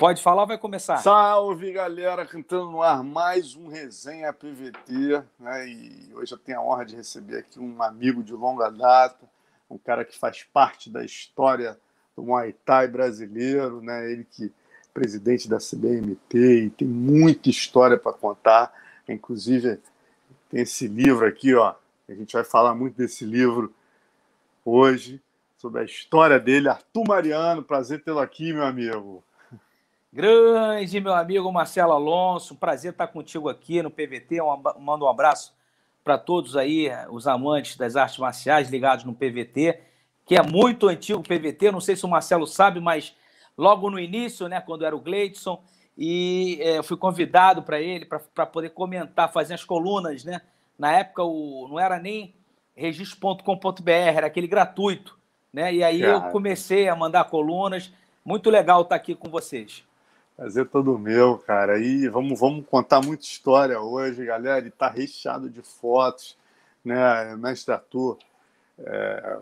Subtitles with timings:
[0.00, 0.96] Pode falar vai começar?
[0.96, 2.24] Salve, galera!
[2.24, 5.22] Cantando no ar mais um Resenha PVT.
[5.38, 5.68] Né?
[5.68, 9.28] E hoje eu tenho a honra de receber aqui um amigo de longa data,
[9.68, 11.78] um cara que faz parte da história
[12.16, 14.10] do Muay Thai brasileiro, né?
[14.10, 14.50] ele que é
[14.94, 18.72] presidente da CBMT e tem muita história para contar.
[19.06, 19.78] Inclusive,
[20.48, 21.74] tem esse livro aqui, ó.
[22.08, 23.70] A gente vai falar muito desse livro
[24.64, 25.20] hoje,
[25.58, 26.70] sobre a história dele.
[26.70, 29.22] Arthur Mariano, prazer tê-lo aqui, meu amigo.
[30.12, 34.42] Grande, meu amigo Marcelo Alonso, prazer estar contigo aqui no PVT.
[34.42, 35.54] Um, mando um abraço
[36.02, 39.80] para todos aí, os amantes das artes marciais ligados no PVT,
[40.26, 41.70] que é muito antigo o PVT.
[41.70, 43.14] Não sei se o Marcelo sabe, mas
[43.56, 45.62] logo no início, né, quando era o Gleidson,
[45.96, 50.40] e é, eu fui convidado para ele para poder comentar, fazer as colunas, né?
[50.76, 52.34] Na época o, não era nem
[52.74, 55.16] registro.com.br, era aquele gratuito,
[55.52, 55.72] né?
[55.72, 57.92] E aí eu comecei a mandar colunas.
[58.24, 59.84] Muito legal estar aqui com vocês.
[60.40, 61.78] Prazer todo meu, cara.
[61.78, 64.66] E vamos, vamos contar muita história hoje, galera.
[64.66, 66.34] E tá recheado de fotos,
[66.82, 67.36] né?
[67.36, 68.16] Mestre Arthur
[68.78, 69.36] é,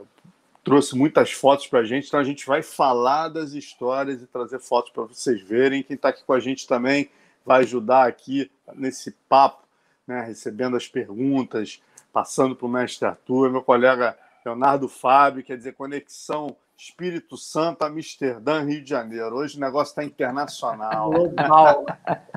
[0.65, 4.59] trouxe muitas fotos para a gente, então a gente vai falar das histórias e trazer
[4.59, 5.85] fotos para vocês verem.
[5.85, 7.09] Quem está aqui com a gente também
[7.47, 9.63] vai ajudar aqui nesse papo,
[10.05, 10.23] né?
[10.23, 11.81] Recebendo as perguntas,
[12.13, 18.63] passando para o mestre Arthur, meu colega Leonardo Fábio, quer dizer, conexão Espírito Santo, Amsterdã,
[18.63, 19.35] Rio de Janeiro.
[19.35, 21.11] Hoje o negócio está internacional.
[21.11, 21.85] Global.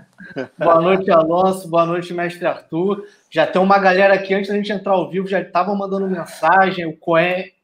[0.57, 1.67] Boa noite, Alonso.
[1.67, 3.05] Boa noite, mestre Arthur.
[3.29, 6.87] Já tem uma galera aqui, antes da gente entrar ao vivo, já estavam mandando mensagem.
[6.87, 6.97] O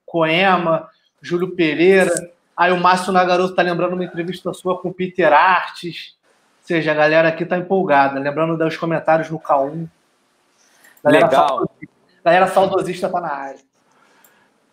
[0.05, 0.87] Coema,
[1.19, 2.13] Júlio Pereira.
[2.55, 6.15] Aí o Márcio Nagaroto está lembrando uma entrevista sua com o Peter Artes.
[6.61, 8.19] Ou seja, a galera aqui está empolgada.
[8.19, 9.87] Lembrando dos comentários no K1.
[11.03, 11.47] Galera Legal.
[11.47, 13.67] Saudosista, galera saudosista está na área.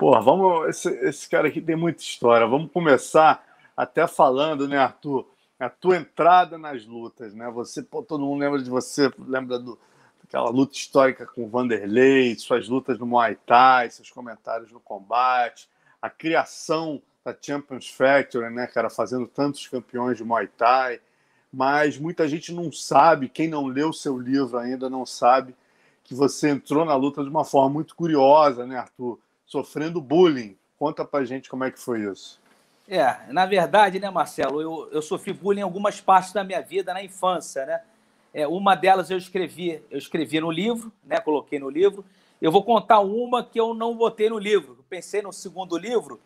[0.05, 0.69] Pô, vamos.
[0.69, 2.47] Esse, esse cara aqui tem muita história.
[2.47, 3.43] Vamos começar
[3.75, 5.27] até falando, né, Arthur?
[5.59, 7.51] A tua entrada nas lutas, né?
[7.53, 9.79] Você, pô, todo mundo lembra de você, lembra do,
[10.23, 15.71] daquela luta histórica com o Vanderlei, suas lutas no Muay Thai, seus comentários no combate,
[16.03, 21.01] a criação da Champions Factory, né, cara, fazendo tantos campeões de Muay Thai.
[21.51, 25.57] Mas muita gente não sabe, quem não leu seu livro ainda não sabe
[26.03, 29.19] que você entrou na luta de uma forma muito curiosa, né, Arthur?
[29.55, 30.57] Sofrendo bullying.
[30.77, 32.41] Conta pra gente como é que foi isso.
[32.89, 36.93] É, na verdade, né, Marcelo, eu, eu sofri bullying em algumas partes da minha vida
[36.93, 37.81] na infância, né?
[38.33, 41.21] É, uma delas eu escrevi, eu escrevi no livro, né?
[41.21, 42.05] Coloquei no livro.
[42.43, 44.75] Eu vou contar uma que eu não botei no livro.
[44.77, 46.21] Eu pensei no segundo livro,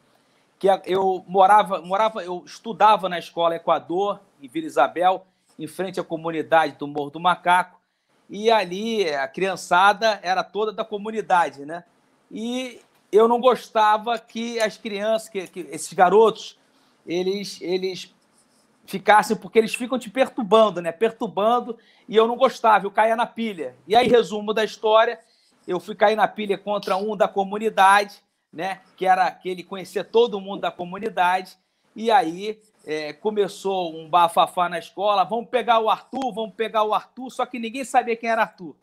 [0.58, 5.26] que eu morava, morava, eu estudava na escola Equador, em Vila Isabel,
[5.58, 7.78] em frente à comunidade do Morro do Macaco,
[8.30, 11.84] e ali a criançada era toda da comunidade, né?
[12.30, 12.80] E
[13.10, 16.58] eu não gostava que as crianças, que, que, esses garotos,
[17.06, 18.14] eles, eles
[18.86, 20.92] ficassem, porque eles ficam te perturbando, né?
[20.92, 23.74] Perturbando, e eu não gostava, eu caía na pilha.
[23.86, 25.18] E aí, resumo da história,
[25.66, 28.80] eu fui cair na pilha contra um da comunidade, né?
[28.96, 31.56] Que era que ele conhecia todo mundo da comunidade,
[31.94, 36.94] e aí é, começou um bafafá na escola, vamos pegar o Arthur, vamos pegar o
[36.94, 38.74] Arthur, só que ninguém sabia quem era Arthur,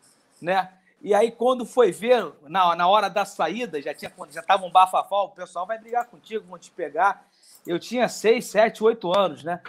[0.41, 0.69] né?
[1.05, 4.71] E aí, quando foi ver, na, na hora da saída, já tinha já estava um
[4.71, 7.27] bafafá, o pessoal vai brigar contigo, vão te pegar.
[7.63, 9.61] Eu tinha seis, sete, oito anos, né?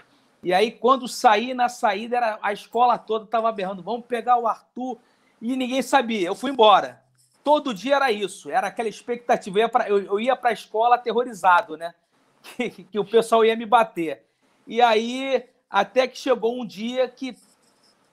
[0.43, 4.47] E aí, quando saí na saída, era, a escola toda estava berrando, vamos pegar o
[4.47, 4.97] Arthur,
[5.39, 6.27] e ninguém sabia.
[6.27, 7.03] Eu fui embora.
[7.45, 9.61] Todo dia era isso, era aquela expectativa.
[9.87, 11.95] Eu ia para a escola aterrorizado, né?
[12.57, 14.25] Que, que o pessoal ia me bater.
[14.67, 17.37] E aí, até que chegou um dia que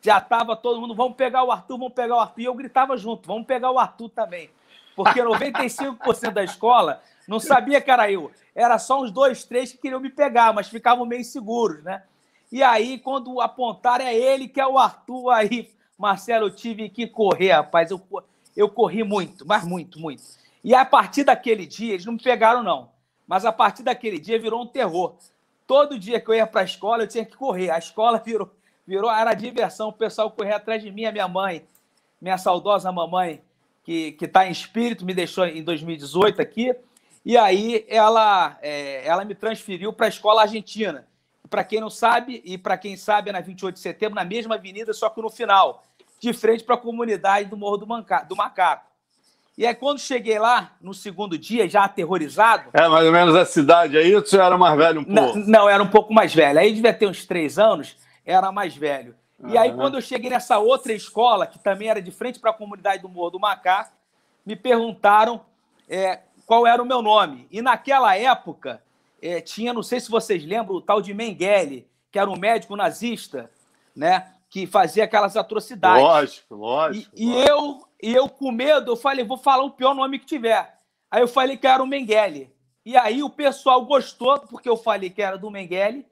[0.03, 2.41] já estava todo mundo, vamos pegar o Arthur, vamos pegar o Arthur.
[2.41, 4.49] E eu gritava junto, vamos pegar o Arthur também.
[4.97, 8.29] Porque 95% da escola não sabia que era eu.
[8.53, 12.03] Era só uns dois, três que queriam me pegar, mas ficavam meio inseguros, né?
[12.51, 15.31] E aí, quando apontaram, é ele que é o Arthur.
[15.31, 17.89] Aí, Marcelo, eu tive que correr, rapaz.
[17.89, 18.01] Eu,
[18.55, 20.21] eu corri muito, mas muito, muito.
[20.63, 22.91] E a partir daquele dia, eles não me pegaram, não.
[23.25, 25.15] Mas a partir daquele dia virou um terror.
[25.65, 27.71] Todo dia que eu ia para a escola, eu tinha que correr.
[27.71, 28.51] A escola virou
[28.87, 31.65] virou, era diversão, o pessoal correr atrás de mim, a minha mãe,
[32.21, 33.41] minha saudosa mamãe,
[33.83, 36.75] que está em espírito, me deixou em 2018 aqui,
[37.25, 41.07] e aí ela, é, ela me transferiu para a escola argentina.
[41.49, 44.55] Para quem não sabe, e para quem sabe, é na 28 de setembro, na mesma
[44.55, 45.83] avenida, só que no final,
[46.19, 48.91] de frente para a comunidade do Morro do, Manca, do Macaco.
[49.57, 52.69] E aí, quando cheguei lá, no segundo dia, já aterrorizado.
[52.73, 55.37] É mais ou menos a cidade aí, ou você era mais velho um pouco?
[55.37, 56.57] Não, não, era um pouco mais velho.
[56.57, 57.95] Aí devia ter uns três anos
[58.25, 59.15] era mais velho.
[59.47, 62.53] E aí, quando eu cheguei nessa outra escola, que também era de frente para a
[62.53, 63.93] comunidade do Morro do Macaco,
[64.45, 65.41] me perguntaram
[65.89, 67.47] é, qual era o meu nome.
[67.51, 68.81] E naquela época,
[69.21, 72.75] é, tinha, não sei se vocês lembram, o tal de Mengele, que era um médico
[72.75, 73.49] nazista,
[73.95, 74.29] né?
[74.49, 76.03] Que fazia aquelas atrocidades.
[76.03, 77.11] Lógico, lógico.
[77.15, 77.45] E, lógico.
[77.45, 80.77] e eu, e eu com medo, eu falei, vou falar o pior nome que tiver.
[81.09, 82.53] Aí eu falei que era o Mengele.
[82.85, 86.05] E aí o pessoal gostou, porque eu falei que era do Mengele.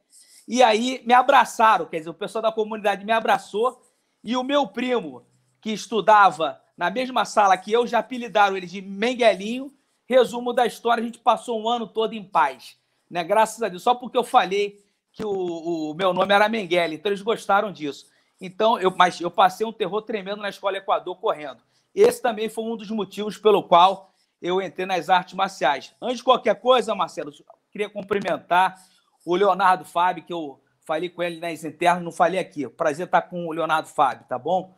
[0.48, 3.82] E aí me abraçaram, quer dizer, o pessoal da comunidade me abraçou.
[4.24, 5.26] E o meu primo,
[5.60, 9.74] que estudava na mesma sala que eu, já apelidaram ele de Menguelinho.
[10.06, 12.78] Resumo da história, a gente passou um ano todo em paz.
[13.10, 13.24] Né?
[13.24, 14.84] Graças a Deus, só porque eu falei
[15.14, 18.08] que o, o meu nome era Mengele, então eles gostaram disso.
[18.40, 21.62] Então, eu, mas eu passei um terror tremendo na escola Equador correndo.
[21.94, 24.12] Esse também foi um dos motivos pelo qual
[24.42, 25.94] eu entrei nas artes marciais.
[26.02, 27.32] Antes de qualquer coisa, Marcelo,
[27.72, 28.82] queria cumprimentar
[29.26, 32.68] o Leonardo Fábio, que eu falei com ele nas internas, não falei aqui.
[32.68, 34.78] Prazer estar com o Leonardo Fábio, tá bom?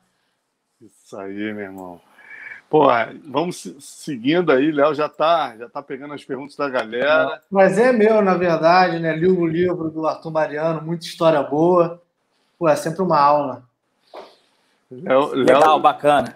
[0.82, 2.02] Isso aí, meu irmão.
[2.70, 2.88] Pô,
[3.26, 7.40] vamos seguindo aí, Léo já tá, já tá pegando as perguntas da galera.
[7.50, 9.16] Mas é meu, na verdade, né?
[9.16, 12.02] Li o livro do Arthur Mariano, muita história boa.
[12.58, 13.64] Pô, é sempre uma aula.
[14.90, 16.36] Léo, Legal, bacana.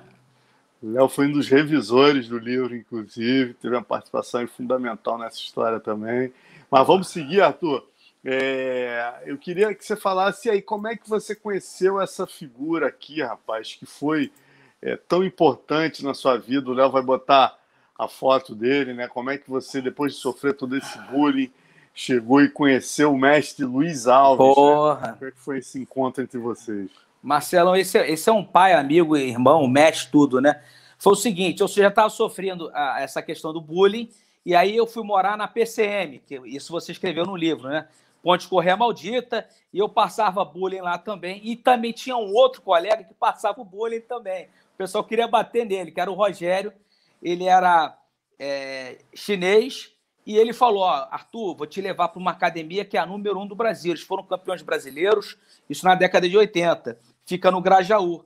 [0.81, 6.31] Léo foi um dos revisores do livro, inclusive, teve uma participação fundamental nessa história também.
[6.69, 7.83] Mas vamos seguir, Arthur.
[8.29, 13.23] É, eu queria que você falasse aí como é que você conheceu essa figura aqui,
[13.23, 14.33] rapaz, que foi
[14.81, 16.69] é, tão importante na sua vida.
[16.69, 17.57] O Léo vai botar
[17.97, 19.07] a foto dele, né?
[19.07, 21.49] Como é que você, depois de sofrer todo esse bullying,
[21.95, 24.45] chegou e conheceu o mestre Luiz Alves?
[24.45, 24.53] Né?
[24.53, 25.07] Porra!
[25.07, 25.13] Né?
[25.13, 26.91] Como é que foi esse encontro entre vocês?
[27.23, 30.61] Marcelo, esse, é, esse é um pai, amigo, irmão, mestre, tudo, né?
[30.99, 34.09] Foi o seguinte, eu já estava sofrendo a, essa questão do bullying,
[34.45, 37.87] e aí eu fui morar na PCM, que isso você escreveu no livro, né?
[38.27, 43.01] Ponte Correia Maldita, e eu passava bullying lá também, e também tinha um outro colega
[43.01, 44.49] que passava o bullying também.
[44.73, 46.73] O pessoal queria bater nele, que era o Rogério,
[47.23, 47.97] ele era
[48.37, 49.93] é, chinês,
[50.25, 53.39] e ele falou: ó, Arthur, vou te levar para uma academia que é a número
[53.39, 53.93] um do Brasil.
[53.93, 55.37] Eles foram campeões brasileiros,
[55.69, 56.99] isso na década de 80.
[57.25, 58.25] Fica no Grajaú.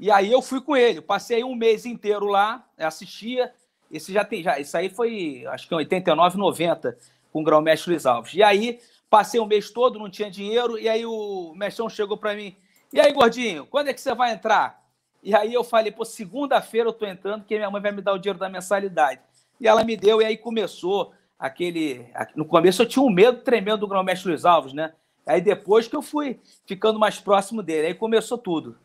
[0.00, 3.54] E aí eu fui com ele, passei um mês inteiro lá, assistia.
[3.92, 6.98] Esse já tem, já, isso aí foi, acho que em 89, 90,
[7.32, 8.34] com o grão-mestre Luiz Alves.
[8.34, 8.80] E aí
[9.14, 12.56] passei o mês todo, não tinha dinheiro, e aí o mestrão chegou para mim:
[12.92, 14.82] "E aí, gordinho, quando é que você vai entrar?"
[15.22, 18.12] E aí eu falei: "Pô, segunda-feira eu tô entrando, porque minha mãe vai me dar
[18.12, 19.20] o dinheiro da mensalidade."
[19.60, 22.08] E ela me deu, e aí começou aquele.
[22.34, 24.92] No começo eu tinha um medo tremendo do grão-mestre Luiz Alves, né?
[25.24, 28.76] Aí depois que eu fui ficando mais próximo dele, aí começou tudo.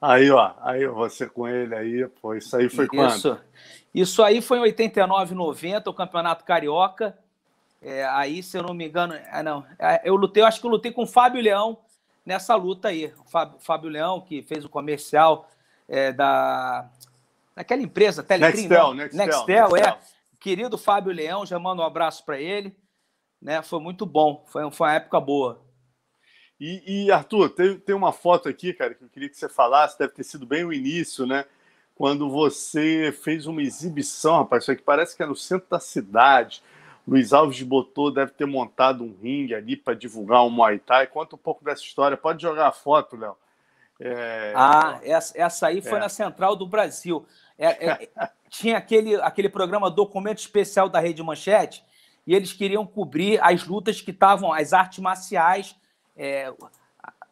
[0.00, 3.40] Aí, ó, aí você com ele aí, pô, isso aí foi isso, quando?
[3.94, 7.18] Isso aí foi em 89, 90, o Campeonato Carioca.
[7.80, 10.66] É, aí, se eu não me engano, é, não, é, eu lutei, eu acho que
[10.66, 11.78] eu lutei com o Fábio Leão
[12.26, 13.12] nessa luta aí.
[13.18, 15.48] O Fábio, Fábio Leão, que fez o comercial
[15.88, 16.90] é, da,
[17.54, 18.62] daquela empresa, Telecrim.
[18.62, 19.98] Nextel, Nextel, Nextel, Nextel, é.
[20.40, 22.76] Querido Fábio Leão, já mando um abraço para ele.
[23.40, 23.62] Né?
[23.62, 25.64] Foi muito bom, foi, foi uma época boa.
[26.60, 29.98] E, e, Arthur, tem, tem uma foto aqui, cara, que eu queria que você falasse,
[29.98, 31.44] deve ter sido bem o início, né?
[31.94, 36.62] Quando você fez uma exibição, rapaz, isso aqui parece que é no centro da cidade.
[37.08, 41.06] Luiz Alves botou, deve ter montado um ringue ali para divulgar um Muay Thai.
[41.06, 42.16] Conta um pouco dessa história.
[42.16, 43.36] Pode jogar a foto, Léo.
[43.98, 44.52] É...
[44.54, 46.00] Ah, essa, essa aí foi é.
[46.00, 47.24] na Central do Brasil.
[47.58, 48.08] É, é
[48.50, 51.82] tinha aquele, aquele programa Documento Especial da Rede Manchete
[52.26, 55.74] e eles queriam cobrir as lutas que estavam, as artes marciais
[56.18, 56.52] é,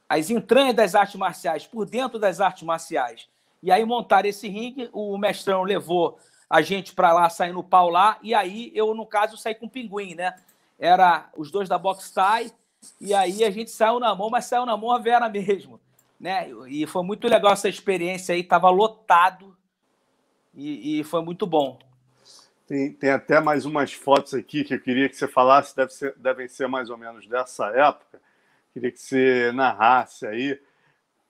[0.08, 3.28] as entranhas das artes marciais, por dentro das artes marciais.
[3.62, 7.90] E aí montaram esse ringue, o mestrão levou a gente para lá, sair no pau
[7.90, 10.34] lá, e aí eu, no caso, saí com o pinguim, né?
[10.78, 12.52] Era os dois da Box Tie,
[13.00, 15.80] e aí a gente saiu na mão, mas saiu na mão a Vera mesmo,
[16.18, 16.50] né?
[16.68, 19.56] E foi muito legal essa experiência aí, tava lotado
[20.54, 21.78] e, e foi muito bom.
[22.66, 26.14] Tem, tem, até mais umas fotos aqui que eu queria que você falasse, deve ser,
[26.16, 28.20] devem ser mais ou menos dessa época.
[28.72, 30.60] Queria que você narrasse aí.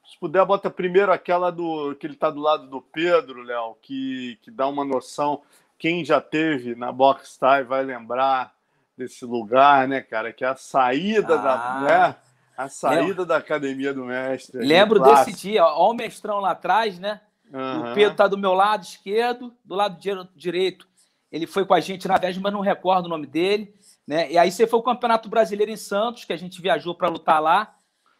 [0.08, 4.38] Se puder, bota primeiro aquela do que ele está do lado do Pedro, Léo, que,
[4.42, 5.42] que dá uma noção.
[5.78, 8.54] Quem já teve na Box Tie vai lembrar
[8.96, 10.32] desse lugar, né, cara?
[10.32, 11.80] Que é a saída ah, da.
[11.80, 12.16] Né?
[12.56, 14.64] A saída da academia do mestre.
[14.64, 17.20] Lembro desse dia, ó, o mestrão lá atrás, né?
[17.52, 17.90] Uhum.
[17.90, 19.98] O Pedro está do meu lado esquerdo, do lado
[20.34, 20.88] direito.
[21.30, 23.74] Ele foi com a gente na véspera, mas não recordo o nome dele.
[24.06, 24.30] Né?
[24.32, 27.42] E aí você foi o Campeonato Brasileiro em Santos, que a gente viajou para lutar
[27.42, 27.74] lá.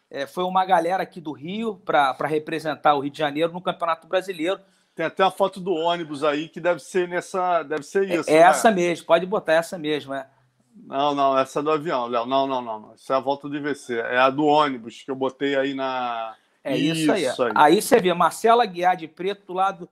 [0.09, 4.07] É, foi uma galera aqui do Rio para representar o Rio de Janeiro no Campeonato
[4.07, 4.59] Brasileiro.
[4.95, 7.61] Tem até a foto do ônibus aí que deve ser nessa.
[7.63, 8.29] Deve ser isso.
[8.29, 8.45] É, é né?
[8.45, 10.27] essa mesmo, pode botar essa mesmo, é.
[10.75, 12.25] Não, não, essa é do avião, Léo.
[12.25, 12.93] Não, não, não, não.
[12.93, 13.95] Essa é a volta do IVC.
[13.95, 16.35] É a do ônibus que eu botei aí na.
[16.63, 17.49] É isso, isso aí.
[17.49, 17.53] aí.
[17.55, 19.89] Aí você vê Marcela Guiar de preto do lado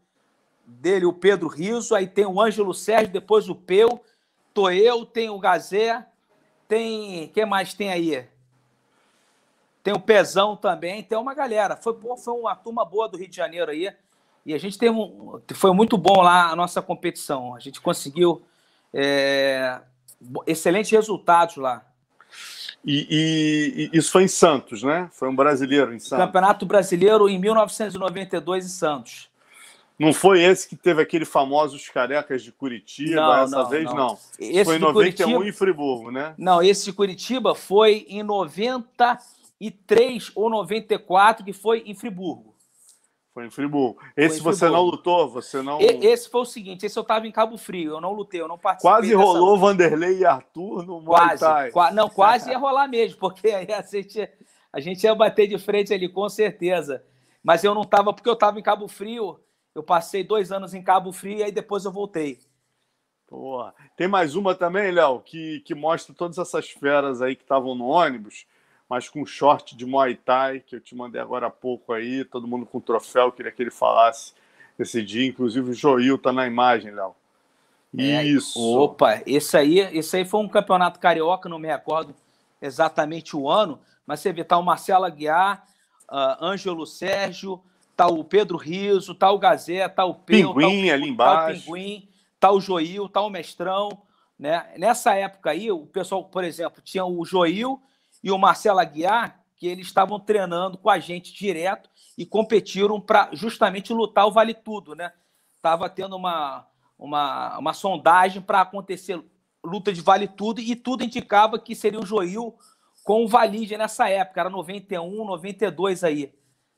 [0.65, 4.01] dele, o Pedro Riso, aí tem o Ângelo Sérgio, depois o Peu
[4.55, 6.05] tô eu, tem o Gazé,
[6.67, 7.27] tem.
[7.27, 8.25] Quem mais tem aí?
[9.85, 11.77] Tem o Pezão também, tem uma galera.
[11.77, 13.93] Foi, foi uma turma boa do Rio de Janeiro aí.
[14.43, 17.53] E a gente teve um, foi muito bom lá a nossa competição.
[17.53, 18.41] A gente conseguiu
[18.91, 19.79] é,
[20.47, 21.85] excelentes resultados lá.
[22.83, 25.07] E, e, e, isso foi em Santos, né?
[25.11, 26.25] Foi um brasileiro em Santos.
[26.25, 29.29] Campeonato Brasileiro em 1992 em Santos.
[29.99, 33.21] Não foi esse que teve aquele famoso Os Carecas de Curitiba?
[33.21, 33.95] Não, essa não, vez não.
[33.95, 34.17] não.
[34.39, 36.33] Esse foi em de 91 Curitiba- em Friburgo, né?
[36.39, 38.23] Não, esse de Curitiba foi em
[39.59, 42.55] 93 ou 94, que foi em Friburgo.
[43.33, 44.01] Foi em Friburgo.
[44.15, 45.81] Esse em você não lutou, você não.
[45.81, 48.47] E- esse foi o seguinte: esse eu estava em Cabo Frio, eu não lutei, eu
[48.47, 48.91] não participei.
[48.91, 51.71] Quase rolou Vanderlei e Arthur no Muay Quase, Thai.
[51.71, 54.29] qua- não, quase ia rolar mesmo, porque aí a gente,
[54.71, 57.03] a gente ia bater de frente ali, com certeza.
[57.43, 59.39] Mas eu não estava, porque eu estava em Cabo Frio.
[59.75, 62.39] Eu passei dois anos em Cabo Frio e aí depois eu voltei.
[63.27, 63.75] Porra.
[63.97, 67.85] Tem mais uma também, Léo, que, que mostra todas essas feras aí que estavam no
[67.88, 68.45] ônibus,
[68.89, 72.47] mas com short de Muay Thai, que eu te mandei agora há pouco aí, todo
[72.47, 74.33] mundo com troféu, queria que ele falasse
[74.77, 75.27] esse dia.
[75.27, 77.15] Inclusive o Joil tá na imagem, Léo.
[77.97, 78.59] É, Isso.
[78.59, 82.13] Opa, esse aí, esse aí foi um campeonato carioca, não me recordo
[82.61, 85.65] exatamente o ano, mas você vê, tá o Marcelo Aguiar,
[86.07, 87.61] ah, Ângelo Sérgio,
[87.95, 91.05] tá o Pedro Riso, tá o Gazé, tá o Peu, Pinguim tá o, ali tá
[91.05, 91.63] o embaixo.
[91.63, 93.89] Pinguim, tá o Joil, tá o Mestrão,
[94.37, 94.73] né?
[94.77, 97.81] Nessa época aí, o pessoal, por exemplo, tinha o Joil
[98.25, 103.29] e o Marcelo Aguiar, que eles estavam treinando com a gente direto e competiram para
[103.34, 105.13] justamente lutar o Vale Tudo, né?
[105.62, 106.67] Tava tendo uma,
[106.98, 109.24] uma, uma sondagem para acontecer
[109.63, 112.58] luta de Vale Tudo e tudo indicava que seria o Joil
[113.03, 116.34] com o Valide nessa época, era 91, 92 aí.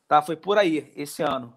[0.05, 0.21] Tá?
[0.21, 1.55] Foi por aí, esse ano.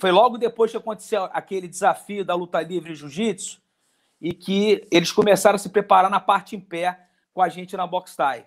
[0.00, 3.62] Foi logo depois que aconteceu aquele desafio da luta livre jiu-jitsu
[4.20, 7.86] e que eles começaram a se preparar na parte em pé com a gente na
[7.86, 8.44] Box Thai.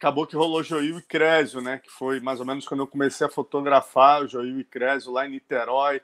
[0.00, 1.76] Acabou que rolou Joil e Crésio, né?
[1.76, 5.26] Que foi mais ou menos quando eu comecei a fotografar o Joil e Crésio lá
[5.26, 6.00] em Niterói.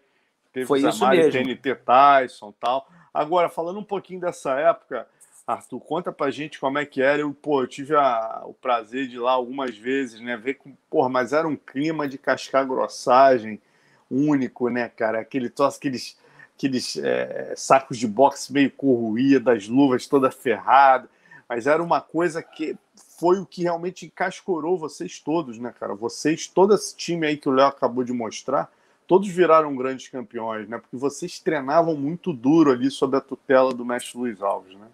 [0.53, 1.33] Teve Foi isso mesmo.
[1.33, 2.87] TNT Tyson tal.
[3.13, 5.09] Agora, falando um pouquinho dessa época,
[5.47, 7.23] Arthur, conta pra gente como é que era.
[7.23, 10.37] Eu, pô, eu tive a- o prazer de ir lá algumas vezes, né?
[10.37, 10.77] Ver com.
[10.91, 13.59] Porra, mas era um clima de cascar grossagem
[14.11, 15.21] único, né, cara?
[15.21, 16.19] Aquele troço, aqueles,
[16.55, 21.09] aqueles é, sacos de boxe meio corroídos, as luvas toda ferradas.
[21.49, 22.77] Mas era uma coisa que
[23.19, 25.95] foi o que realmente encascorou vocês todos, né, cara?
[25.95, 28.71] Vocês, todo esse time aí que o Léo acabou de mostrar,
[29.07, 30.79] todos viraram grandes campeões, né?
[30.79, 34.87] Porque vocês treinavam muito duro ali sob a tutela do mestre Luiz Alves, né?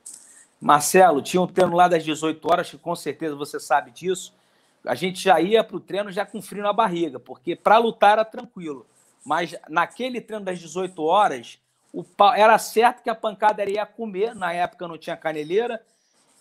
[0.61, 4.33] Marcelo, tinha um treino lá das 18 horas, que com certeza você sabe disso.
[4.87, 8.13] A gente já ia para o treino já com frio na barriga, porque para lutar
[8.13, 8.87] era tranquilo.
[9.25, 11.59] Mas naquele treino das 18 horas,
[11.93, 14.35] o pau- era certo que a pancada ia comer.
[14.35, 15.81] Na época não tinha caneleira.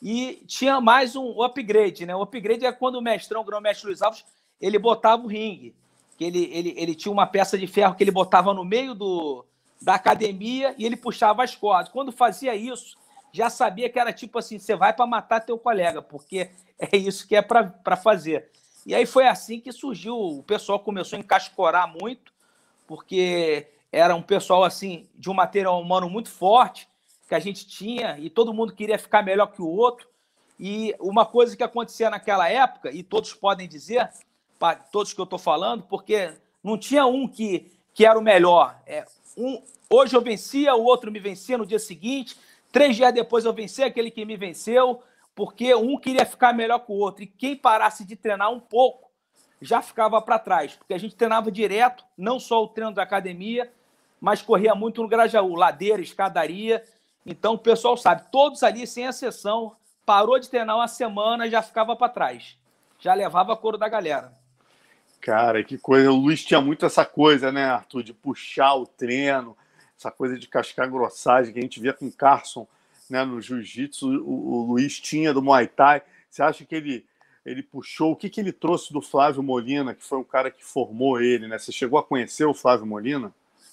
[0.02, 2.16] E tinha mais um upgrade, né?
[2.16, 4.26] O upgrade é quando o mestrão, o grão-mestre Luiz Alves,
[4.60, 5.76] ele botava o ringue.
[6.18, 9.46] Que ele, ele, ele tinha uma peça de ferro que ele botava no meio do,
[9.80, 11.90] da academia e ele puxava as cordas.
[11.92, 12.98] Quando fazia isso,
[13.32, 17.28] já sabia que era tipo assim: você vai para matar teu colega, porque é isso
[17.28, 18.50] que é para fazer.
[18.86, 20.18] E aí foi assim que surgiu.
[20.18, 22.34] O pessoal começou a encascorar muito,
[22.88, 26.90] porque era um pessoal assim de um material humano muito forte
[27.32, 30.06] que a gente tinha e todo mundo queria ficar melhor que o outro.
[30.60, 34.10] E uma coisa que acontecia naquela época, e todos podem dizer,
[34.60, 38.78] pa- todos que eu estou falando, porque não tinha um que, que era o melhor.
[38.86, 39.06] É,
[39.38, 42.38] um, hoje eu vencia, o outro me vencia no dia seguinte,
[42.70, 45.02] três dias depois eu venci aquele que me venceu,
[45.34, 47.24] porque um queria ficar melhor que o outro.
[47.24, 49.10] E quem parasse de treinar um pouco
[49.62, 53.72] já ficava para trás, porque a gente treinava direto, não só o treino da academia,
[54.20, 56.84] mas corria muito no Grajaú, ladeira, escadaria.
[57.26, 59.76] Então o pessoal sabe, todos ali, sem exceção,
[60.06, 62.58] parou de treinar uma semana já ficava para trás.
[63.00, 64.32] Já levava a couro da galera.
[65.20, 66.12] Cara, que coisa.
[66.12, 69.56] O Luiz tinha muito essa coisa, né, Arthur, de puxar o treino,
[69.98, 72.68] essa coisa de cascar grossagem que a gente via com o Carson
[73.08, 74.08] né, no jiu-jitsu.
[74.08, 76.02] O, o Luiz tinha do Muay Thai.
[76.30, 77.06] Você acha que ele,
[77.46, 78.14] ele puxou?
[78.14, 81.48] O que, que ele trouxe do Flávio Molina, que foi um cara que formou ele,
[81.48, 81.60] né?
[81.60, 83.32] Você chegou a conhecer o Flávio Molina?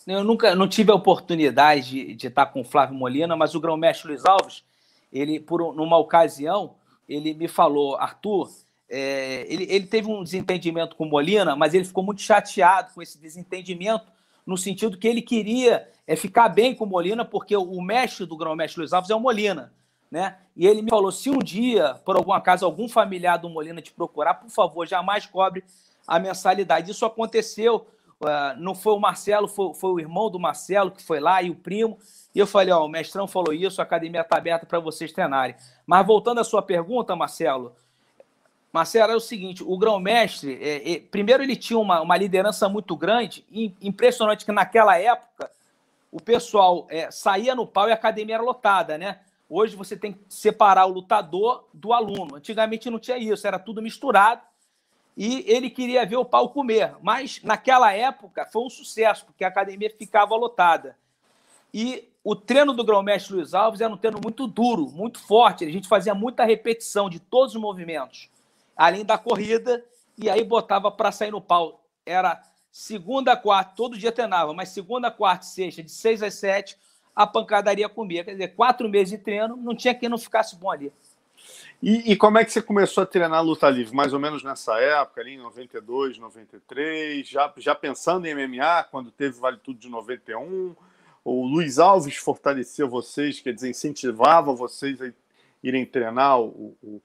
[0.08, 3.60] Eu nunca não tive a oportunidade de, de estar com o Flávio Molina, mas o
[3.60, 4.64] grão-mestre Luiz Alves,
[5.12, 8.50] ele, por um- numa ocasião, ele me falou, Arthur,
[8.88, 13.02] é, ele, ele teve um desentendimento com o Molina, mas ele ficou muito chateado com
[13.02, 14.06] esse desentendimento,
[14.46, 18.24] no sentido que ele queria é, ficar bem com o Molina, porque o, o mestre
[18.24, 19.74] do grão-mestre Luiz Alves é o Molina.
[20.10, 20.38] Né?
[20.56, 23.92] E ele me falou: se um dia, por algum acaso, algum familiar do Molina te
[23.92, 25.62] procurar, por favor, jamais cobre
[26.06, 26.90] a mensalidade.
[26.90, 27.86] Isso aconteceu.
[28.20, 31.50] Uh, não foi o Marcelo, foi, foi, o irmão do Marcelo que foi lá e
[31.50, 31.98] o primo.
[32.34, 35.54] E eu falei: Ó, o mestrão falou isso, a academia está aberta para vocês treinarem.
[35.86, 37.74] Mas voltando à sua pergunta, Marcelo,
[38.72, 42.96] Marcelo, é o seguinte: o grão-mestre, é, é, primeiro, ele tinha uma, uma liderança muito
[42.96, 45.50] grande, e impressionante que naquela época
[46.10, 49.20] o pessoal é, saía no pau e a academia era lotada, né?
[49.48, 52.36] Hoje você tem que separar o lutador do aluno.
[52.36, 54.42] Antigamente não tinha isso, era tudo misturado.
[55.18, 56.94] E ele queria ver o pau comer.
[57.02, 60.96] Mas naquela época foi um sucesso, porque a academia ficava lotada.
[61.74, 65.64] E o treino do grão-mestre Luiz Alves era um treino muito duro, muito forte.
[65.64, 68.30] A gente fazia muita repetição de todos os movimentos,
[68.76, 69.84] além da corrida,
[70.16, 71.84] e aí botava para sair no pau.
[72.06, 76.78] Era segunda, quarta, todo dia treinava, mas segunda, quarta e sexta, de seis às sete,
[77.14, 78.22] a pancadaria comia.
[78.22, 80.92] Quer dizer, quatro meses de treino, não tinha quem não ficasse bom ali.
[81.80, 83.94] E, e, como é que você começou a treinar luta livre?
[83.94, 89.12] Mais ou menos nessa época, ali em 92, 93, já, já pensando em MMA, quando
[89.12, 90.74] teve Vale Tudo de 91?
[91.24, 95.12] O Luiz Alves fortaleceu vocês, quer dizer, incentivava vocês a
[95.62, 97.02] irem treinar o, o,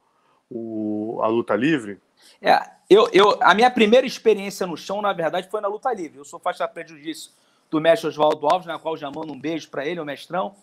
[0.50, 2.00] o a luta livre?
[2.42, 6.18] É, eu, eu, a minha primeira experiência no chão, na verdade, foi na luta livre.
[6.18, 7.32] Eu sou faixa prejudício
[7.70, 10.56] do mestre Oswaldo Alves, na qual já mando um beijo para ele, o mestrão.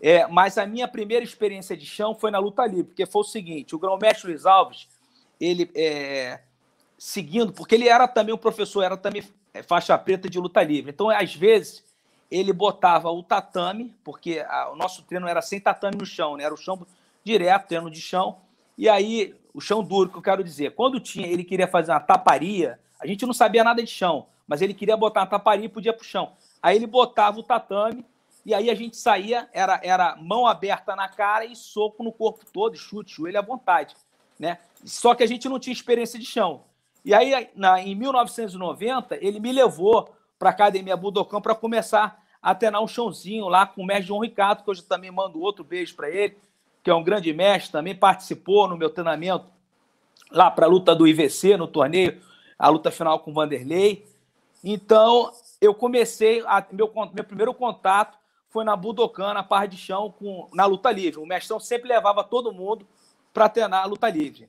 [0.00, 3.24] É, mas a minha primeira experiência de chão foi na luta livre, porque foi o
[3.24, 4.88] seguinte: o grão-mestre Luiz Alves,
[5.38, 6.40] ele é,
[6.96, 9.22] seguindo, porque ele era também um professor, era também
[9.66, 10.90] faixa preta de luta livre.
[10.90, 11.84] Então, às vezes,
[12.30, 16.44] ele botava o tatame, porque a, o nosso treino era sem tatame no chão, né?
[16.44, 16.86] era o chão
[17.24, 18.38] direto, treino de chão.
[18.78, 22.00] E aí, o chão duro, que eu quero dizer, quando tinha, ele queria fazer uma
[22.00, 25.68] taparia, a gente não sabia nada de chão, mas ele queria botar uma taparia e
[25.68, 26.32] podia para o chão.
[26.62, 28.04] Aí ele botava o tatame
[28.44, 32.44] e aí a gente saía, era, era mão aberta na cara e soco no corpo
[32.52, 33.94] todo, chute, joelho à vontade.
[34.38, 34.58] Né?
[34.84, 36.62] Só que a gente não tinha experiência de chão.
[37.04, 42.54] E aí, na, em 1990, ele me levou para a Academia Budokan para começar a
[42.54, 45.94] treinar um chãozinho lá com o mestre João Ricardo, que hoje também mando outro beijo
[45.94, 46.36] para ele,
[46.82, 49.46] que é um grande mestre, também participou no meu treinamento
[50.30, 52.20] lá para a luta do IVC, no torneio,
[52.58, 54.06] a luta final com o Vanderlei.
[54.64, 58.19] Então, eu comecei, a, meu, meu primeiro contato
[58.50, 61.20] foi na Budokan, na par de chão, com, na luta livre.
[61.20, 62.86] O mestrão sempre levava todo mundo
[63.32, 64.48] para treinar a luta livre.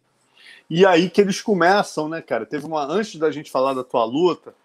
[0.69, 2.45] E aí que eles começam, né, cara?
[2.45, 2.83] Teve uma.
[2.83, 4.55] Antes da gente falar da tua luta,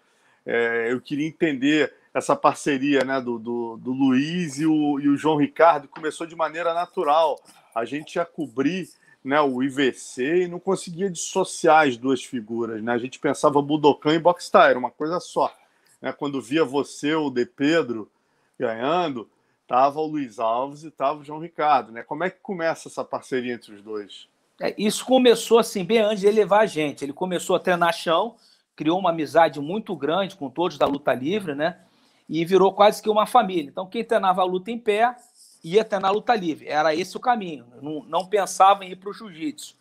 [0.45, 5.15] é, eu queria entender essa parceria né, do, do, do Luiz e o, e o
[5.15, 5.87] João Ricardo.
[5.87, 7.39] Começou de maneira natural.
[7.75, 8.89] A gente ia cobrir
[9.23, 12.81] né, o IVC e não conseguia dissociar as duas figuras.
[12.81, 12.91] Né?
[12.91, 15.53] A gente pensava Budokan e Boxstar, uma coisa só.
[16.01, 16.11] Né?
[16.11, 18.09] Quando via você, o De Pedro,
[18.59, 19.29] ganhando,
[19.67, 21.91] tava o Luiz Alves e tava o João Ricardo.
[21.91, 22.03] Né?
[22.03, 24.27] Como é que começa essa parceria entre os dois?
[24.59, 27.03] É, isso começou assim, bem antes de ele levar a gente.
[27.03, 28.35] Ele começou a treinar chão,
[28.75, 31.79] criou uma amizade muito grande com todos da luta livre, né?
[32.27, 33.69] E virou quase que uma família.
[33.69, 35.15] Então, quem treinava a luta em pé
[35.63, 36.67] ia treinar a luta livre.
[36.67, 37.65] Era esse o caminho.
[37.81, 39.75] Não, não pensava em ir para o jiu-jitsu.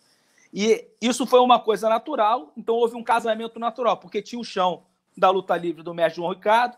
[0.52, 4.84] E isso foi uma coisa natural, então houve um casamento natural, porque tinha o chão
[5.16, 6.76] da luta livre do mestre João Ricardo,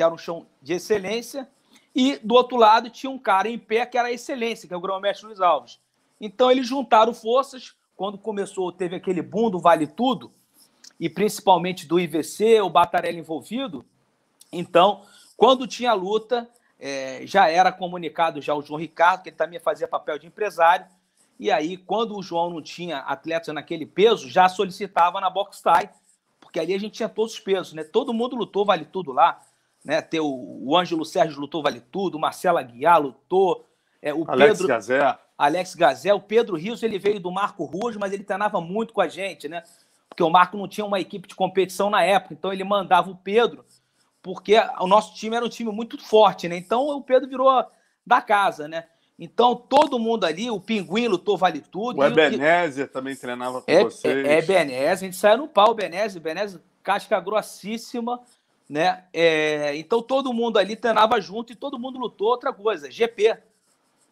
[0.00, 1.46] que era um chão de excelência,
[1.94, 4.76] e do outro lado tinha um cara em pé que era a excelência, que é
[4.76, 5.78] o grão-mestre Luiz Alves.
[6.18, 10.32] Então eles juntaram forças, quando começou, teve aquele boom do Vale Tudo,
[10.98, 13.84] e principalmente do IVC, o Batarelli envolvido.
[14.50, 15.02] Então,
[15.36, 19.86] quando tinha luta, é, já era comunicado já o João Ricardo, que ele também fazia
[19.86, 20.86] papel de empresário,
[21.38, 25.90] e aí, quando o João não tinha atletas naquele peso, já solicitava na Box Tie,
[26.40, 27.84] porque ali a gente tinha todos os pesos, né?
[27.84, 29.42] Todo mundo lutou, vale tudo lá
[29.84, 30.00] né?
[30.02, 33.66] Ter o, o Ângelo Sérgio lutou vale tudo, o Marcelo Aguiar lutou,
[34.02, 35.18] é, o Alex Pedro Gazé.
[35.36, 39.00] Alex Gazé, o Pedro Rios ele veio do Marco Ruas, mas ele treinava muito com
[39.00, 39.62] a gente, né?
[40.08, 43.16] Porque o Marco não tinha uma equipe de competição na época, então ele mandava o
[43.16, 43.64] Pedro,
[44.22, 46.56] porque o nosso time era um time muito forte, né?
[46.56, 47.64] Então o Pedro virou
[48.06, 48.84] da casa, né?
[49.18, 52.00] Então todo mundo ali, o Pinguim lutou vale tudo.
[52.00, 52.88] O Ebenezer e...
[52.88, 54.26] também treinava com é, vocês.
[54.26, 58.20] É, é Ebenezer, a gente saiu no pau, Ebenezer, Ebenezer, casca grossíssima,
[58.70, 59.02] né?
[59.12, 63.36] É, então todo mundo ali treinava junto e todo mundo lutou outra coisa, GP.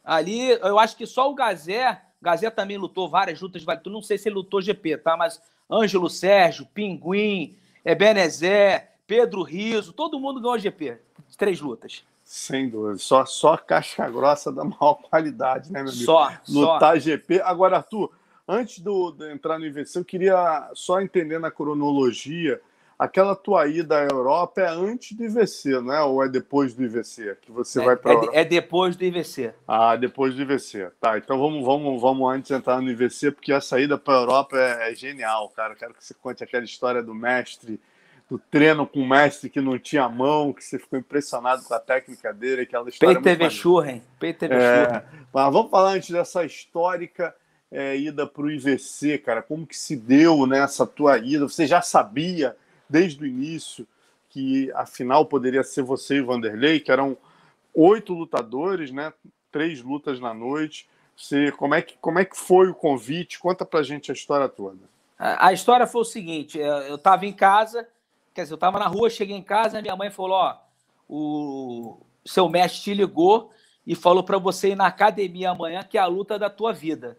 [0.05, 4.29] Ali, eu acho que só o Gazé, Gazé também lutou várias lutas, não sei se
[4.29, 5.17] ele lutou GP, tá?
[5.17, 5.41] Mas
[5.71, 10.99] Ângelo Sérgio, Pinguim, é Benezé, Pedro Riso, todo mundo ganhou GP,
[11.37, 12.05] três lutas.
[12.25, 16.05] Sem dúvida, só, só caixa grossa da maior qualidade, né, meu amigo?
[16.05, 16.33] Só.
[16.49, 17.01] Lutar só.
[17.01, 17.41] GP.
[17.43, 18.11] Agora, Arthur,
[18.47, 22.61] antes do, de entrar no IVC, eu queria só entender na cronologia
[22.99, 26.01] aquela tua ida à Europa é antes do IVC, né?
[26.01, 29.55] Ou é depois do IVC que você é, vai para é, é, depois do IVC.
[29.67, 30.91] Ah, depois do IVC.
[31.01, 34.59] Tá, então vamos, vamos, vamos antes entrar no IVC, porque a saída para a Europa
[34.59, 35.77] é, é, genial, cara.
[35.77, 37.81] Quero que você conte aquela história do mestre,
[38.29, 41.79] do treino com o mestre que não tinha mão, que você ficou impressionado com a
[41.79, 43.21] técnica dele, aquela história.
[43.21, 44.03] Peter Schurren.
[44.19, 47.35] Peter é, Mas vamos falar antes dessa histórica
[47.71, 49.41] é, ida para o IVC, cara?
[49.41, 51.49] Como que se deu nessa né, tua ida?
[51.49, 52.57] Você já sabia
[52.89, 53.87] desde o início
[54.29, 57.17] que a final poderia ser você e Vanderlei, que eram
[57.75, 59.13] oito lutadores, né?
[59.51, 60.89] Três lutas na noite.
[61.17, 63.39] Você, como, é que, como é que foi o convite?
[63.39, 64.79] Conta pra gente a história toda.
[65.19, 67.89] A, a história foi o seguinte: eu estava em casa,
[68.35, 70.57] quer dizer, eu estava na rua, cheguei em casa, minha mãe falou: Ó,
[71.09, 73.51] o seu mestre te ligou
[73.87, 77.19] e falou para você ir na academia amanhã, que é a luta da tua vida.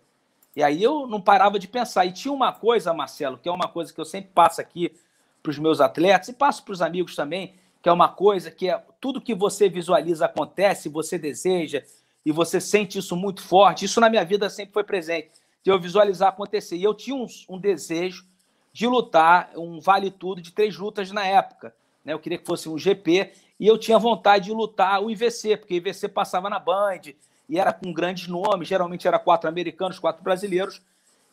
[0.55, 2.05] E aí eu não parava de pensar.
[2.05, 4.93] E tinha uma coisa, Marcelo, que é uma coisa que eu sempre passo aqui
[5.41, 8.69] para os meus atletas e passo para os amigos também, que é uma coisa que
[8.69, 11.83] é tudo que você visualiza acontece, você deseja
[12.25, 13.85] e você sente isso muito forte.
[13.85, 15.29] Isso na minha vida sempre foi presente,
[15.63, 16.75] de eu visualizar acontecer.
[16.75, 18.25] E eu tinha um, um desejo
[18.73, 21.73] de lutar um vale tudo de três lutas na época.
[22.03, 22.13] Né?
[22.13, 25.73] Eu queria que fosse um GP e eu tinha vontade de lutar o IVC, porque
[25.73, 27.01] o IVC passava na Band
[27.47, 30.81] e era com grandes nomes, geralmente era quatro americanos, quatro brasileiros.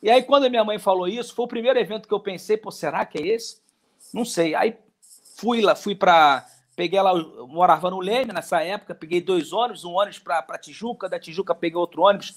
[0.02, 2.56] E aí, quando a minha mãe falou isso, foi o primeiro evento que eu pensei,
[2.56, 3.58] pô, será que é esse?
[4.16, 4.54] Não sei.
[4.54, 4.74] Aí
[5.36, 6.46] fui lá, fui para.
[6.74, 7.14] Peguei lá,
[7.46, 11.78] morava no Leme nessa época, peguei dois ônibus, um ônibus para Tijuca, da Tijuca peguei
[11.78, 12.34] outro ônibus,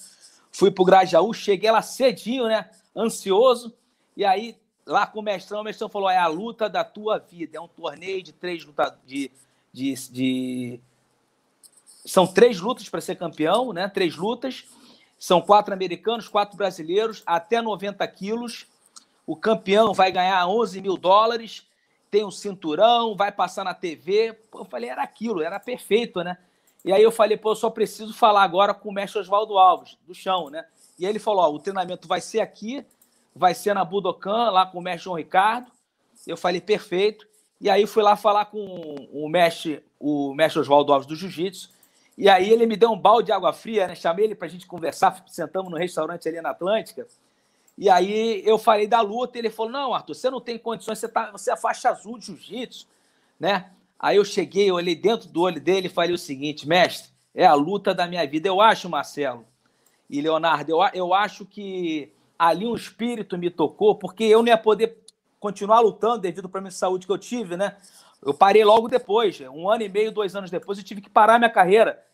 [0.50, 2.70] fui para o Grajaú, cheguei lá cedinho, né?
[2.94, 3.74] Ansioso.
[4.16, 7.56] E aí, lá com o mestrão, o mestrão falou: é a luta da tua vida,
[7.56, 9.30] é um torneio de três lutas de,
[9.72, 10.80] de, de
[12.04, 13.88] são três lutas para ser campeão, né?
[13.88, 14.64] Três lutas.
[15.18, 18.66] São quatro americanos, quatro brasileiros, até 90 quilos.
[19.26, 21.69] O campeão vai ganhar 11 mil dólares,
[22.10, 24.36] tem um cinturão, vai passar na TV.
[24.52, 26.36] eu falei, era aquilo, era perfeito, né?
[26.84, 29.96] E aí eu falei, pô, eu só preciso falar agora com o mestre Oswaldo Alves,
[30.06, 30.64] do chão, né?
[30.98, 32.84] E ele falou, ó, o treinamento vai ser aqui,
[33.34, 35.70] vai ser na Budokan, lá com o mestre João Ricardo.
[36.26, 37.26] Eu falei, perfeito.
[37.60, 38.58] E aí fui lá falar com
[39.12, 41.70] o mestre, o mestre Oswaldo Alves do Jiu-Jitsu.
[42.16, 43.94] E aí ele me deu um balde de água fria, né?
[43.94, 47.06] Chamei ele para a gente conversar, sentamos no restaurante ali na Atlântica.
[47.80, 50.98] E aí eu falei da luta, e ele falou: Não, Arthur, você não tem condições,
[50.98, 52.86] você, tá, você é faixa azul de jiu-jitsu,
[53.38, 53.70] né?
[53.98, 57.46] Aí eu cheguei, eu olhei dentro do olho dele e falei o seguinte: Mestre, é
[57.46, 58.46] a luta da minha vida.
[58.46, 59.46] Eu acho, Marcelo
[60.10, 64.58] e Leonardo, eu, eu acho que ali um espírito me tocou, porque eu não ia
[64.58, 64.98] poder
[65.38, 67.78] continuar lutando devido ao problema de saúde que eu tive, né?
[68.22, 71.38] Eu parei logo depois, um ano e meio, dois anos depois, eu tive que parar
[71.38, 72.04] minha carreira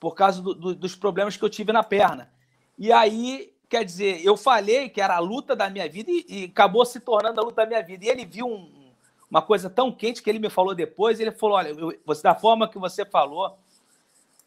[0.00, 2.32] por causa do, do, dos problemas que eu tive na perna.
[2.78, 6.44] E aí, quer dizer, eu falei que era a luta da minha vida e, e
[6.44, 8.04] acabou se tornando a luta da minha vida.
[8.04, 8.92] E ele viu um,
[9.30, 11.18] uma coisa tão quente que ele me falou depois.
[11.18, 13.58] Ele falou: Olha, eu, você, da forma que você falou,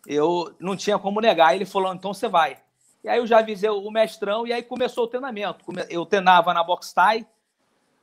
[0.05, 1.55] eu não tinha como negar.
[1.55, 2.59] Ele falou: Então você vai.
[3.03, 5.65] E aí eu já avisei o mestrão e aí começou o treinamento.
[5.89, 7.25] Eu treinava na box tie.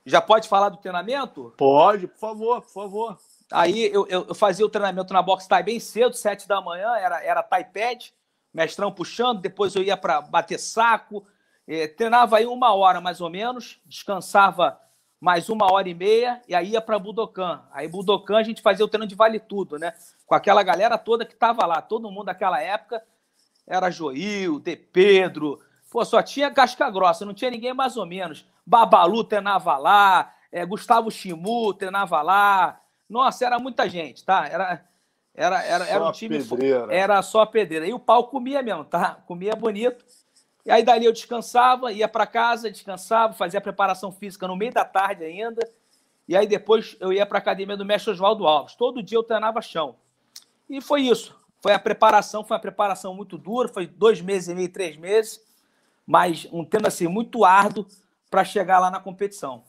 [0.05, 1.55] Já pode falar do treinamento?
[1.57, 3.19] Pode, por favor, por favor.
[3.53, 6.97] Aí eu, eu, eu, fazia o treinamento na box tie bem cedo, sete da manhã,
[6.97, 8.13] era, era tie pad,
[8.53, 11.27] mestrão puxando, depois eu ia para bater saco,
[11.67, 14.79] eh, treinava aí uma hora mais ou menos, descansava
[15.21, 17.63] mais uma hora e meia, e aí ia para Budokan.
[17.73, 19.95] Aí Budokan a gente fazia o treino de vale tudo, né?
[20.27, 23.03] Com aquela galera toda que estava lá, todo mundo daquela época,
[23.65, 25.61] era Joil, De Pedro,
[25.91, 28.45] pô, só tinha casca grossa, não tinha ninguém mais ou menos.
[28.67, 34.49] Babalu treinava lá, é, Gustavo Chimu treinava lá, nossa, era muita gente, tá?
[34.49, 34.85] Era,
[35.35, 36.43] era, era, era um time.
[36.43, 36.95] Pedreira.
[36.95, 37.87] Era só pedreira.
[37.87, 39.19] E o pau comia mesmo, tá?
[39.27, 40.05] Comia bonito.
[40.65, 44.73] E aí dali eu descansava, ia para casa, descansava, fazia a preparação física no meio
[44.73, 45.69] da tarde ainda.
[46.29, 48.77] E aí depois eu ia para a academia do mestre Oswaldo Alves.
[48.77, 49.97] Todo dia eu treinava chão.
[50.71, 51.35] E foi isso.
[51.61, 55.41] Foi a preparação, foi uma preparação muito dura, foi dois meses e meio, três meses,
[56.05, 57.87] mas um treino assim muito árduo
[58.29, 59.63] para chegar lá na competição.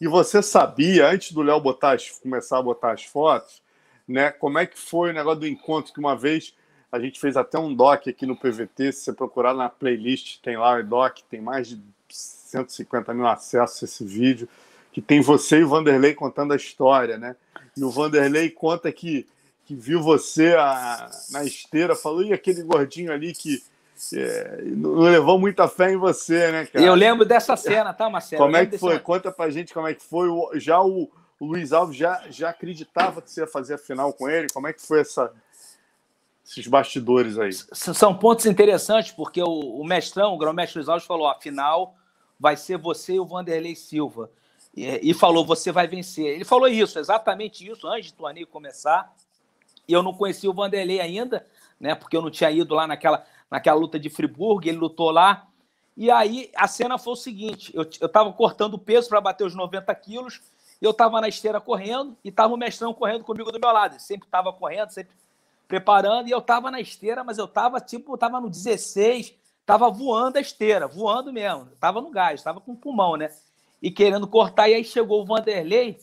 [0.00, 3.62] E você sabia, antes do Léo botar começar a botar as fotos,
[4.06, 6.54] né, como é que foi o negócio do encontro que uma vez
[6.90, 10.56] a gente fez até um doc aqui no PVT, se você procurar na playlist, tem
[10.56, 14.48] lá o doc, tem mais de 150 mil acessos esse vídeo,
[14.92, 17.36] que tem você e o Vanderlei contando a história, né?
[17.76, 19.26] E o Vanderlei conta que,
[19.66, 23.62] que viu você a, na esteira, falou, e aquele gordinho ali que
[24.14, 26.84] é, não levou muita fé em você, né, cara?
[26.84, 28.42] Eu lembro dessa cena, tá, Marcelo?
[28.42, 28.98] Como é que foi?
[28.98, 30.28] Conta pra gente como é que foi.
[30.60, 34.28] Já o, o Luiz Alves já, já acreditava que você ia fazer a final com
[34.28, 34.48] ele?
[34.52, 35.32] Como é que foi essa,
[36.44, 37.52] esses bastidores aí?
[37.52, 41.94] São pontos interessantes, porque o, o mestrão, o grão-mestre Luiz Alves falou: a final
[42.38, 44.30] vai ser você e o Vanderlei Silva.
[44.74, 46.26] E, e, falou: você vai vencer.
[46.26, 49.14] Ele falou isso, exatamente isso, antes do torneio começar.
[49.88, 51.46] E eu não conhecia o Vanderlei ainda,
[51.78, 51.94] né?
[51.94, 55.46] Porque eu não tinha ido lá naquela naquela luta de Friburgo, ele lutou lá.
[55.96, 59.94] E aí a cena foi o seguinte: eu estava cortando peso para bater os 90
[59.94, 60.40] quilos,
[60.84, 63.92] eu estava na esteira correndo e estava o mestrão correndo comigo do meu lado.
[63.92, 65.14] Ele sempre estava correndo, sempre
[65.66, 69.34] preparando, e eu estava na esteira, mas eu estava tipo, estava no 16,
[69.64, 73.30] tava voando a esteira, voando mesmo, tava no gás, tava com pulmão, né?
[73.82, 75.98] E querendo cortar, e aí chegou o Vanderlei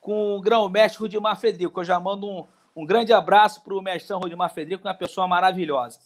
[0.00, 1.80] com o grão-mestre Rudimar Frederico.
[1.80, 5.98] Eu já mando um, um grande abraço para o mestrão Rudimar Frederico, uma pessoa maravilhosa.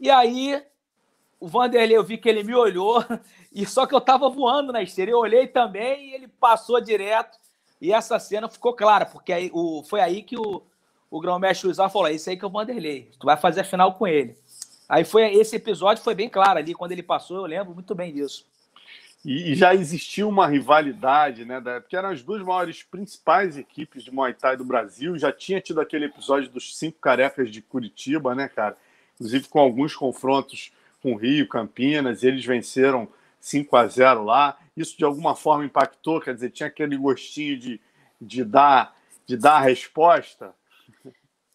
[0.00, 0.62] E aí,
[1.40, 3.04] o Vanderlei, eu vi que ele me olhou,
[3.52, 5.10] e só que eu estava voando na esteira.
[5.10, 7.38] Eu olhei também e ele passou direto.
[7.80, 10.62] E essa cena ficou clara, porque aí, o, foi aí que o,
[11.10, 13.64] o grão-mestre Luiz falou: é isso aí que é o Vanderlei, tu vai fazer a
[13.64, 14.36] final com ele.
[14.88, 18.12] Aí foi esse episódio foi bem claro ali, quando ele passou, eu lembro muito bem
[18.12, 18.46] disso.
[19.24, 21.60] E, e já existia uma rivalidade, né?
[21.60, 25.18] Da, porque eram as duas maiores principais equipes de Muay Thai do Brasil.
[25.18, 28.76] Já tinha tido aquele episódio dos cinco carecas de Curitiba, né, cara?
[29.14, 33.08] Inclusive com alguns confrontos com Rio, Campinas, eles venceram
[33.40, 34.58] 5 a 0 lá.
[34.76, 37.80] Isso de alguma forma impactou, quer dizer, tinha aquele gostinho de,
[38.20, 38.96] de, dar,
[39.26, 40.54] de dar a resposta.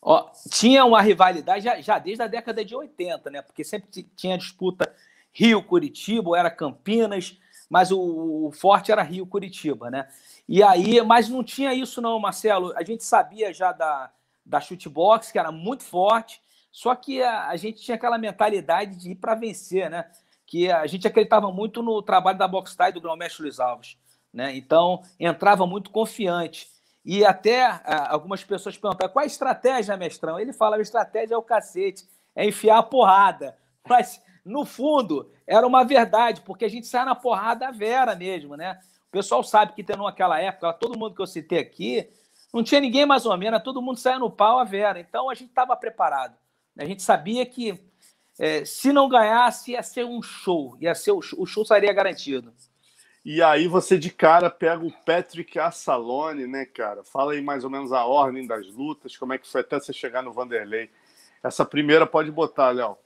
[0.02, 3.42] Ó, tinha uma rivalidade já, já, desde a década de 80, né?
[3.42, 4.94] Porque sempre tinha disputa
[5.32, 10.08] Rio-Curitiba, era Campinas, mas o, o, forte era Rio-Curitiba, né?
[10.48, 12.74] E aí, mas não tinha isso não, Marcelo.
[12.76, 14.12] A gente sabia já da,
[14.46, 19.12] da chutebox, que era muito forte, só que a, a gente tinha aquela mentalidade de
[19.12, 20.12] ir para vencer, né?
[20.54, 23.98] Que a gente acreditava muito no trabalho da box tie do grão-mestre Luiz Alves,
[24.32, 24.56] né?
[24.56, 26.68] Então, entrava muito confiante.
[27.04, 30.40] E até algumas pessoas perguntavam qual a estratégia, mestrão?
[30.40, 33.58] Ele falava: a estratégia é o cacete, é enfiar a porrada.
[33.90, 38.80] Mas, no fundo, era uma verdade, porque a gente sai na porrada vera mesmo, né?
[39.08, 42.08] O pessoal sabe que tendo naquela época, todo mundo que eu citei aqui,
[42.54, 45.00] não tinha ninguém mais ou menos, todo mundo saia no pau a vera.
[45.00, 46.38] Então a gente estava preparado.
[46.78, 47.92] A gente sabia que
[48.40, 52.54] é, se não ganhasse, ia ser um show, ia ser o, o show seria garantido.
[53.26, 57.04] E aí você de cara pega o Patrick Assalone, né, cara?
[57.06, 59.94] Fala aí mais ou menos a ordem das lutas, como é que foi até você
[59.94, 60.90] chegar no Vanderlei.
[61.42, 62.98] Essa primeira pode botar, Léo.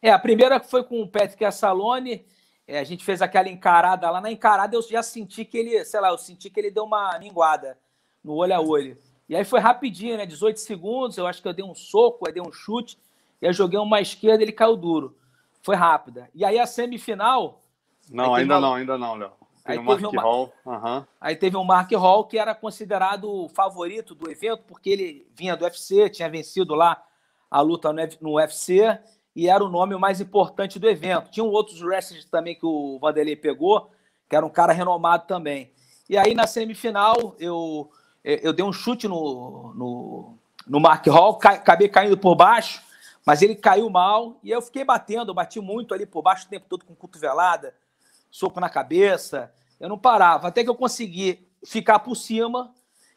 [0.00, 2.24] É, a primeira foi com o Patrick Assalone.
[2.66, 4.20] É, a gente fez aquela encarada lá.
[4.20, 7.18] Na encarada eu já senti que ele, sei lá, eu senti que ele deu uma
[7.18, 7.76] linguada
[8.24, 8.96] no olho a olho.
[9.28, 10.24] E aí foi rapidinho, né?
[10.24, 11.18] 18 segundos.
[11.18, 12.98] Eu acho que eu dei um soco, eu dei um chute.
[13.40, 15.16] Eu joguei uma esquerda ele caiu duro.
[15.62, 16.28] Foi rápida.
[16.34, 17.62] E aí a semifinal.
[18.10, 18.60] Não, ainda uma...
[18.60, 19.32] não, ainda não, Léo.
[19.64, 20.22] Aí teve, Mark uma...
[20.22, 20.52] Hall.
[20.64, 21.04] Uhum.
[21.20, 25.56] aí teve um Mark Hall que era considerado o favorito do evento, porque ele vinha
[25.56, 27.02] do UFC, tinha vencido lá
[27.50, 28.98] a luta no UFC
[29.34, 31.30] e era o nome mais importante do evento.
[31.30, 33.90] Tinham outros wrestlers também que o Vanderlei pegou,
[34.28, 35.72] que era um cara renomado também.
[36.08, 37.90] E aí na semifinal eu,
[38.24, 42.82] eu dei um chute no, no, no Mark Hall, ca, acabei caindo por baixo,
[43.26, 46.48] mas ele caiu mal e eu fiquei batendo, eu bati muito ali por baixo o
[46.48, 47.74] tempo todo com cotovelada,
[48.30, 49.52] soco na cabeça.
[49.78, 52.72] Eu não parava, até que eu consegui ficar por cima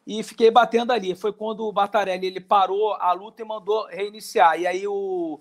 [0.06, 1.16] e fiquei batendo ali.
[1.16, 4.60] Foi quando o Batarelli ele parou a luta e mandou reiniciar.
[4.60, 5.39] E aí o,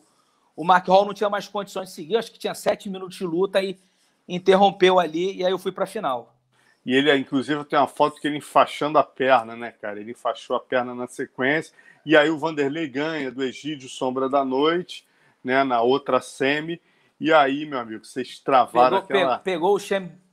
[0.54, 3.24] o Mark Hall não tinha mais condições de seguir, acho que tinha sete minutos de
[3.24, 3.78] luta e
[4.28, 6.34] interrompeu ali, e aí eu fui para a final.
[6.84, 10.00] E ele, inclusive, tem uma foto que ele enfaixando a perna, né, cara?
[10.00, 14.44] Ele enfaixou a perna na sequência, e aí o Vanderlei ganha do Egídio Sombra da
[14.44, 15.06] Noite,
[15.42, 16.80] né, na outra semi,
[17.20, 19.38] e aí, meu amigo, vocês travaram pegou, aquela...
[19.38, 19.80] Pegou o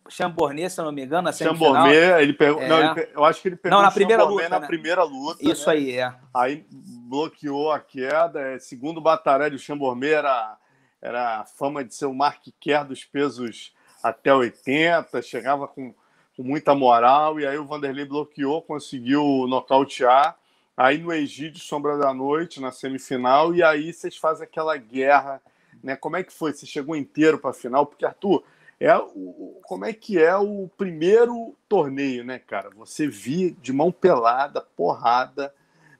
[0.09, 1.73] Chambornet, se não me engano, na semifinal.
[1.75, 2.61] Chambornet, ele pegou...
[2.61, 2.67] É.
[2.67, 4.67] Não, ele, eu acho que ele pegou não, na primeira luta, na né?
[4.67, 5.37] primeira luta.
[5.39, 5.75] Isso né?
[5.75, 6.15] aí, é.
[6.33, 8.41] Aí bloqueou a queda.
[8.41, 10.57] É, segundo o Batarelli, o Chambormet era,
[10.99, 15.93] era a fama de ser o Mark Kerr dos pesos até 80, chegava com,
[16.35, 20.35] com muita moral, e aí o Vanderlei bloqueou, conseguiu nocautear.
[20.79, 25.41] Aí no Egídio Sombra da Noite, na semifinal, e aí vocês fazem aquela guerra.
[25.83, 25.97] Né?
[25.97, 26.53] Como é que foi?
[26.53, 27.85] Você chegou inteiro para a final?
[27.85, 28.45] Porque, Arthur,
[28.79, 32.69] é o, como é que é o primeiro torneio, né, cara?
[32.77, 35.53] Você via de mão pelada, porrada,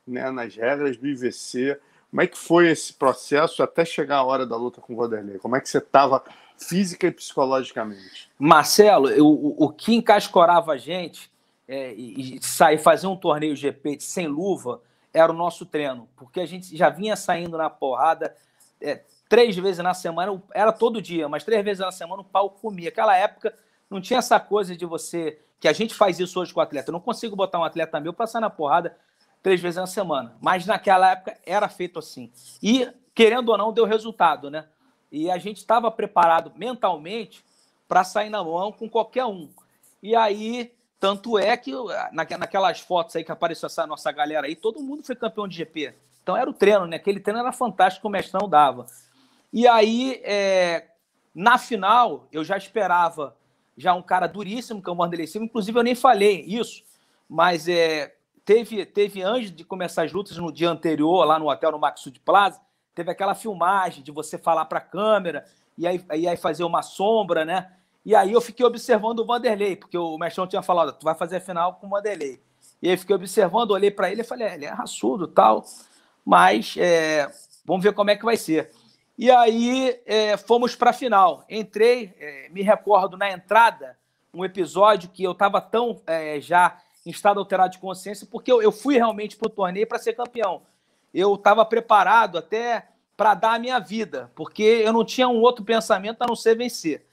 [0.08, 1.78] né, nas regras do IVC.
[2.10, 5.39] Como é que foi esse processo até chegar a hora da luta com o Vanderlei?
[5.39, 6.24] Como é que você estava
[6.58, 8.32] física e psicologicamente?
[8.39, 11.30] Marcelo, eu, o, o que encascorava a gente
[11.70, 14.82] é, e, sair fazer um torneio GP sem luva
[15.14, 18.36] era o nosso treino, porque a gente já vinha saindo na porrada
[18.82, 22.50] é, três vezes na semana, era todo dia, mas três vezes na semana o pau
[22.50, 22.90] comia.
[22.90, 23.54] Aquela época
[23.88, 26.90] não tinha essa coisa de você, que a gente faz isso hoje com o atleta.
[26.90, 28.98] Eu não consigo botar um atleta meu passar na porrada
[29.44, 30.36] três vezes na semana.
[30.42, 32.32] Mas naquela época era feito assim.
[32.64, 34.66] E, querendo ou não, deu resultado, né?
[35.12, 37.44] E a gente estava preparado mentalmente
[37.88, 39.50] para sair na mão com qualquer um.
[40.02, 41.72] E aí, tanto é que
[42.12, 45.94] naquelas fotos aí que apareceu essa nossa galera aí, todo mundo foi campeão de GP.
[46.22, 46.98] Então era o treino, né?
[46.98, 48.86] Aquele treino era fantástico, o mestrão dava.
[49.52, 50.88] E aí, é,
[51.34, 53.36] na final, eu já esperava
[53.78, 55.46] já um cara duríssimo, que é o Vanderlei Silva.
[55.46, 56.84] Inclusive, eu nem falei isso,
[57.28, 61.72] mas é, teve, teve antes de começar as lutas no dia anterior, lá no hotel
[61.72, 62.60] no Maxud Plaza,
[62.94, 65.46] teve aquela filmagem de você falar para a câmera
[65.78, 67.72] e aí, e aí fazer uma sombra, né?
[68.06, 71.38] E aí eu fiquei observando o Vanderlei, porque o Mexão tinha falado, tu vai fazer
[71.38, 72.42] a final com o Vanderlei.
[72.82, 75.66] E aí fiquei observando, olhei para ele e falei, é, ele é raçudo tal,
[76.26, 77.30] mas é,
[77.66, 78.72] vamos ver como é que vai ser.
[79.18, 81.44] E aí é, fomos para a final.
[81.50, 83.98] Entrei, é, me recordo na entrada,
[84.34, 88.62] um episódio que eu estava tão é, já em estado alterado de consciência, porque eu,
[88.62, 90.62] eu fui realmente para o torneio para ser campeão.
[91.14, 95.66] Eu estava preparado até para dar a minha vida, porque eu não tinha um outro
[95.66, 97.06] pensamento a não ser vencer.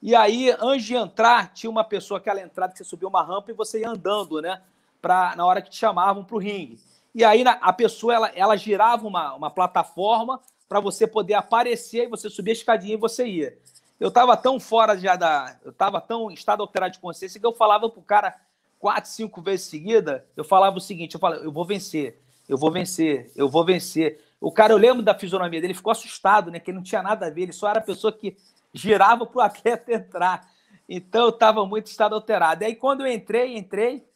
[0.00, 3.50] E aí, antes de entrar, tinha uma pessoa, aquela entrada que você subiu uma rampa
[3.50, 4.62] e você ia andando, né?
[5.02, 6.78] Pra, na hora que te chamavam para o ringue.
[7.14, 12.08] E aí a pessoa ela, ela girava uma, uma plataforma para você poder aparecer e
[12.08, 13.58] você subia a escadinha e você ia.
[13.98, 15.56] Eu estava tão fora já da.
[15.64, 18.36] Eu estava tão em estado alterado de consciência que eu falava pro cara
[18.78, 22.70] quatro, cinco vezes seguida, eu falava o seguinte: eu falava, eu vou vencer, eu vou
[22.70, 24.20] vencer, eu vou vencer.
[24.40, 26.60] O cara, eu lembro da fisionomia dele, ficou assustado, né?
[26.60, 28.36] Que ele não tinha nada a ver, ele só era a pessoa que
[28.72, 30.48] girava para o atleta entrar.
[30.88, 32.64] Então eu estava muito estado alterado.
[32.64, 34.06] E aí, quando eu entrei, entrei,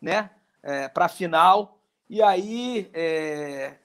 [0.00, 0.30] né,
[0.62, 3.76] é, para a final, e aí é,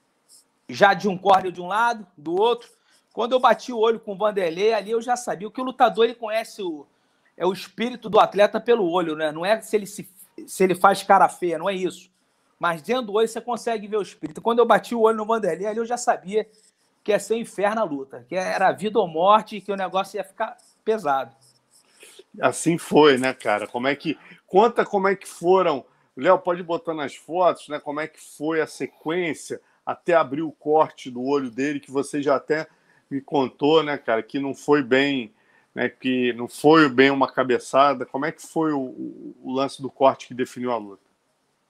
[0.67, 2.69] já de um corner de um lado, do outro.
[3.13, 6.05] Quando eu bati o olho com o Vanderlei, ali eu já sabia que o lutador
[6.05, 6.87] ele conhece o,
[7.35, 9.31] é o espírito do atleta pelo olho, né?
[9.31, 10.09] Não é se ele, se,
[10.47, 12.09] se ele faz cara feia, não é isso.
[12.57, 14.41] Mas dentro do olho você consegue ver o espírito.
[14.41, 16.47] Quando eu bati o olho no Vanderlei, ali eu já sabia
[17.03, 20.17] que ia ser um inferno a luta, que era vida ou morte, que o negócio
[20.17, 21.35] ia ficar pesado.
[22.39, 23.67] Assim foi, né, cara?
[23.67, 24.17] Como é que.
[24.47, 25.85] Conta como é que foram.
[26.15, 27.79] Léo, pode botar nas fotos, né?
[27.79, 32.21] Como é que foi a sequência até abrir o corte do olho dele, que você
[32.21, 32.67] já até
[33.09, 35.33] me contou, né, cara, que não foi bem,
[35.75, 38.05] né, que não foi bem uma cabeçada.
[38.05, 41.03] Como é que foi o, o lance do corte que definiu a luta?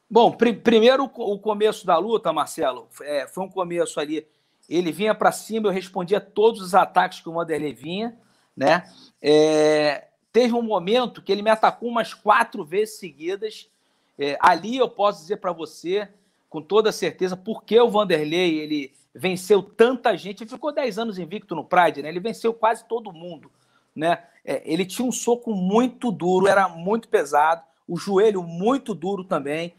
[0.10, 4.28] Bom, pr primeiro o começo da luta, Marcelo, é, foi um começo ali.
[4.72, 8.18] Ele vinha para cima, eu respondia todos os ataques que o Vanderlei vinha,
[8.56, 8.90] né?
[9.22, 13.70] É, teve um momento que ele me atacou umas quatro vezes seguidas.
[14.18, 16.08] É, ali eu posso dizer para você,
[16.50, 20.44] com toda certeza, porque o Vanderlei ele venceu tanta gente.
[20.44, 22.08] Ele ficou 10 anos invicto no Pride, né?
[22.08, 23.52] Ele venceu quase todo mundo,
[23.94, 24.24] né?
[24.46, 29.74] É, ele tinha um soco muito duro, era muito pesado, o joelho muito duro também.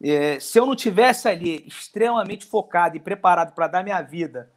[0.00, 4.50] É, se eu não tivesse ali extremamente focado e preparado para dar minha vida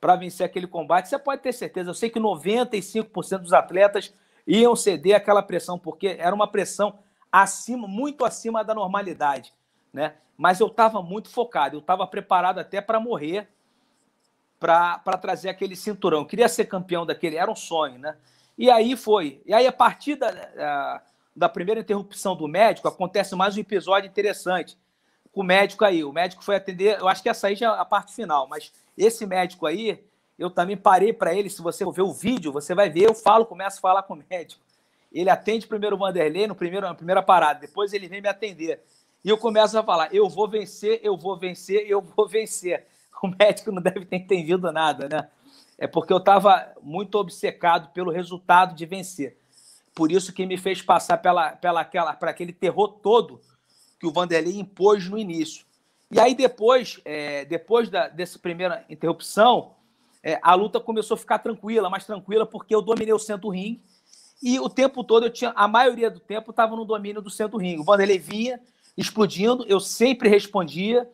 [0.00, 1.90] para vencer aquele combate, você pode ter certeza.
[1.90, 4.12] Eu sei que 95% dos atletas
[4.44, 6.98] iam ceder aquela pressão, porque era uma pressão
[7.30, 9.54] acima, muito acima da normalidade,
[9.92, 10.16] né?
[10.36, 13.48] Mas eu estava muito focado, eu estava preparado até para morrer,
[14.58, 16.20] para trazer aquele cinturão.
[16.20, 18.16] Eu queria ser campeão daquele, era um sonho, né?
[18.58, 19.40] E aí foi.
[19.46, 21.00] E aí, a partir da,
[21.34, 24.76] da primeira interrupção do médico, acontece mais um episódio interessante
[25.32, 26.04] com o médico aí.
[26.04, 28.72] O médico foi atender, eu acho que essa aí já é a parte final, mas
[28.96, 30.04] esse médico aí,
[30.38, 31.48] eu também parei para ele.
[31.48, 34.22] Se você ver o vídeo, você vai ver, eu falo, começo a falar com o
[34.28, 34.62] médico.
[35.10, 38.82] Ele atende primeiro o Vanderlei no primeiro, na primeira parada, depois ele vem me atender.
[39.24, 42.86] E eu começo a falar: eu vou vencer, eu vou vencer, eu vou vencer.
[43.22, 45.28] O médico não deve ter entendido nada, né?
[45.78, 49.38] É porque eu estava muito obcecado pelo resultado de vencer.
[49.94, 53.40] Por isso que me fez passar pela, pela aquela, para aquele terror todo
[54.00, 55.64] que o Vanderlei impôs no início.
[56.10, 59.74] E aí depois, é, depois da, dessa primeira interrupção,
[60.22, 63.82] é, a luta começou a ficar tranquila, mais tranquila, porque eu dominei o centro ringue
[64.42, 67.58] e o tempo todo eu tinha, a maioria do tempo estava no domínio do centro
[67.58, 67.80] ringue.
[67.80, 68.60] O Vanderlei vinha
[68.96, 71.08] explodindo, eu sempre respondia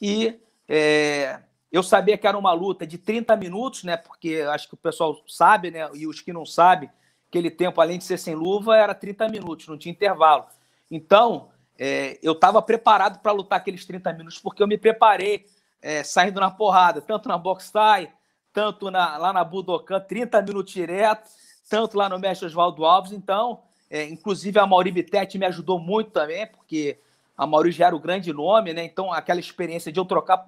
[0.00, 3.96] e é, eu sabia que era uma luta de 30 minutos, né?
[3.96, 5.88] Porque acho que o pessoal sabe, né?
[5.94, 6.88] E os que não sabem,
[7.30, 10.44] aquele tempo, além de ser sem luva, era 30 minutos, não tinha intervalo.
[10.90, 15.46] Então, é, eu estava preparado para lutar aqueles 30 minutos, porque eu me preparei
[15.80, 18.10] é, saindo na porrada, tanto na box tie,
[18.52, 21.30] tanto na, lá na Budokan, 30 minutos direto,
[21.68, 23.12] tanto lá no mestre Oswaldo Alves.
[23.12, 26.98] Então, é, inclusive a Mauri Bittetti me ajudou muito também, porque
[27.38, 28.84] a Mauri já era o grande nome, né?
[28.84, 30.44] Então, aquela experiência de eu trocar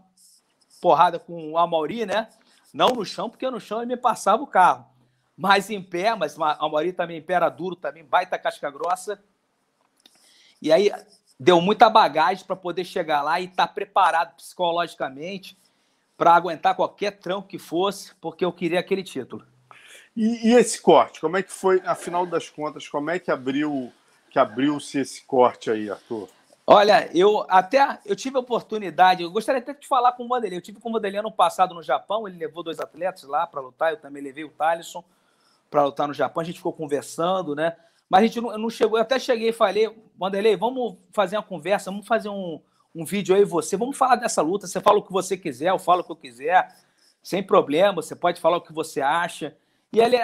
[0.81, 2.29] porrada com o Amauri, né?
[2.75, 4.92] Não no chão, porque no chão ele me passava o carro
[5.37, 9.23] mas em pé, mas a Mauri também em pé era duro, também baita casca grossa.
[10.61, 10.93] E aí
[11.39, 15.59] deu muita bagagem para poder chegar lá e estar tá preparado psicologicamente
[16.17, 19.45] para aguentar qualquer trampo que fosse, porque eu queria aquele título.
[20.17, 23.93] E, e, esse corte, como é que foi, afinal das contas, como é que abriu
[24.31, 26.29] que abriu-se esse corte aí, Arthur?
[26.67, 30.59] Olha, eu até eu tive a oportunidade, eu gostaria até de falar com o Vanderlei.
[30.59, 33.61] Eu tive com o Vanderlei ano passado no Japão, ele levou dois atletas lá para
[33.61, 35.05] lutar, eu também levei o Thalisson
[35.73, 37.75] para lutar no Japão, a gente ficou conversando, né?
[38.09, 41.43] Mas a gente não, não chegou, eu até cheguei e falei, Wanderlei, vamos fazer uma
[41.43, 42.61] conversa, vamos fazer um,
[42.95, 45.79] um vídeo aí você, vamos falar dessa luta, você fala o que você quiser, eu
[45.79, 46.77] falo o que eu quiser,
[47.23, 49.57] sem problema, você pode falar o que você acha.
[49.91, 50.19] E ele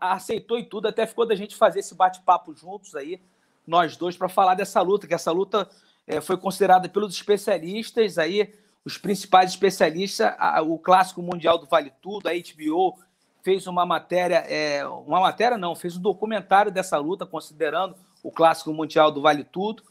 [0.00, 3.20] aceitou e tudo, até ficou da gente fazer esse bate-papo juntos aí,
[3.66, 5.68] nós dois, para falar dessa luta, que essa luta
[6.06, 11.92] é, foi considerada pelos especialistas aí, os principais especialistas, a, o clássico mundial do Vale
[12.00, 12.98] Tudo, a HBO
[13.44, 18.72] fez uma matéria, é, uma matéria não, fez um documentário dessa luta, considerando o clássico
[18.72, 19.82] mundial do Vale Tudo.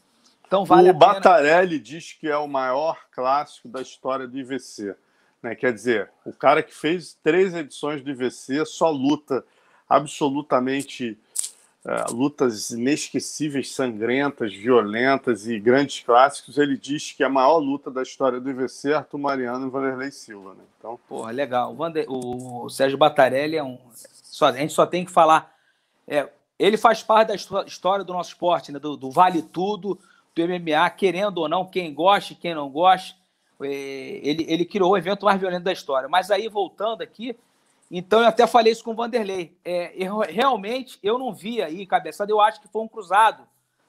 [0.44, 0.94] Então vale o.
[0.94, 4.96] Batarelli diz que é o maior clássico da história do IVC.
[5.40, 5.54] Né?
[5.54, 9.44] Quer dizer, o cara que fez três edições do IVC só luta
[9.88, 11.16] absolutamente
[11.84, 16.58] uh, lutas inesquecíveis, sangrentas, violentas e grandes clássicos.
[16.58, 20.10] Ele diz que é a maior luta da história do IVC Arthur Mariano e Vanderlei
[20.10, 20.54] Silva.
[20.54, 20.64] Né?
[20.78, 20.98] Então...
[21.08, 21.72] Porra, legal.
[21.72, 22.06] O, Vander...
[22.08, 23.78] o Sérgio Batarelli é um.
[24.40, 25.54] A gente só tem que falar.
[26.08, 26.28] É,
[26.58, 28.78] ele faz parte da história do nosso esporte, né?
[28.78, 29.98] do, do Vale Tudo,
[30.34, 33.16] do MMA, querendo ou não, quem gosta quem não gosta.
[33.62, 36.08] É, ele, ele criou o evento mais violento da história.
[36.08, 37.36] Mas aí, voltando aqui,
[37.90, 39.56] então eu até falei isso com o Vanderlei.
[39.64, 43.46] É, eu, realmente, eu não vi aí cabeçada, eu acho que foi um cruzado.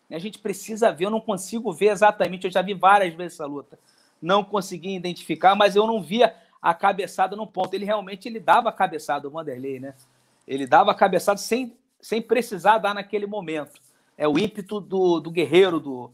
[0.09, 3.45] A gente precisa ver, eu não consigo ver exatamente, eu já vi várias vezes essa
[3.45, 3.79] luta.
[4.21, 7.73] Não consegui identificar, mas eu não via a cabeçada no ponto.
[7.73, 9.95] Ele realmente ele dava a cabeçada, o Vanderlei, né?
[10.47, 13.81] Ele dava a cabeçada sem, sem precisar dar naquele momento.
[14.17, 16.11] É o ímpeto do, do guerreiro, do,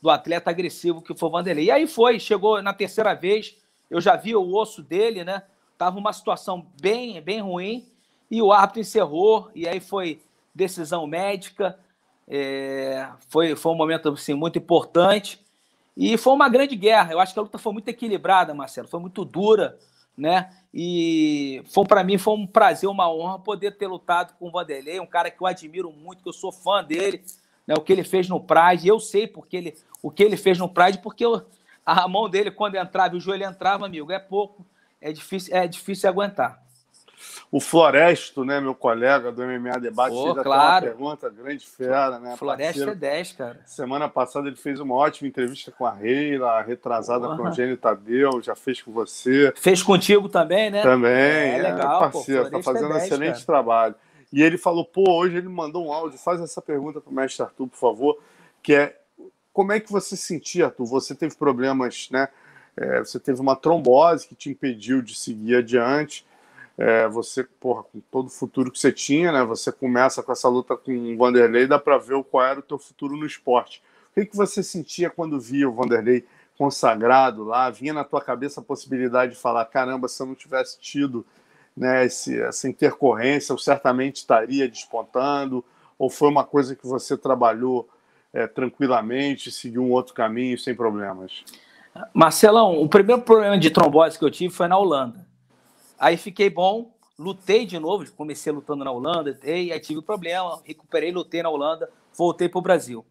[0.00, 1.66] do atleta agressivo que foi o Vanderlei.
[1.66, 3.56] E aí foi, chegou na terceira vez,
[3.90, 5.42] eu já vi o osso dele, né?
[5.76, 7.86] Tava uma situação bem, bem ruim
[8.30, 10.20] e o árbitro encerrou e aí foi
[10.54, 11.78] decisão médica.
[12.26, 15.38] É, foi, foi um momento assim, muito importante
[15.96, 17.12] e foi uma grande guerra.
[17.12, 19.78] Eu acho que a luta foi muito equilibrada, Marcelo, foi muito dura,
[20.16, 20.50] né?
[20.72, 24.98] E foi para mim foi um prazer, uma honra poder ter lutado com o Vanderlei,
[25.00, 27.22] um cara que eu admiro muito, que eu sou fã dele,
[27.66, 27.74] né?
[27.76, 30.68] O que ele fez no Pride, eu sei porque ele o que ele fez no
[30.68, 31.46] Pride, porque eu,
[31.84, 34.66] a mão dele, quando entrava o joelho entrava, amigo, é pouco,
[35.04, 36.64] é difícil, é difícil aguentar.
[37.52, 40.86] O Floresto, né, meu colega do MMA Debate, Pô, fez claro.
[40.86, 42.36] uma pergunta, grande fera, né?
[42.38, 42.90] Floresto parceiro.
[42.90, 43.60] é 10, cara.
[43.66, 48.42] Semana passada ele fez uma ótima entrevista com a Reila, retrasada com o Gênio Tadeu,
[48.42, 49.52] já fez com você.
[49.56, 50.82] Fez contigo também, né?
[50.82, 53.46] Também, é, é legal, parceiro, pô, tá fazendo é 10, um excelente cara.
[53.46, 53.94] trabalho.
[54.32, 57.68] E ele falou, pô, hoje ele mandou um áudio, faz essa pergunta pro mestre Arthur,
[57.68, 58.18] por favor,
[58.62, 58.96] que é
[59.52, 60.86] como é que você sentia, Arthur?
[60.86, 62.28] Você teve problemas, né?
[62.76, 66.26] É, você teve uma trombose que te impediu de seguir adiante.
[66.76, 69.44] É, você, porra, com todo o futuro que você tinha, né?
[69.44, 72.78] Você começa com essa luta com o Vanderlei, dá para ver qual era o teu
[72.78, 73.80] futuro no esporte.
[74.10, 76.24] O que, que você sentia quando via o Vanderlei
[76.58, 77.70] consagrado lá?
[77.70, 81.24] Vinha na tua cabeça a possibilidade de falar: caramba, se eu não tivesse tido
[81.76, 85.64] né, esse, essa intercorrência, eu certamente estaria despontando?
[85.96, 87.88] Ou foi uma coisa que você trabalhou
[88.32, 91.44] é, tranquilamente, seguir um outro caminho sem problemas?
[92.12, 95.26] Marcelão, o primeiro problema de trombose que eu tive foi na Holanda.
[95.98, 101.12] Aí fiquei bom, lutei de novo, comecei lutando na Holanda, e aí tive problema, recuperei,
[101.12, 103.04] lutei na Holanda, voltei para o Brasil.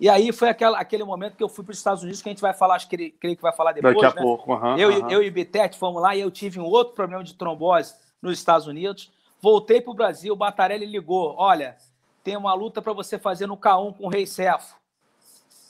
[0.00, 2.32] E aí foi aquela, aquele momento que eu fui para os Estados Unidos, que a
[2.32, 3.94] gente vai falar, acho que creio que vai falar depois.
[3.94, 4.22] Daqui a né?
[4.22, 5.10] pouco, uhum, eu, uhum.
[5.10, 8.66] eu e Bitete fomos lá e eu tive um outro problema de trombose nos Estados
[8.66, 9.10] Unidos.
[9.40, 11.76] Voltei para o Brasil, o Batarelli ligou: olha,
[12.22, 14.76] tem uma luta para você fazer no K1 com o Rei Cefo.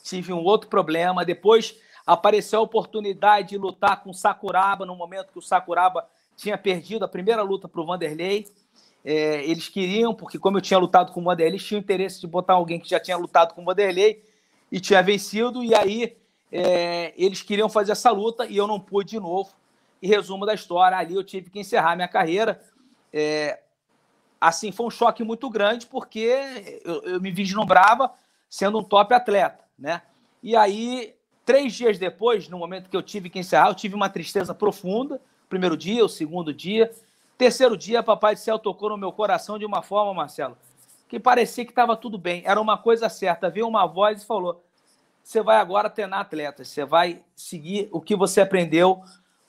[0.03, 1.25] Tive um outro problema.
[1.25, 1.79] Depois
[2.09, 7.05] apareceu a oportunidade de lutar com o Sakuraba, no momento que o Sakuraba tinha perdido
[7.05, 8.49] a primeira luta para o Vanderlei.
[9.05, 12.27] É, eles queriam, porque como eu tinha lutado com o Vanderlei, eles tinham interesse de
[12.27, 14.25] botar alguém que já tinha lutado com o Vanderlei
[14.73, 16.17] e tinha vencido, e aí
[16.51, 19.51] é, eles queriam fazer essa luta e eu não pude de novo.
[20.01, 22.59] E resumo da história, ali eu tive que encerrar minha carreira.
[23.13, 23.61] É,
[24.41, 28.11] assim, foi um choque muito grande, porque eu, eu me vislumbrava
[28.49, 30.01] sendo um top atleta, né?
[30.43, 31.18] E aí,
[31.49, 35.19] três dias depois, no momento que eu tive que encerrar, eu tive uma tristeza profunda.
[35.49, 36.93] Primeiro dia, o segundo dia.
[37.39, 40.59] Terceiro dia, Papai do Céu tocou no meu coração de uma forma, Marcelo,
[41.09, 42.43] que parecia que estava tudo bem.
[42.45, 43.49] Era uma coisa certa.
[43.49, 44.63] Veio uma voz e falou:
[45.25, 49.03] você vai agora treinar atletas, você vai seguir o que você aprendeu,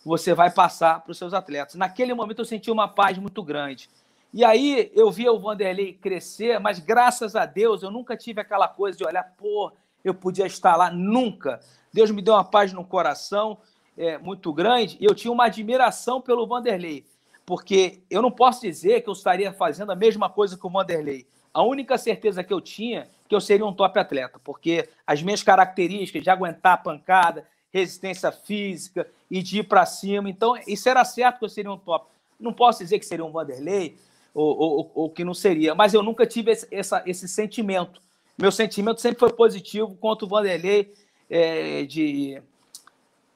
[0.05, 1.75] você vai passar para os seus atletas.
[1.75, 3.89] Naquele momento eu senti uma paz muito grande.
[4.33, 8.69] E aí eu via o Vanderlei crescer, mas graças a Deus eu nunca tive aquela
[8.69, 11.59] coisa de olhar, pô, eu podia estar lá, nunca.
[11.93, 13.57] Deus me deu uma paz no coração
[13.97, 17.05] é, muito grande e eu tinha uma admiração pelo Vanderlei,
[17.45, 21.27] porque eu não posso dizer que eu estaria fazendo a mesma coisa que o Vanderlei.
[21.53, 25.43] A única certeza que eu tinha que eu seria um top atleta, porque as minhas
[25.43, 31.05] características de aguentar a pancada, resistência física e de ir para cima, então isso era
[31.05, 32.07] certo que eu seria um top.
[32.39, 33.97] Não posso dizer que seria um Vanderlei,
[34.33, 35.75] ou, ou, ou que não seria.
[35.75, 38.01] Mas eu nunca tive esse, essa, esse sentimento.
[38.37, 40.93] Meu sentimento sempre foi positivo quanto o Vanderlei,
[41.29, 42.41] é, de,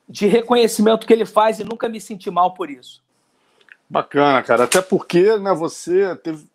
[0.10, 3.02] de reconhecimento que ele faz e nunca me senti mal por isso.
[3.90, 4.64] Bacana, cara.
[4.64, 6.48] Até porque né, você teve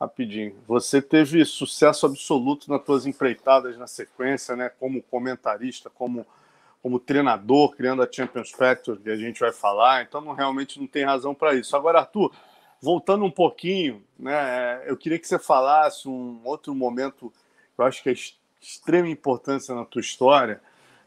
[0.00, 0.54] rapidinho.
[0.66, 4.70] Você teve sucesso absoluto nas suas empreitadas na sequência, né?
[4.78, 6.26] Como comentarista, como,
[6.82, 10.02] como treinador, criando a Champions Factor, que a gente vai falar.
[10.02, 11.74] Então, não, realmente não tem razão para isso.
[11.74, 12.30] Agora, Arthur,
[12.80, 14.82] voltando um pouquinho, né?
[14.86, 17.32] Eu queria que você falasse um outro momento
[17.74, 18.14] que eu acho que é
[18.66, 20.60] extrema importância na tua história,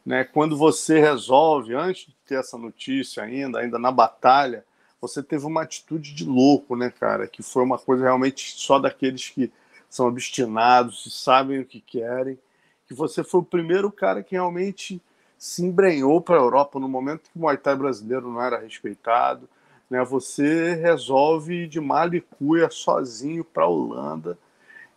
[0.04, 0.24] né?
[0.24, 4.64] Quando você resolve, antes de ter essa notícia ainda, ainda na batalha,
[5.00, 7.26] você teve uma atitude de louco, né, cara?
[7.28, 9.52] Que foi uma coisa realmente só daqueles que
[9.90, 12.38] são obstinados e sabem o que querem.
[12.86, 15.00] Que você foi o primeiro cara que realmente
[15.38, 19.48] se embrenhou para a Europa no momento que o Muay Thai brasileiro não era respeitado.
[19.88, 20.02] Né?
[20.04, 24.38] Você resolve de malicuia sozinho para a Holanda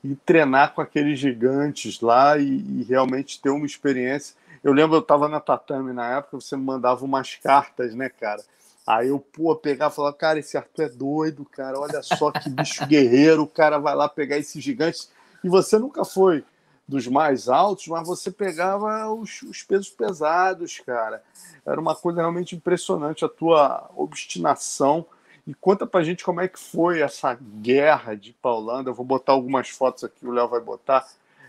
[0.04, 4.36] e treinar com aqueles gigantes lá e, e realmente ter uma experiência.
[4.64, 8.44] Eu lembro, eu estava na Tatame na época, você me mandava umas cartas, né, cara?
[8.86, 12.50] Aí eu, pô, pegar e falar, cara, esse Arthur é doido, cara, olha só que
[12.50, 15.10] bicho guerreiro, o cara vai lá pegar esses gigantes.
[15.44, 16.44] E você nunca foi
[16.88, 21.24] dos mais altos, mas você pegava os, os pesos pesados, cara.
[21.66, 25.06] Era uma coisa realmente impressionante a tua obstinação.
[25.46, 28.90] E conta pra gente como é que foi essa guerra de Paulanda.
[28.90, 31.06] Eu vou botar algumas fotos aqui, o Léo vai botar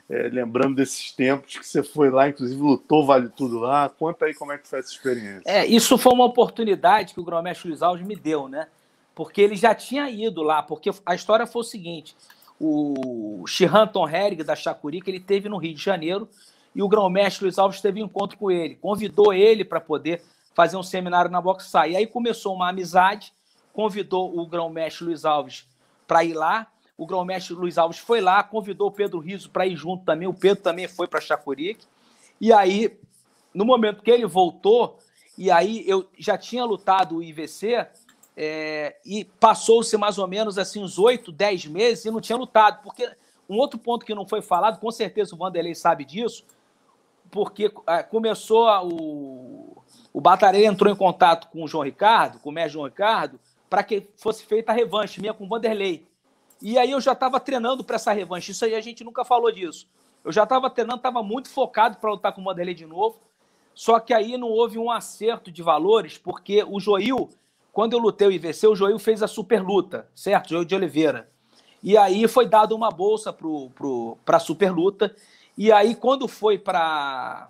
[0.09, 3.89] é, lembrando desses tempos que você foi lá, inclusive lutou Vale Tudo lá.
[3.89, 5.43] Conta aí como é que foi essa experiência.
[5.45, 8.69] É, isso foi uma oportunidade que o grão-mestre Luiz Alves me deu, né?
[9.15, 12.17] Porque ele já tinha ido lá, porque a história foi o seguinte,
[12.61, 16.29] o Shihanton Herrig, da Chacurica, ele teve no Rio de Janeiro
[16.75, 20.21] e o grão-mestre Luiz Alves teve um encontro com ele, convidou ele para poder
[20.55, 21.89] fazer um seminário na Boxar.
[21.89, 23.33] E aí começou uma amizade,
[23.75, 25.69] convidou o grão-mestre Luiz Alves
[26.07, 29.77] para ir lá, o grão-mestre Luiz Alves foi lá, convidou o Pedro Riso para ir
[29.77, 30.29] junto também.
[30.29, 31.85] O Pedro também foi para Chacurique.
[32.41, 32.97] E aí,
[33.53, 34.99] no momento que ele voltou,
[35.37, 37.87] e aí eu já tinha lutado o IVC,
[38.37, 42.81] é, e passou-se mais ou menos assim uns oito, dez meses e não tinha lutado.
[42.83, 43.11] Porque
[43.49, 46.45] um outro ponto que não foi falado, com certeza o Vanderlei sabe disso,
[47.29, 52.51] porque é, começou a, o, o Batarelli entrou em contato com o João Ricardo, com
[52.51, 53.41] o mestre João Ricardo,
[53.75, 56.07] para que fosse feita a revanche minha com o Vanderlei.
[56.63, 58.53] E aí eu já estava treinando para essa revanche.
[58.53, 59.89] Isso aí a gente nunca falou disso.
[60.25, 63.19] Eu já estava treinando, estava muito focado para lutar com o Vanderlei de novo.
[63.75, 67.29] Só que aí não houve um acerto de valores, porque o Joil,
[67.73, 70.51] quando eu lutei o IVC, o Joil fez a super luta, certo?
[70.51, 71.29] Joil de Oliveira.
[71.83, 75.13] E aí foi dado uma bolsa para pro, pro, a super luta.
[75.59, 77.49] E aí, quando foi para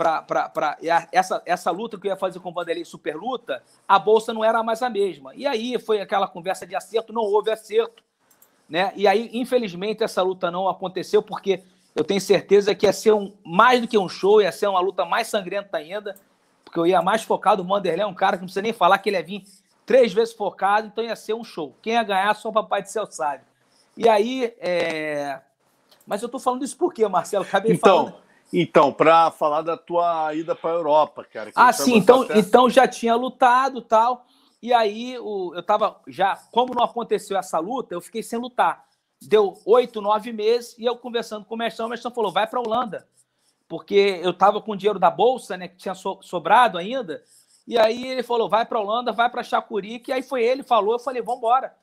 [0.00, 0.78] para
[1.12, 4.42] essa, essa luta que eu ia fazer com o Vanderlei super luta, a bolsa não
[4.42, 5.34] era mais a mesma.
[5.34, 8.02] E aí foi aquela conversa de acerto, não houve acerto.
[8.68, 8.92] Né?
[8.96, 11.62] E aí, infelizmente, essa luta não aconteceu, porque
[11.94, 14.80] eu tenho certeza que ia ser um, mais do que um show, ia ser uma
[14.80, 16.16] luta mais sangrenta ainda,
[16.64, 17.62] porque eu ia mais focado.
[17.62, 19.44] O Manderley é um cara que não precisa nem falar que ele ia vir
[19.84, 21.74] três vezes focado, então ia ser um show.
[21.82, 23.42] Quem ia ganhar, só o Papai do Céu sabe.
[23.96, 25.40] E aí, é...
[26.06, 27.44] mas eu tô falando isso por quê, Marcelo?
[27.44, 28.29] Acabei então, falando...
[28.52, 31.52] Então, para falar da tua ida para a Europa, cara.
[31.54, 32.38] Ah, sim, então, até...
[32.38, 34.26] então já tinha lutado tal.
[34.62, 38.84] E aí o, eu tava já, como não aconteceu essa luta, eu fiquei sem lutar.
[39.22, 42.58] Deu oito, nove meses e eu conversando com o Mestão, o Mestão falou: vai para
[42.58, 43.08] a Holanda.
[43.68, 47.22] Porque eu tava com o dinheiro da bolsa, né, que tinha so, sobrado ainda.
[47.66, 50.10] E aí ele falou: vai para a Holanda, vai para Chacurique.
[50.10, 51.74] E aí foi ele, falou, eu falei: vamos embora.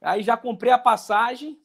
[0.00, 1.58] Aí já comprei a passagem.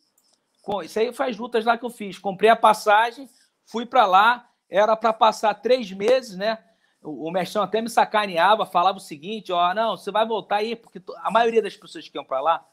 [0.83, 2.17] Isso aí foi as lutas lá que eu fiz.
[2.17, 3.29] Comprei a passagem,
[3.65, 4.49] fui para lá.
[4.69, 6.57] Era para passar três meses, né?
[7.03, 11.01] o, Mestão até me sacaneava, falava o seguinte: ó, não, você vai voltar aí, porque
[11.17, 12.65] a maioria das pessoas que iam para lá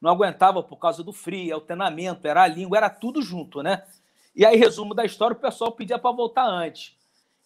[0.00, 3.62] não aguentava por causa do frio, é o treinamento, era a língua, era tudo junto,
[3.62, 3.82] né?
[4.34, 6.94] E aí, resumo da história, o pessoal pedia para voltar antes.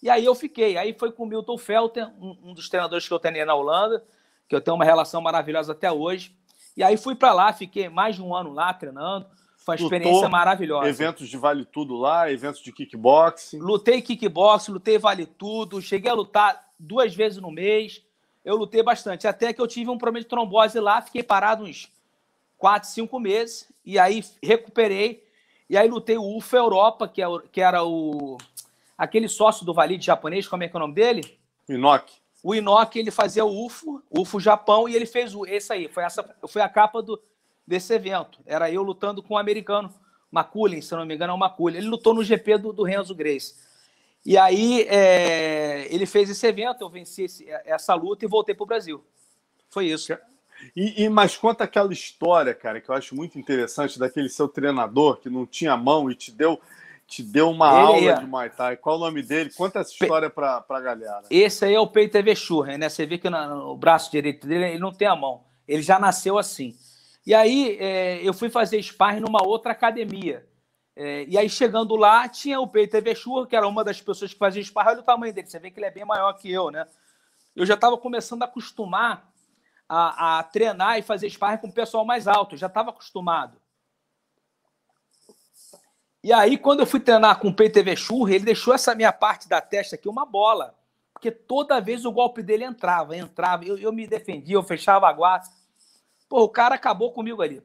[0.02, 0.76] E aí eu fiquei.
[0.76, 4.04] Aí foi com o Milton Felter, um, um, dos treinadores que eu treinei na Holanda,
[4.48, 6.34] que eu tenho uma relação maravilhosa até hoje.
[6.76, 9.26] E aí fui para lá, fiquei mais de um ano lá treinando.
[9.64, 10.88] Foi uma experiência Lutou maravilhosa.
[10.88, 13.58] Eventos de vale tudo lá, eventos de kickboxing.
[13.58, 18.02] Lutei kickboxing, lutei vale tudo, cheguei a lutar duas vezes no mês.
[18.42, 21.92] Eu lutei bastante, até que eu tive um problema de trombose lá, fiquei parado uns
[22.56, 25.22] quatro, cinco meses, e aí recuperei.
[25.68, 28.38] E aí lutei o UFA Europa, que, é o, que era o
[28.96, 31.38] aquele sócio do Valide japonês, como é que é o nome dele?
[31.68, 32.14] Inoki.
[32.42, 35.88] O Inoki, ele fazia o UFO, UFO Japão, e ele fez o, esse aí.
[35.88, 37.20] Foi, essa, foi a capa do,
[37.70, 38.40] desse evento.
[38.44, 39.94] Era eu lutando com o um americano,
[40.28, 41.76] Maculin, se não me engano, é o Maculin.
[41.76, 43.54] Ele lutou no GP do, do Renzo Grace.
[44.26, 48.64] E aí é, ele fez esse evento, eu venci esse, essa luta e voltei para
[48.64, 49.04] o Brasil.
[49.70, 50.12] Foi isso.
[50.76, 55.18] E, e, mas conta aquela história, cara, que eu acho muito interessante daquele seu treinador
[55.18, 56.60] que não tinha mão e te deu
[57.06, 58.20] te deu uma ele aula é.
[58.20, 58.76] de Muay Thai.
[58.76, 59.50] Qual o nome dele?
[59.50, 61.22] Conta essa história para a galera.
[61.28, 62.88] Esse aí é o PTV Churren, né?
[62.88, 65.42] Você vê que no, no braço direito dele ele não tem a mão.
[65.66, 66.76] Ele já nasceu assim.
[67.26, 70.48] E aí é, eu fui fazer sparring numa outra academia.
[70.96, 74.38] É, e aí, chegando lá, tinha o Peter Vechur, que era uma das pessoas que
[74.38, 74.90] fazia sparring.
[74.90, 76.86] Olha o tamanho dele, você vê que ele é bem maior que eu, né?
[77.54, 79.32] Eu já estava começando a acostumar
[79.88, 83.60] a, a, treinar e fazer sparring com o pessoal mais alto, eu já estava acostumado.
[86.22, 89.48] E aí, quando eu fui treinar com o Peter Vechur, ele deixou essa minha parte
[89.48, 90.78] da testa aqui uma bola.
[91.14, 93.64] Porque toda vez o golpe dele entrava, entrava.
[93.64, 95.46] Eu, eu me defendia, eu fechava a guarda.
[96.30, 97.60] Pô, o cara acabou comigo ali.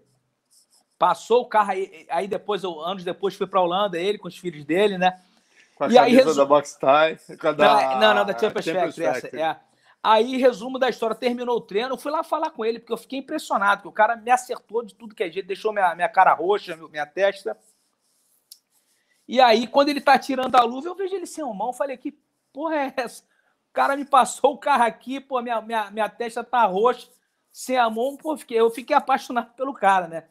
[0.98, 4.36] Passou o carro aí, aí depois, eu, anos depois, fui para Holanda, ele com os
[4.36, 5.22] filhos dele, né?
[5.76, 6.34] Com a e aí, resu...
[6.34, 7.38] da Box Tie.
[7.54, 8.00] Da...
[8.00, 9.06] Não, não, da Champions Factory.
[9.06, 9.60] Essa, é.
[10.02, 12.98] Aí, resumo da história, terminou o treino, eu fui lá falar com ele, porque eu
[12.98, 16.10] fiquei impressionado, que o cara me acertou de tudo que é jeito, deixou minha, minha
[16.10, 17.56] cara roxa, minha testa.
[19.28, 22.18] E aí, quando ele tá tirando a luva, eu vejo ele sem mão, falei, que
[22.52, 23.22] porra é essa?
[23.70, 27.10] O cara me passou o carro aqui, pô, minha, minha, minha testa tá roxa,
[27.56, 30.26] sem a mão, pô, eu fiquei apaixonado pelo cara, né?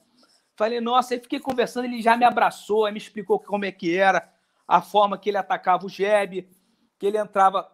[0.55, 3.97] Falei, nossa, aí fiquei conversando, ele já me abraçou, aí me explicou como é que
[3.97, 4.31] era,
[4.68, 6.47] a forma que ele atacava o jeb,
[6.99, 7.66] que ele entrava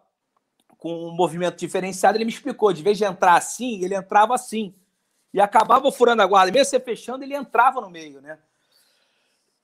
[0.77, 4.73] com um movimento diferenciado, ele me explicou, de vez de entrar assim, ele entrava assim.
[5.33, 8.39] E acabava furando a guarda, mesmo você fechando, ele entrava no meio, né?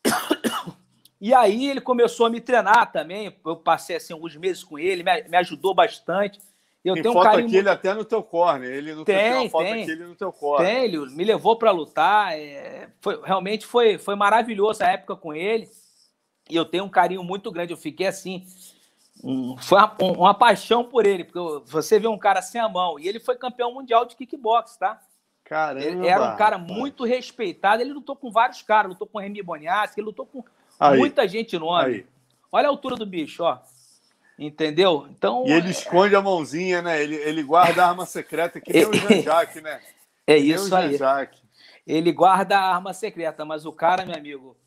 [1.20, 3.36] E aí ele começou a me treinar também.
[3.44, 6.40] Eu passei assim alguns meses com ele, me ajudou bastante.
[6.88, 7.48] Eu tem tenho foto um carinho...
[7.48, 8.72] aqui ele até no teu corner.
[8.72, 9.82] Ele no tem, teu, tem foto tem.
[9.82, 10.68] aqui ele no teu corner.
[10.68, 12.34] Tem, ele me levou para lutar.
[12.34, 12.90] É...
[13.02, 15.70] Foi, realmente foi, foi maravilhoso a época com ele.
[16.50, 17.74] E eu tenho um carinho muito grande.
[17.74, 18.46] Eu fiquei assim.
[19.24, 23.00] Um, foi uma, uma, paixão por ele, porque você vê um cara sem a mão.
[23.00, 25.02] E ele foi campeão mundial de kickbox, tá?
[25.44, 27.82] Caramba, ele era um cara muito respeitado.
[27.82, 30.44] Ele lutou com vários caras, lutou com o Remy Boniassi, ele lutou com
[30.80, 30.98] Aí.
[30.98, 31.86] Muita gente nome.
[31.86, 32.06] Aí.
[32.52, 33.60] Olha a altura do bicho, ó.
[34.38, 35.08] Entendeu?
[35.10, 35.46] Então.
[35.48, 35.72] E ele é...
[35.72, 37.02] esconde a mãozinha, né?
[37.02, 39.82] Ele, ele guarda a arma secreta, que nem o Jean-Jacques, né?
[40.28, 40.98] É que isso aí.
[41.86, 44.58] Ele guarda a arma secreta, mas o cara, meu amigo,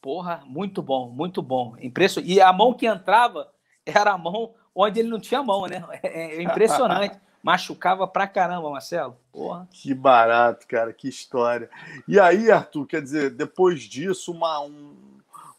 [0.00, 1.76] porra, muito bom, muito bom.
[1.78, 2.20] Impresso...
[2.20, 3.52] E a mão que entrava
[3.84, 5.84] era a mão onde ele não tinha mão, né?
[6.02, 7.18] É, é impressionante.
[7.42, 9.16] Machucava pra caramba, Marcelo.
[9.32, 9.66] Porra.
[9.70, 11.70] Que barato, cara, que história.
[12.06, 14.94] E aí, Arthur, quer dizer, depois disso, uma, um,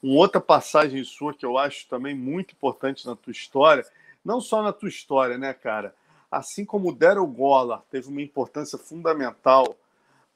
[0.01, 3.85] uma outra passagem sua que eu acho também muito importante na tua história,
[4.23, 5.93] não só na tua história, né, cara?
[6.29, 9.75] Assim como o Daryl Gola teve uma importância fundamental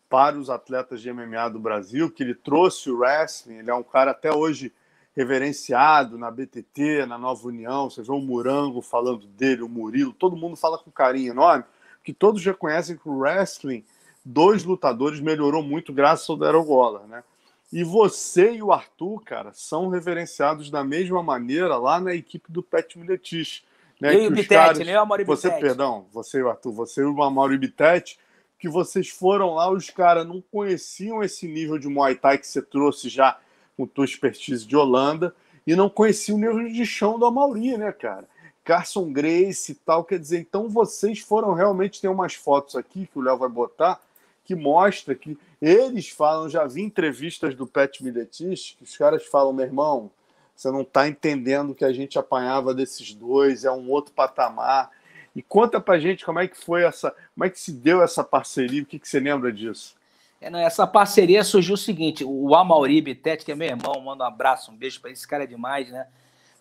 [0.10, 3.84] para os atletas de MMA do Brasil, que ele trouxe o wrestling, ele é um
[3.84, 4.72] cara até hoje
[5.16, 10.36] reverenciado na BTT, na Nova União, você vê o Murango falando dele, o Murilo, todo
[10.36, 11.64] mundo fala com carinho enorme,
[12.04, 13.84] que todos reconhecem que o wrestling
[14.24, 17.24] dos lutadores melhorou muito graças ao Daryl Gola, né?
[17.72, 22.62] E você e o Arthur, cara, são reverenciados da mesma maneira lá na equipe do
[22.62, 23.64] Pet Miletich.
[24.00, 24.80] Né, eu e o Bitete, caras...
[24.80, 24.96] né?
[24.96, 28.20] Amaury Você, perdão, você e o Arthur, você e o Amaury Bitete,
[28.60, 32.62] que vocês foram lá, os caras não conheciam esse nível de Muay Thai que você
[32.62, 33.40] trouxe já
[33.76, 35.36] com tua expertise de Holanda
[35.66, 38.28] e não conheciam o nível de chão do Amaury, né, cara?
[38.64, 43.20] Carson Grace e tal, quer dizer, então vocês foram realmente, tem umas fotos aqui que
[43.20, 44.02] o Léo vai botar,
[44.46, 49.52] que mostra que eles falam, já vi entrevistas do Pet Miletich, que os caras falam,
[49.52, 50.12] meu irmão,
[50.56, 54.92] você não está entendendo que a gente apanhava desses dois, é um outro patamar.
[55.36, 58.24] E conta pra gente como é que foi essa, como é que se deu essa
[58.24, 59.96] parceria, o que, que você lembra disso?
[60.40, 64.28] É, essa parceria surgiu o seguinte, o Amauri Bitete, que é meu irmão, manda um
[64.28, 66.08] abraço, um beijo para esse cara é demais, né?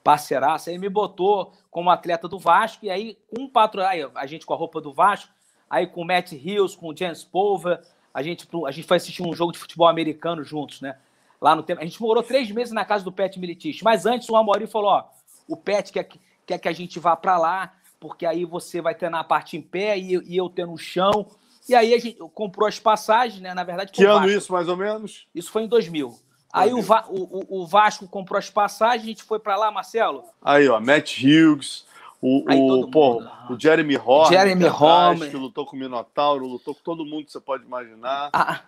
[0.02, 4.54] Parceiraço, aí me botou como atleta do Vasco, e aí um patrão, a gente com
[4.54, 5.33] a roupa do Vasco,
[5.68, 7.80] aí com o Matt Hills, com o James Pulver,
[8.12, 10.96] a gente, a gente foi assistir um jogo de futebol americano juntos, né?
[11.40, 11.80] Lá no tempo.
[11.80, 13.82] A gente morou três meses na casa do Pet Militich.
[13.82, 15.04] Mas antes o Amorim falou: ó,
[15.48, 16.08] o Pet quer,
[16.46, 19.60] quer que a gente vá para lá, porque aí você vai ter na parte em
[19.60, 21.26] pé e, e eu ter no chão.
[21.68, 23.52] E aí a gente comprou as passagens, né?
[23.52, 25.26] Na verdade, que ano isso, mais ou menos?
[25.34, 26.16] Isso foi em 2000.
[26.52, 30.22] Aí o, Va o, o, Vasco comprou as passagens, a gente foi para lá, Marcelo.
[30.40, 31.84] Aí, ó, Matt Hughes,
[32.26, 35.30] o, o, pô, o Jeremy Horner, Jeremy Horner.
[35.30, 38.30] que lutou com o Minotauro, lutou com todo mundo que você pode imaginar.
[38.32, 38.62] Ah,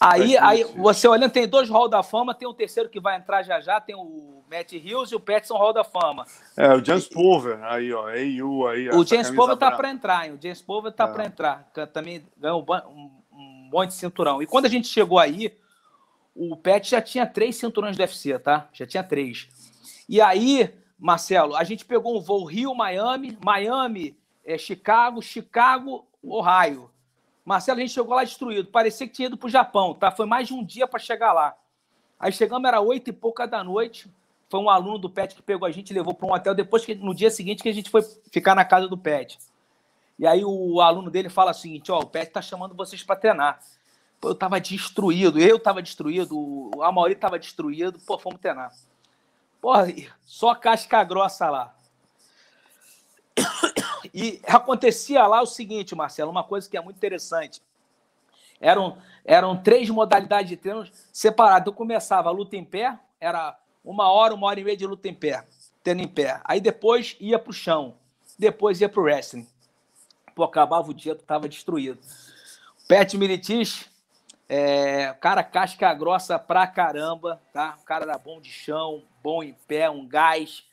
[0.00, 3.42] aí, aí você olhando, tem dois Hall da Fama, tem um terceiro que vai entrar
[3.42, 6.24] já já, tem o Matt Hills e o Petson Hall da Fama.
[6.56, 8.88] É, o James Pulver, aí, ó, AU aí.
[8.88, 10.32] O James Pulver tá para entrar, hein?
[10.32, 11.12] O James Pulver tá é.
[11.12, 11.70] para entrar.
[11.92, 14.42] Também ganhou um, um monte de cinturão.
[14.42, 15.54] E quando a gente chegou aí,
[16.34, 18.68] o Pet já tinha três cinturões do UFC, tá?
[18.72, 19.48] Já tinha três.
[20.08, 20.72] E aí
[21.02, 26.88] Marcelo, a gente pegou um voo Rio-Miami, Miami, é, Chicago, Chicago, Ohio.
[27.44, 28.68] Marcelo, a gente chegou lá destruído.
[28.68, 30.12] Parecia que tinha ido para o Japão, tá?
[30.12, 31.56] Foi mais de um dia para chegar lá.
[32.20, 34.08] Aí chegamos, era oito e pouca da noite.
[34.48, 36.54] Foi um aluno do PET que pegou a gente, levou para um hotel.
[36.54, 39.40] Depois, que, no dia seguinte, que a gente foi ficar na casa do PET.
[40.20, 43.16] E aí o aluno dele fala o seguinte: ó, o PET está chamando vocês para
[43.16, 43.58] treinar.
[44.20, 48.70] Pô, eu tava destruído, eu tava destruído, o Amauri tava destruído, pô, fomos treinar.
[49.62, 49.86] Porra,
[50.26, 51.72] só casca grossa lá.
[54.12, 57.62] E acontecia lá o seguinte, Marcelo, uma coisa que é muito interessante.
[58.60, 61.68] Eram, eram três modalidades de treino separadas.
[61.68, 65.08] Eu começava a luta em pé, era uma hora, uma hora e meia de luta
[65.08, 65.46] em pé,
[65.82, 66.40] treino em pé.
[66.44, 67.94] Aí depois ia para o chão,
[68.36, 69.46] depois ia para o wrestling.
[70.34, 72.00] Pô, acabava o dia, tu tava destruído.
[72.88, 73.88] Pet Militich,
[74.48, 77.78] é, cara casca grossa pra caramba, tá?
[77.80, 80.64] O cara era bom de chão, bom em pé, um gás.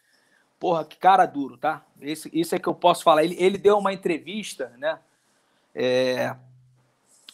[0.60, 1.86] Porra, que cara duro, tá?
[2.02, 3.24] Esse, isso é que eu posso falar.
[3.24, 5.00] Ele, ele deu uma entrevista, né?
[5.74, 6.36] É,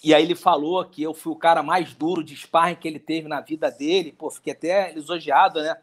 [0.03, 2.99] e aí ele falou que eu fui o cara mais duro de sparring que ele
[2.99, 4.11] teve na vida dele.
[4.11, 5.75] Pô, fiquei até lisonjeado, né?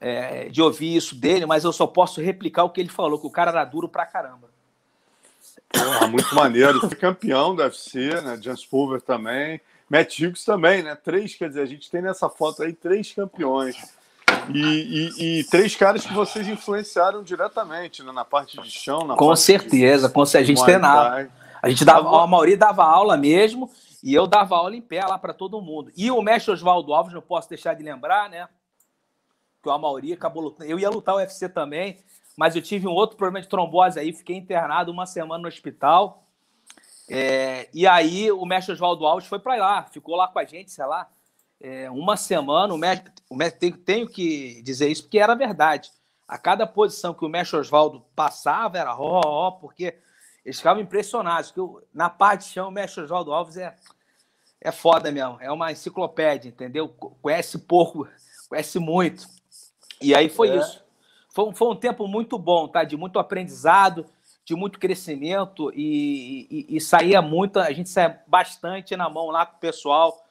[0.00, 3.26] É, de ouvir isso dele, mas eu só posso replicar o que ele falou, que
[3.26, 4.48] o cara era duro pra caramba.
[5.68, 6.78] Porra, muito maneiro.
[6.80, 8.38] Foi campeão do UFC, né?
[8.40, 9.60] James Pulver também.
[9.88, 10.94] Matt Hughes também, né?
[10.94, 13.76] Três, quer dizer, a gente tem nessa foto aí três campeões.
[14.54, 18.12] E, e, e três caras que vocês influenciaram diretamente, né?
[18.12, 20.52] Na parte de chão, na Com certeza, com certeza.
[20.52, 21.30] A gente treinava.
[21.60, 23.70] A gente dava, a maioria dava aula mesmo,
[24.02, 25.90] e eu dava aula em pé lá para todo mundo.
[25.96, 28.48] E o mestre Oswaldo Alves, não posso deixar de lembrar, né?
[29.62, 30.70] Que o Amauri acabou lutando.
[30.70, 31.98] Eu ia lutar o UFC também,
[32.36, 36.24] mas eu tive um outro problema de trombose aí, fiquei internado uma semana no hospital.
[37.10, 40.70] É, e aí o mestre Oswaldo Alves foi para lá, ficou lá com a gente,
[40.70, 41.08] sei lá,
[41.60, 42.72] é, uma semana.
[42.72, 45.90] O mestre, o mestre tenho, tenho, que dizer isso porque era verdade.
[46.26, 49.94] A cada posição que o mestre Oswaldo passava era ó, ó, porque
[50.44, 51.50] eles ficavam impressionados.
[51.50, 53.74] Que eu, na parte de chão, o mestre Oswaldo Alves é,
[54.60, 56.88] é foda mesmo, é uma enciclopédia, entendeu?
[56.88, 58.08] Conhece pouco,
[58.48, 59.26] conhece muito.
[60.00, 60.56] E aí foi é.
[60.56, 60.84] isso.
[61.30, 62.84] Foi, foi um tempo muito bom, tá?
[62.84, 64.06] De muito aprendizado,
[64.44, 69.44] de muito crescimento e, e, e saía muito, a gente saía bastante na mão lá
[69.44, 70.27] com o pessoal.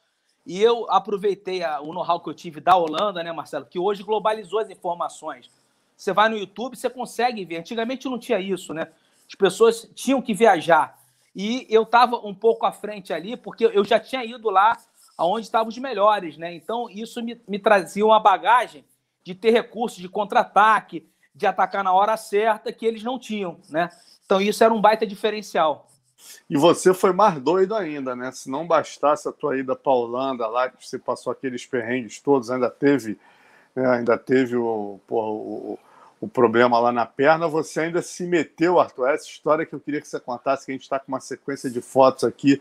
[0.48, 3.66] E eu aproveitei a, o know-how que eu tive da Holanda, né, Marcelo?
[3.66, 5.50] Que hoje globalizou as informações.
[5.94, 7.58] Você vai no YouTube, você consegue ver.
[7.58, 8.88] Antigamente não tinha isso, né?
[9.28, 10.98] As pessoas tinham que viajar.
[11.36, 14.78] E eu estava um pouco à frente ali, porque eu já tinha ido lá
[15.18, 16.54] aonde estavam os melhores, né?
[16.54, 18.86] Então isso me, me trazia uma bagagem
[19.22, 23.90] de ter recursos de contra-ataque, de atacar na hora certa, que eles não tinham, né?
[24.24, 25.87] Então isso era um baita diferencial.
[26.48, 28.30] E você foi mais doido ainda, né?
[28.32, 32.50] Se não bastasse a tua ida para Holanda lá, que você passou aqueles perrengues todos,
[32.50, 33.18] ainda teve,
[33.74, 33.86] né?
[33.88, 35.78] ainda teve o, porra, o,
[36.20, 39.08] o, problema lá na perna, você ainda se meteu, Arthur.
[39.08, 41.70] Essa história que eu queria que você contasse, que a gente está com uma sequência
[41.70, 42.60] de fotos aqui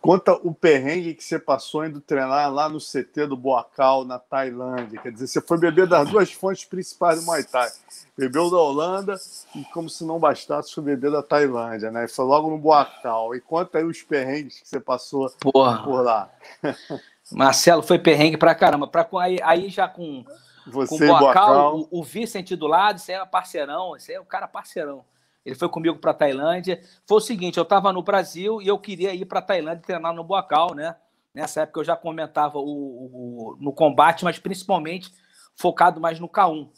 [0.00, 4.98] Conta o perrengue que você passou indo treinar lá no CT do Boacal, na Tailândia.
[4.98, 7.68] Quer dizer, você foi beber das duas fontes principais do Muay Thai.
[8.16, 9.16] Bebeu da Holanda
[9.54, 12.06] e, como se não bastasse, foi beber da Tailândia, né?
[12.06, 13.34] E foi logo no Boacal.
[13.34, 15.82] E conta aí os perrengues que você passou Porra.
[15.84, 16.30] por lá.
[17.30, 18.86] Marcelo, foi perrengue pra caramba.
[18.86, 20.24] Pra, aí, aí já com,
[20.66, 21.88] você com o Boacal, Boacal.
[21.90, 25.04] O, o Vicente do lado, aí é parceirão, aí é o cara parceirão.
[25.44, 26.80] Ele foi comigo para Tailândia.
[27.06, 30.24] Foi o seguinte: eu estava no Brasil e eu queria ir para Tailândia treinar no
[30.24, 30.96] Boacal, né?
[31.34, 35.12] Nessa época eu já comentava o, o, no combate, mas principalmente
[35.56, 36.68] focado mais no K1.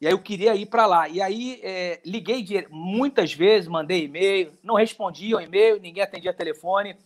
[0.00, 1.08] E aí eu queria ir para lá.
[1.08, 6.96] E aí é, liguei de, muitas vezes, mandei e-mail, não respondia e-mail, ninguém atendia telefone.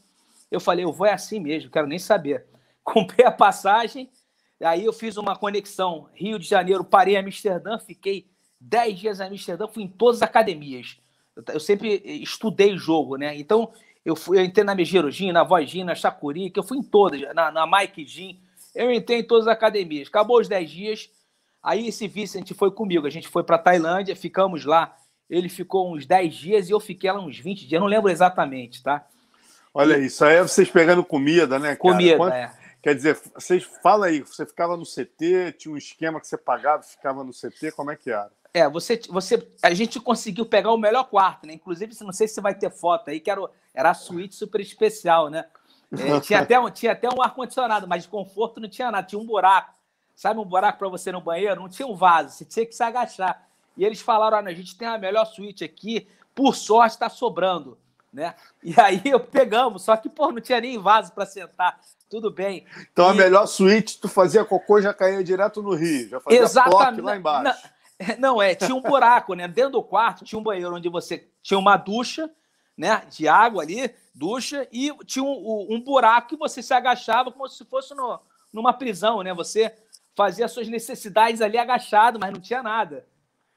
[0.51, 2.47] Eu falei, eu vou é assim mesmo, quero nem saber.
[2.85, 4.11] Comprei a passagem,
[4.62, 9.25] aí eu fiz uma conexão Rio de Janeiro, parei em Amsterdã, fiquei 10 dias em
[9.25, 10.99] Amsterdã, fui em todas as academias.
[11.53, 13.37] Eu sempre estudei jogo, né?
[13.37, 13.72] Então,
[14.05, 17.20] eu, fui, eu entrei na Megirojin, na Vojin, na Chacuri, que eu fui em todas,
[17.35, 18.39] na, na Mike.
[18.74, 20.09] Eu entrei em todas as academias.
[20.09, 21.11] Acabou os 10 dias,
[21.62, 23.07] aí esse Vicente foi comigo.
[23.07, 24.97] A gente foi para Tailândia, ficamos lá.
[25.28, 28.82] Ele ficou uns 10 dias e eu fiquei lá uns 20 dias, não lembro exatamente,
[28.82, 29.07] tá?
[29.72, 30.07] Olha e...
[30.07, 31.68] isso, aí é vocês pegando comida, né?
[31.68, 31.78] Cara?
[31.78, 32.35] Comida, Quanto...
[32.35, 32.53] é.
[32.82, 36.82] Quer dizer, vocês fala aí, você ficava no CT, tinha um esquema que você pagava,
[36.82, 38.30] ficava no CT, como é que era?
[38.57, 41.55] É, você, você, a gente conseguiu pegar o melhor quarto, né?
[41.55, 43.41] Inclusive, não sei se vai ter foto aí, que era,
[43.75, 45.45] era a suíte super especial, né?
[45.91, 49.21] É, tinha até, um, tinha até um ar-condicionado, mas de conforto não tinha nada, tinha
[49.21, 49.75] um buraco.
[50.15, 51.61] Sabe um buraco para você no banheiro?
[51.61, 53.45] Não tinha um vaso, você tinha que se agachar.
[53.77, 57.77] E eles falaram: olha, a gente tem a melhor suíte aqui, por sorte está sobrando.
[58.13, 58.37] Né?
[58.63, 61.81] E aí eu pegamos, só que pô, não tinha nem vaso para sentar.
[62.09, 62.65] Tudo bem.
[62.93, 63.11] Então e...
[63.11, 67.01] a melhor suíte, tu fazia cocô já caía direto no rio, já fazia Exatamente.
[67.01, 67.74] lá embaixo.
[68.19, 69.47] Não, é, tinha um buraco, né?
[69.47, 72.31] Dentro do quarto tinha um banheiro onde você tinha uma ducha,
[72.77, 73.05] né?
[73.11, 77.65] De água ali, ducha, e tinha um, um buraco que você se agachava como se
[77.65, 78.21] fosse no,
[78.53, 79.33] numa prisão, né?
[79.35, 79.75] Você
[80.17, 83.07] fazia suas necessidades ali agachado, mas não tinha nada.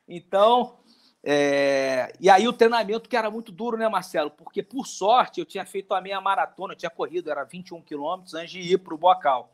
[0.07, 0.79] Então,
[1.23, 4.31] É, e aí o treinamento que era muito duro, né, Marcelo?
[4.31, 8.33] Porque, por sorte, eu tinha feito a minha maratona, eu tinha corrido, era 21 quilômetros
[8.33, 9.51] antes de ir para o Bocal.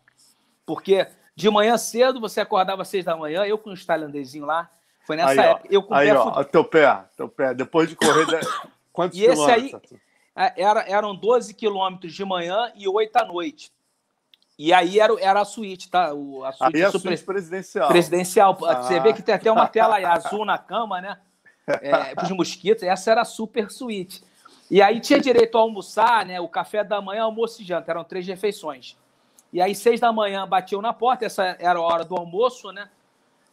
[0.66, 4.70] Porque de manhã cedo, você acordava às seis da manhã, eu com os tailandesinhos lá,
[5.06, 5.68] foi nessa aí, época.
[5.68, 8.26] Ó, eu com aí, ó, teu pé, teu pé, depois de correr,
[8.94, 9.72] quantos e esse aí
[10.36, 13.72] é, era, eram 12 quilômetros de manhã e 8 à noite.
[14.58, 16.14] E aí era, era a suíte, tá?
[16.14, 17.10] O, a suíte, aí a super...
[17.10, 17.88] suíte presidencial.
[17.88, 18.58] Presidencial.
[18.66, 18.84] Ah.
[18.84, 21.18] Você vê que tem até uma tela azul na cama, né?
[21.68, 24.24] é, para os mosquitos, essa era a super suíte.
[24.70, 26.40] E aí tinha direito a almoçar, né?
[26.40, 28.98] O café da manhã, almoço e janta, eram três refeições.
[29.54, 32.89] E aí, seis da manhã, batiam na porta, essa era a hora do almoço, né?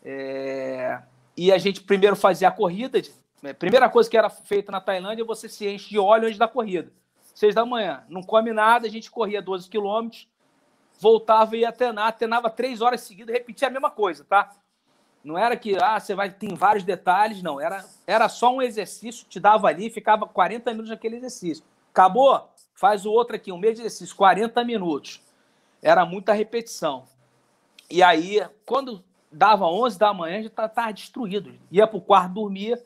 [0.02, 0.98] É...
[1.36, 2.98] E a gente primeiro fazia a corrida.
[2.98, 3.02] A
[3.42, 3.52] né?
[3.52, 6.90] primeira coisa que era feita na Tailândia, você se enche de óleo antes da corrida.
[7.34, 10.26] Seis da manhã, não come nada, a gente corria 12 quilômetros,
[10.98, 14.50] voltava e ia treinar, treinava três horas seguidas, repetia a mesma coisa, tá?
[15.22, 17.60] Não era que ah, você vai tem vários detalhes, não.
[17.60, 21.62] Era, era só um exercício, te dava ali, ficava 40 minutos naquele exercício.
[21.92, 22.48] Acabou?
[22.74, 25.20] Faz o outro aqui, um mês de exercício, 40 minutos.
[25.82, 27.04] Era muita repetição.
[27.90, 31.54] E aí, quando dava 11 da manhã, já estava destruído.
[31.70, 32.82] Ia para o quarto, dormia.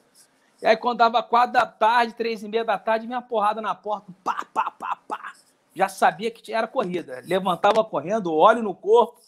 [0.62, 3.74] E aí, quando dava 4 da tarde, 3 e meia da tarde, vinha porrada na
[3.74, 5.32] porta, pá, pá, pá, pá.
[5.74, 7.22] Já sabia que era corrida.
[7.26, 9.18] Levantava correndo, óleo no corpo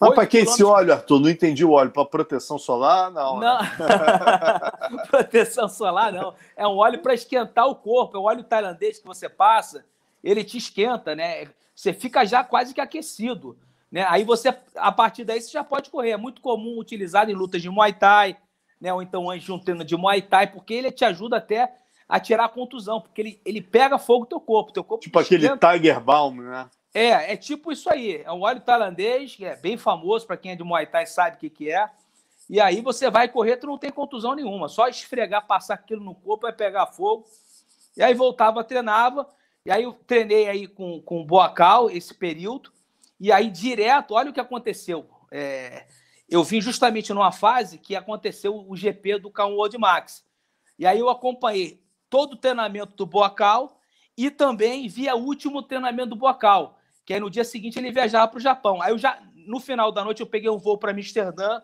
[0.00, 1.20] mas para que esse óleo, Arthur?
[1.20, 1.90] Não entendi o óleo.
[1.90, 3.10] Para proteção solar?
[3.10, 3.38] Não.
[3.38, 3.58] Né?
[4.90, 4.98] não.
[5.06, 6.34] proteção solar, não.
[6.56, 8.16] É um óleo para esquentar o corpo.
[8.16, 9.84] É o óleo tailandês que você passa,
[10.22, 11.48] ele te esquenta, né?
[11.78, 13.56] Você fica já quase que aquecido.
[13.88, 14.04] Né?
[14.08, 16.10] Aí você, a partir daí, você já pode correr.
[16.10, 18.36] É muito comum utilizado em lutas de Muay Thai,
[18.80, 18.92] né?
[18.92, 21.72] ou então antes de um treino de Muay Thai, porque ele te ajuda até
[22.08, 24.72] a tirar a contusão, porque ele, ele pega fogo no teu corpo.
[24.72, 26.68] Teu corpo tipo aquele Tiger Balm, né?
[26.92, 28.22] É, é tipo isso aí.
[28.24, 31.36] É um óleo tailandês, que é bem famoso, para quem é de Muay Thai sabe
[31.36, 31.88] o que, que é.
[32.50, 34.66] E aí você vai correr, tu não tem contusão nenhuma.
[34.66, 37.24] Só esfregar, passar aquilo no corpo, vai pegar fogo.
[37.96, 39.28] E aí voltava, treinava.
[39.68, 42.72] E aí eu treinei aí com, com o Boacal esse período.
[43.20, 45.06] E aí direto, olha o que aconteceu.
[45.30, 45.86] É,
[46.26, 50.24] eu vim justamente numa fase que aconteceu o GP do K1 World Max.
[50.78, 53.78] E aí eu acompanhei todo o treinamento do Boacal
[54.16, 58.26] e também vi o último treinamento do Boacal que aí no dia seguinte ele viajava
[58.26, 58.80] para o Japão.
[58.80, 61.60] Aí eu já, no final da noite, eu peguei um voo para Amsterdã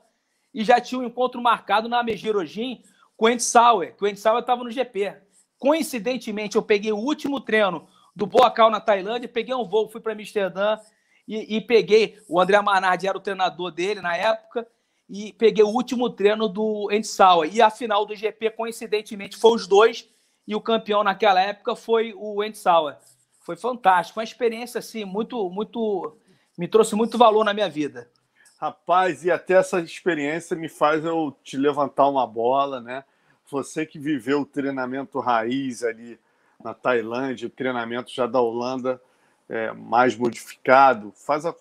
[0.53, 2.83] e já tinha um encontro marcado na Mejirojin
[3.17, 5.15] com o Andy Sauer, que o Andy Sauer estava no GP.
[5.59, 10.12] Coincidentemente, eu peguei o último treino do Boacal na Tailândia, peguei um voo, fui para
[10.12, 10.79] Amsterdã
[11.27, 14.67] e, e, peguei, o André Manardi era o treinador dele na época,
[15.09, 17.55] e peguei o último treino do Sauer.
[17.55, 20.09] E a final do GP, coincidentemente, foi os dois,
[20.47, 22.97] e o campeão naquela época foi o Sauer
[23.45, 26.17] foi fantástico, uma experiência assim muito, muito,
[26.57, 28.11] me trouxe muito valor na minha vida.
[28.59, 33.05] Rapaz, e até essa experiência me faz eu te levantar uma bola, né?
[33.51, 36.19] Você que viveu o treinamento raiz ali
[36.65, 39.01] na Tailândia, o treinamento já da Holanda
[39.49, 41.55] é, mais modificado, faz a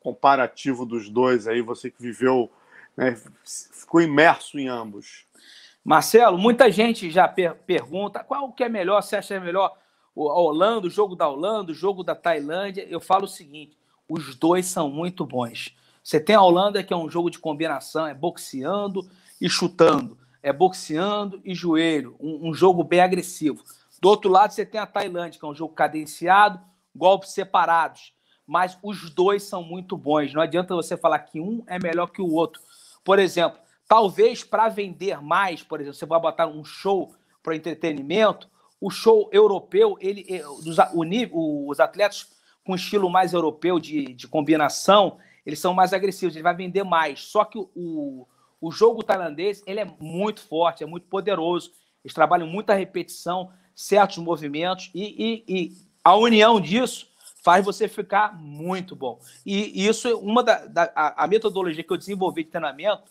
[0.00, 2.50] comparativo dos dois aí, você que viveu,
[2.96, 5.26] né, ficou imerso em ambos.
[5.84, 9.76] Marcelo, muita gente já per pergunta qual que é melhor, você acha melhor
[10.16, 13.76] a Holanda, o jogo da Holanda, o jogo da Tailândia, eu falo o seguinte:
[14.08, 15.74] os dois são muito bons.
[16.02, 19.08] Você tem a Holanda, que é um jogo de combinação, é boxeando
[19.40, 23.62] e chutando, é boxeando e joelho, um, um jogo bem agressivo.
[24.00, 26.60] Do outro lado, você tem a Tailândia, que é um jogo cadenciado,
[26.94, 28.12] golpes separados.
[28.46, 30.32] Mas os dois são muito bons.
[30.32, 32.62] Não adianta você falar que um é melhor que o outro.
[33.04, 38.48] Por exemplo, talvez para vender mais, por exemplo, você vai botar um show para entretenimento,
[38.80, 42.28] o show europeu, ele, eh, o, os atletas
[42.64, 47.24] com estilo mais europeu de, de combinação, eles são mais agressivos, ele vai vender mais.
[47.24, 48.26] Só que o,
[48.60, 51.72] o jogo tailandês ele é muito forte, é muito poderoso.
[52.04, 55.72] Eles trabalham muita repetição, certos movimentos, e, e, e
[56.02, 57.08] a união disso
[57.44, 59.20] faz você ficar muito bom.
[59.46, 63.04] E, isso é uma da, da a, a metodologia que eu desenvolvi de treinamento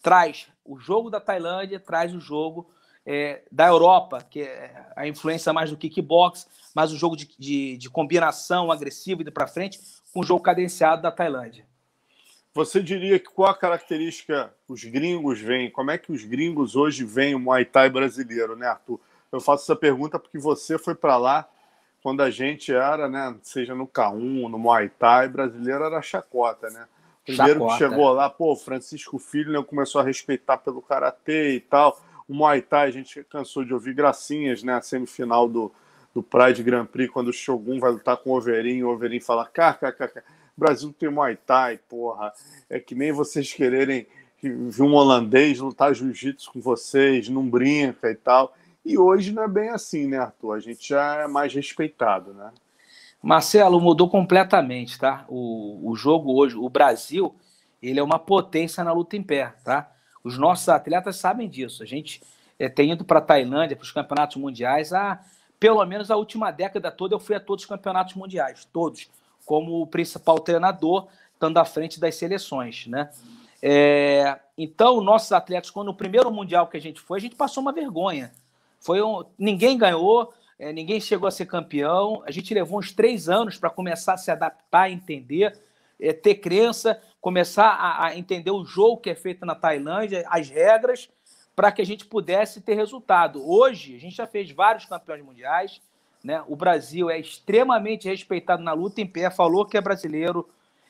[0.00, 2.70] traz o jogo da Tailândia, traz o jogo
[3.04, 7.76] é, da Europa, que é a influência mais do kickbox, mais o jogo de, de,
[7.76, 9.78] de combinação agressivo e para frente,
[10.14, 11.66] com o jogo cadenciado da Tailândia.
[12.54, 15.70] Você diria que qual a característica os gringos veem?
[15.70, 18.98] Como é que os gringos hoje veem o Muay Thai brasileiro, né, Arthur?
[19.32, 21.48] Eu faço essa pergunta porque você foi para lá
[22.02, 26.86] quando a gente era, né, seja no K1, no Muay Thai, brasileiro era chacota, né?
[27.24, 27.72] Primeiro chacota.
[27.72, 32.00] que chegou lá, pô, Francisco Filho né, começou a respeitar pelo karatê e tal
[32.30, 34.74] o Muay Thai, a gente cansou de ouvir gracinhas, né?
[34.74, 35.72] A semifinal do,
[36.14, 39.44] do Pride Grand Prix, quando o Shogun vai lutar com o Overin, o Overin fala,
[39.46, 40.22] kkk,
[40.56, 42.32] Brasil tem Muay Thai, porra.
[42.68, 44.06] É que nem vocês quererem
[44.40, 48.54] vi um holandês lutar jiu-jitsu com vocês, não brinca e tal.
[48.84, 50.54] E hoje não é bem assim, né, Arthur?
[50.54, 52.50] A gente já é mais respeitado, né?
[53.22, 55.24] Marcelo, mudou completamente, tá?
[55.28, 57.34] O, o jogo hoje, o Brasil,
[57.82, 59.92] ele é uma potência na luta em pé, tá?
[60.24, 61.82] Os nossos atletas sabem disso.
[61.82, 62.22] A gente
[62.58, 65.20] é, tem ido para a Tailândia, para os campeonatos mundiais, há
[65.58, 69.10] pelo menos a última década toda eu fui a todos os campeonatos mundiais, todos,
[69.44, 73.10] como o principal treinador, estando à frente das seleções, né?
[73.62, 77.60] É, então, nossos atletas, quando o primeiro mundial que a gente foi, a gente passou
[77.62, 78.32] uma vergonha.
[78.80, 82.22] Foi um, ninguém ganhou, é, ninguém chegou a ser campeão.
[82.26, 85.58] A gente levou uns três anos para começar a se adaptar, entender,
[86.00, 90.48] é, ter crença, começar a, a, entender o jogo que é feito na Tailândia, as
[90.48, 91.10] regras,
[91.54, 93.46] para que a gente pudesse ter resultado.
[93.46, 95.80] Hoje, a gente já fez vários campeões mundiais.
[96.24, 96.42] Né?
[96.48, 100.48] O Brasil é extremamente respeitado na luta em pé, falou que é brasileiro,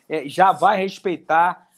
[0.08, 1.68] é, já vai respeitar.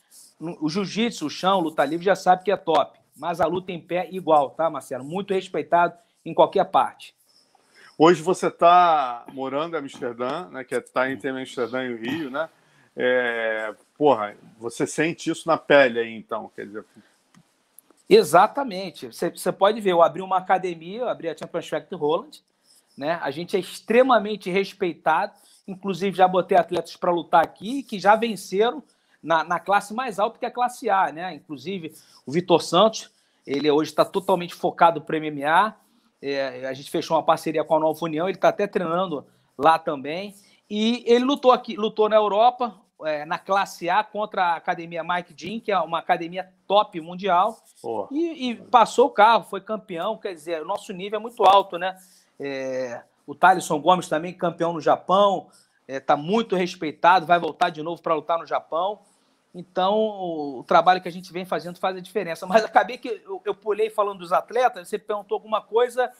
[0.40, 3.81] O jiu-jitsu, o chão, luta livre, já sabe que é top mas a luta em
[3.81, 5.05] pé igual, tá, Marcelo?
[5.05, 5.95] Muito respeitado
[6.25, 7.14] em qualquer parte.
[7.97, 10.64] Hoje você está morando em Amsterdã, né?
[10.64, 12.49] Que está é, entre Amsterdã e o Rio, né?
[12.97, 16.85] É, porra, você sente isso na pele aí, então, quer dizer.
[18.09, 19.07] Exatamente.
[19.07, 22.43] Você, pode ver, eu abri uma academia, eu abri a Champions Fact Holland,
[22.99, 23.20] né?
[23.23, 25.33] A gente é extremamente respeitado,
[25.68, 28.83] inclusive já botei atletas para lutar aqui que já venceram
[29.23, 31.35] na, na classe mais alta que a classe A, né?
[31.35, 31.95] Inclusive
[32.27, 33.11] o Vitor Santos,
[33.47, 35.77] ele hoje está totalmente focado para MMA.
[36.20, 39.79] É, a gente fechou uma parceria com a Nova União, ele está até treinando lá
[39.79, 40.35] também.
[40.68, 45.35] E ele lutou aqui, lutou na Europa, é, na classe A contra a academia Mike
[45.37, 48.07] Jean, que é uma academia top mundial, oh.
[48.11, 50.16] e, e, passou o carro, foi campeão.
[50.16, 51.97] Quer dizer, o nosso nível é muito alto, né?
[52.39, 55.49] É, o Thaleson Gomes também, campeão no Japão,
[55.87, 59.01] está é, muito respeitado, vai voltar de novo para lutar no Japão.
[59.55, 62.46] Então, o trabalho que a gente vem fazendo faz a diferença.
[62.46, 66.11] Mas acabei que eu, eu pulei falando dos atletas, você perguntou alguma coisa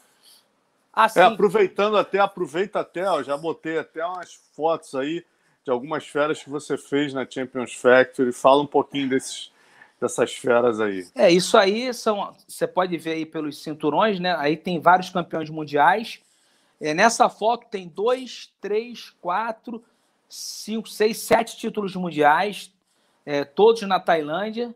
[0.93, 1.21] assim.
[1.21, 5.25] É, aproveitando até, aproveita até, ó, já botei até umas fotos aí
[5.65, 8.33] de algumas feras que você fez na Champions Factory.
[8.33, 9.51] Fala um pouquinho desses,
[9.99, 11.07] dessas feras aí.
[11.15, 12.35] É, isso aí são.
[12.47, 14.35] Você pode ver aí pelos cinturões, né?
[14.37, 16.21] Aí tem vários campeões mundiais.
[16.81, 19.83] É, nessa foto tem dois, três, quatro,
[20.29, 22.72] cinco, seis, sete títulos mundiais
[23.25, 24.75] é, todos na Tailândia.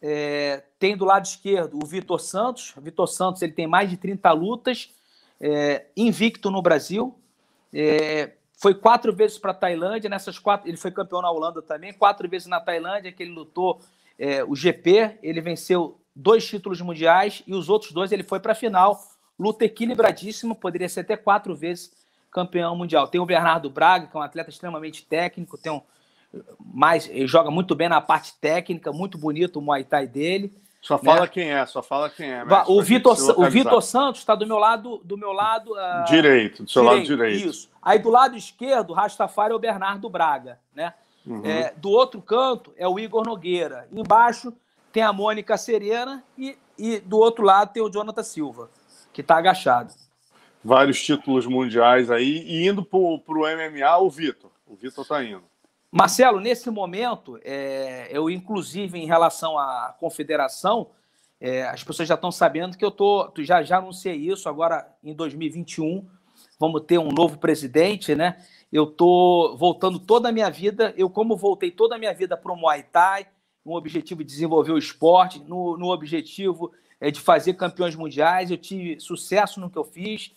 [0.00, 2.74] É, tem do lado esquerdo o Vitor Santos.
[2.76, 4.90] O Vitor Santos ele tem mais de 30 lutas,
[5.40, 7.14] é, invicto no Brasil.
[7.72, 10.08] É, foi quatro vezes para a Tailândia.
[10.08, 11.92] Nessas quatro, ele foi campeão na Holanda também.
[11.92, 13.80] Quatro vezes na Tailândia que ele lutou
[14.18, 15.18] é, o GP.
[15.22, 19.02] Ele venceu dois títulos mundiais e os outros dois ele foi para a final.
[19.38, 21.92] Luta equilibradíssima, poderia ser até quatro vezes
[22.30, 23.08] campeão mundial.
[23.08, 25.80] Tem o Bernardo Braga, que é um atleta extremamente técnico, tem um,
[26.60, 30.52] mais, ele joga muito bem na parte técnica, muito bonito o Muay Thai dele.
[30.80, 31.26] Só fala né?
[31.26, 32.44] quem é, só fala quem é.
[32.68, 36.70] O Vitor, o Vitor Santos está do meu lado, do meu lado uh, direito, do
[36.70, 37.48] seu direito, lado direito.
[37.48, 37.68] Isso.
[37.82, 40.94] Aí do lado esquerdo, Rastafari é o Bernardo Braga, né?
[41.26, 41.44] Uhum.
[41.44, 43.88] É, do outro canto é o Igor Nogueira.
[43.90, 44.52] Embaixo
[44.92, 48.70] tem a Mônica Serena e, e do outro lado tem o Jonathan Silva,
[49.12, 49.92] que está agachado.
[50.62, 54.50] Vários títulos mundiais aí e indo para o MMA o Vitor.
[54.66, 55.42] O Vitor está indo.
[55.90, 60.90] Marcelo, nesse momento, é, eu, inclusive, em relação à confederação,
[61.40, 65.14] é, as pessoas já estão sabendo que eu tô, já, já anunciei isso, agora em
[65.14, 66.06] 2021
[66.58, 68.42] vamos ter um novo presidente, né?
[68.72, 72.52] Eu estou voltando toda a minha vida, eu como voltei toda a minha vida para
[72.52, 73.26] o Muay Thai,
[73.64, 78.56] no objetivo de desenvolver o esporte, no, no objetivo é, de fazer campeões mundiais, eu
[78.56, 80.32] tive sucesso no que eu fiz,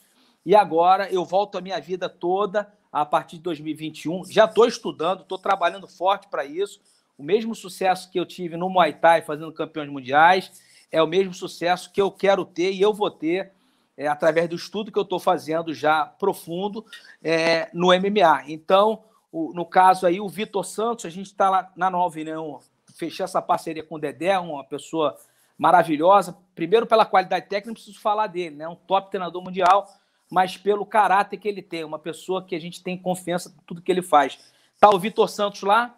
[0.45, 4.25] e agora eu volto a minha vida toda a partir de 2021.
[4.25, 6.81] Já estou estudando, estou trabalhando forte para isso.
[7.17, 10.51] O mesmo sucesso que eu tive no Muay Thai fazendo campeões mundiais
[10.91, 13.51] é o mesmo sucesso que eu quero ter e eu vou ter
[13.99, 16.85] é, através do estudo que eu estou fazendo já profundo
[17.21, 18.43] é, no MMA.
[18.47, 22.59] Então, o, no caso aí, o Vitor Santos, a gente está lá na Nova União,
[22.95, 25.17] fechei essa parceria com o Dedé, uma pessoa
[25.57, 26.37] maravilhosa.
[26.55, 28.67] Primeiro, pela qualidade técnica, preciso falar dele, né?
[28.69, 29.85] Um top treinador mundial
[30.29, 33.81] mas pelo caráter que ele tem, uma pessoa que a gente tem confiança em tudo
[33.81, 34.39] que ele faz.
[34.79, 35.97] Tá o Vitor Santos lá,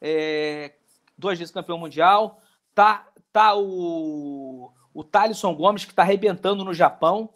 [0.00, 0.74] é,
[1.18, 2.40] duas vezes campeão mundial.
[2.74, 7.28] Tá, tá o, o Thalisson Gomes, que está arrebentando no Japão,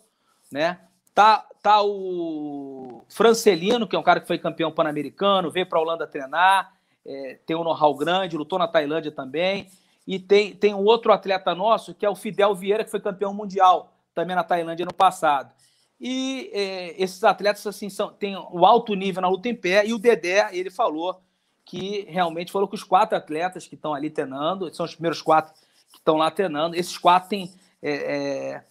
[0.50, 0.80] né?
[1.14, 5.82] Tá, tá o Francelino, que é um cara que foi campeão pan-americano, veio para a
[5.82, 6.72] Holanda treinar,
[7.04, 9.68] é, tem um know-how grande, lutou na Tailândia também.
[10.06, 13.34] E tem, tem um outro atleta nosso, que é o Fidel Vieira, que foi campeão
[13.34, 15.52] mundial também na Tailândia no passado.
[16.00, 19.86] E é, esses atletas assim são, têm o alto nível na luta em pé.
[19.86, 21.20] E o Dedé, ele falou
[21.64, 25.52] que realmente falou que os quatro atletas que estão ali treinando, são os primeiros quatro
[25.90, 26.76] que estão lá treinando.
[26.76, 28.64] Esses quatro têm é, é,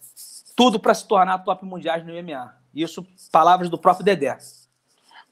[0.56, 2.54] tudo para se tornar top mundiais no MMA.
[2.74, 4.36] Isso, palavras do próprio Dedé.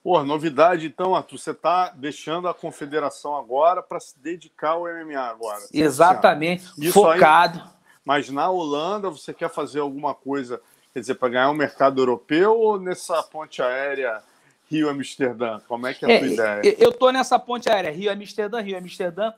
[0.02, 5.18] Pô, novidade, então, Arthur, você está deixando a confederação agora para se dedicar ao MMA
[5.18, 5.60] agora.
[5.72, 7.58] Exatamente, focado.
[7.58, 7.70] Aí,
[8.04, 10.62] mas na Holanda você quer fazer alguma coisa,
[10.96, 14.22] quer dizer, para ganhar um mercado europeu ou nessa ponte aérea
[14.66, 15.60] Rio-Amsterdã?
[15.68, 16.76] Como é que é a é, tua ideia?
[16.78, 19.30] Eu estou nessa ponte aérea Rio-Amsterdã, Rio-Amsterdã.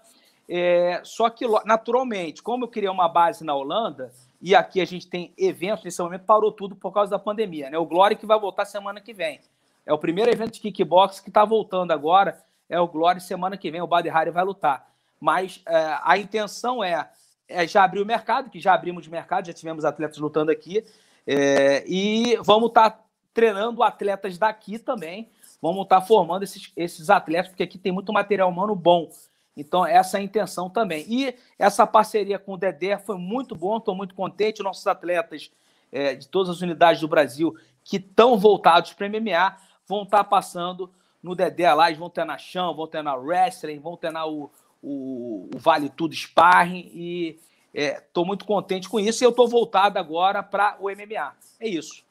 [0.48, 5.08] É, só que, naturalmente, como eu queria uma base na Holanda, e aqui a gente
[5.08, 7.68] tem eventos, nesse momento parou tudo por causa da pandemia.
[7.68, 7.76] Né?
[7.76, 9.40] O Glória que vai voltar semana que vem.
[9.84, 12.40] É o primeiro evento de kickbox que está voltando agora.
[12.70, 13.82] É o Glória semana que vem.
[13.82, 14.88] O Bader Hari vai lutar.
[15.18, 17.10] Mas é, a intenção é,
[17.48, 20.84] é, já abrir o mercado, que já abrimos de mercado, já tivemos atletas lutando aqui.
[21.30, 23.04] É, e vamos estar tá
[23.34, 25.28] treinando atletas daqui também.
[25.60, 29.10] Vamos estar tá formando esses, esses atletas, porque aqui tem muito material humano bom.
[29.54, 31.04] Então, essa é a intenção também.
[31.06, 34.62] E essa parceria com o Dedé foi muito bom, estou muito contente.
[34.62, 35.50] Nossos atletas
[35.92, 37.54] é, de todas as unidades do Brasil
[37.84, 39.56] que estão voltados para MMA
[39.86, 40.90] vão estar passando
[41.22, 44.50] no Dedé lá, eles vão treinar chão, vão treinar wrestling, vão treinar o,
[44.82, 47.38] o, o Vale Tudo Sparring e
[47.72, 51.34] estou é, muito contente com isso e eu estou voltado agora para o MMA.
[51.60, 52.02] É isso.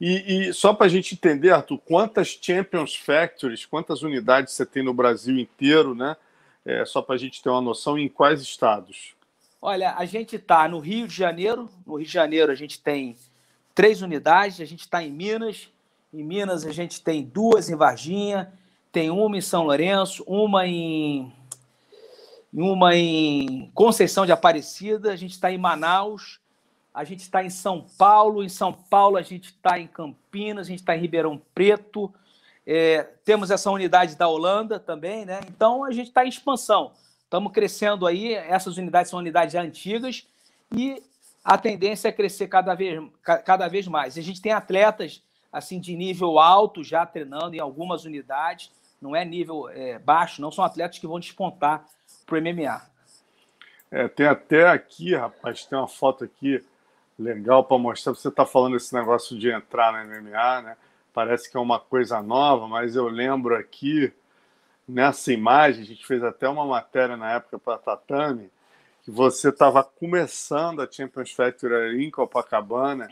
[0.00, 4.82] E, e só para a gente entender, Arthur, quantas Champions Factories, quantas unidades você tem
[4.82, 6.16] no Brasil inteiro, né?
[6.64, 9.14] É, só para a gente ter uma noção, em quais estados?
[9.60, 11.68] Olha, a gente está no Rio de Janeiro.
[11.86, 13.16] No Rio de Janeiro a gente tem
[13.74, 15.68] três unidades, a gente está em Minas,
[16.12, 18.52] em Minas, a gente tem duas em Varginha,
[18.90, 21.32] tem uma em São Lourenço, uma em
[22.52, 26.38] uma em Conceição de Aparecida, a gente está em Manaus,
[26.92, 30.70] a gente está em São Paulo, em São Paulo a gente está em Campinas, a
[30.70, 32.12] gente está em Ribeirão Preto,
[32.66, 35.40] é, temos essa unidade da Holanda também, né?
[35.48, 36.92] Então a gente está em expansão,
[37.24, 40.26] estamos crescendo aí, essas unidades são unidades antigas
[40.74, 41.02] e
[41.42, 44.18] a tendência é crescer cada vez, cada vez mais.
[44.18, 49.24] A gente tem atletas assim de nível alto já treinando em algumas unidades, não é
[49.24, 51.84] nível é, baixo, não são atletas que vão despontar
[52.32, 52.82] para o MMA.
[53.90, 56.64] É, tem até aqui, rapaz, tem uma foto aqui
[57.18, 58.14] legal para mostrar.
[58.14, 60.76] Você está falando esse negócio de entrar no MMA, né?
[61.12, 64.10] Parece que é uma coisa nova, mas eu lembro aqui
[64.88, 68.50] nessa imagem, a gente fez até uma matéria na época para Tatame,
[69.04, 73.10] que você estava começando a Champions Factory em Copacabana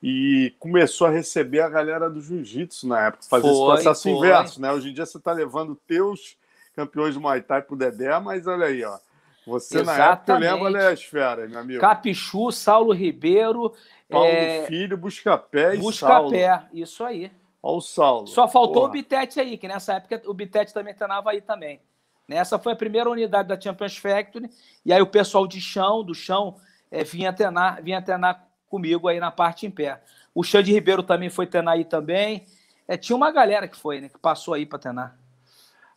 [0.00, 4.12] e começou a receber a galera do jiu-jitsu na época, fazer foi, esse processo foi.
[4.12, 4.72] inverso, né?
[4.72, 6.36] Hoje em dia você está levando teus
[6.74, 8.98] campeões do Muay Thai pro Dedé, mas olha aí, ó.
[9.46, 9.98] Você Exatamente.
[9.98, 11.80] na época lembra as feras, meu amigo.
[11.80, 13.74] Capichu, Saulo Ribeiro,
[14.08, 14.66] Paulo é...
[14.66, 16.30] Filho, Buscapé e Busca Saulo.
[16.30, 17.32] Buscapé, isso aí.
[17.62, 18.26] Olha o Saulo.
[18.26, 18.88] Só faltou Porra.
[18.88, 21.80] o Bitete aí, que nessa época o Bitete também treinava aí também.
[22.28, 24.48] Essa foi a primeira unidade da Champions Factory,
[24.84, 26.56] e aí o pessoal de chão, do chão,
[26.90, 30.00] é, vinha treinar, vinha treinar comigo aí na parte em pé.
[30.34, 32.46] O Xande Ribeiro também foi treinar aí também.
[32.88, 34.08] É, tinha uma galera que foi, né?
[34.08, 35.18] Que passou aí para treinar.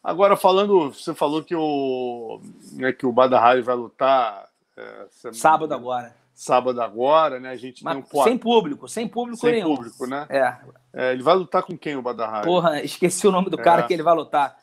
[0.05, 2.39] Agora, falando, você falou que o,
[2.73, 4.47] né, que o Badahari vai lutar.
[4.77, 6.15] É, sábado agora.
[6.31, 7.49] Sábado agora, né?
[7.49, 9.69] A gente Mas, tem um Sem público, sem público sem nenhum.
[9.69, 10.27] Sem público, né?
[10.29, 10.57] É.
[10.93, 11.11] é.
[11.13, 12.45] Ele vai lutar com quem, o Badahari?
[12.45, 13.87] Porra, esqueci o nome do cara é.
[13.87, 14.55] que ele vai lutar.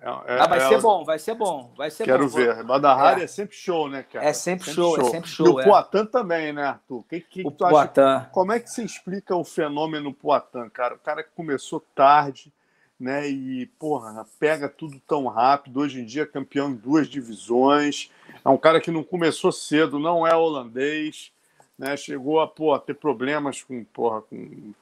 [0.00, 2.34] É, é, ah, vai é, ser bom, vai ser bom, vai ser Quero bom.
[2.34, 2.64] ver.
[2.64, 3.24] Badahari é.
[3.24, 3.26] é.
[3.28, 4.26] sempre show, né, cara?
[4.26, 5.46] É sempre, sempre show, show, é sempre show.
[5.46, 7.04] E o Poitin também, né, Arthur?
[7.08, 8.00] Que, que, o Poitin.
[8.00, 10.96] Acha, como é que você explica o fenômeno Poitin, cara?
[10.96, 12.52] O cara que começou tarde,
[12.98, 13.28] né?
[13.28, 15.80] E, porra, pega tudo tão rápido.
[15.80, 18.10] Hoje em dia, campeão em duas divisões.
[18.44, 21.32] É um cara que não começou cedo, não é holandês,
[21.78, 21.96] né?
[21.96, 24.72] Chegou a, porra, ter problemas com, porra, com.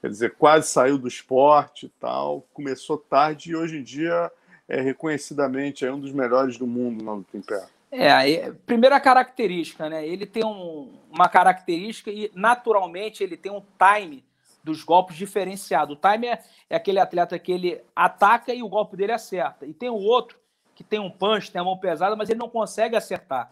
[0.00, 2.44] Quer dizer, quase saiu do esporte e tal.
[2.54, 4.32] Começou tarde e hoje em dia
[4.66, 7.66] é reconhecidamente é um dos melhores do mundo na luta em pé.
[7.92, 10.06] É, primeira característica, né?
[10.06, 14.24] Ele tem um, uma característica e naturalmente ele tem um time
[14.62, 15.94] dos golpes diferenciado.
[15.94, 19.66] O time é, é, aquele atleta que ele ataca e o golpe dele acerta.
[19.66, 20.38] E tem o outro
[20.74, 23.50] que tem um punch, tem a mão pesada, mas ele não consegue acertar.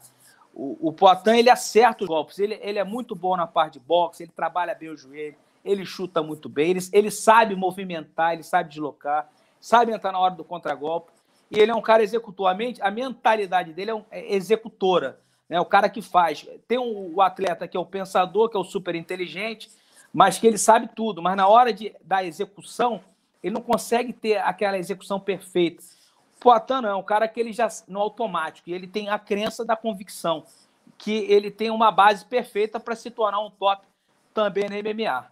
[0.55, 2.39] O, o Poitin, ele acerta os golpes.
[2.39, 5.85] Ele, ele é muito bom na parte de boxe, ele trabalha bem o joelho, ele
[5.85, 9.29] chuta muito bem, ele, ele sabe movimentar, ele sabe deslocar
[9.61, 11.13] sabe entrar na hora do contragolpe.
[11.51, 12.49] E ele é um cara executor.
[12.49, 15.19] A, mente, a mentalidade dele é, um, é executora.
[15.49, 15.59] Né?
[15.61, 16.47] O cara que faz.
[16.67, 19.71] Tem o atleta que é o pensador, que é o super inteligente,
[20.13, 21.23] mas que ele sabe tudo.
[21.23, 23.01] Mas na hora de, da execução,
[23.43, 25.83] ele não consegue ter aquela execução perfeita.
[26.41, 29.77] Poitin não, é um cara que ele já, no automático, ele tem a crença da
[29.77, 30.45] convicção,
[30.97, 33.87] que ele tem uma base perfeita para se tornar um top
[34.33, 35.27] também na MMA.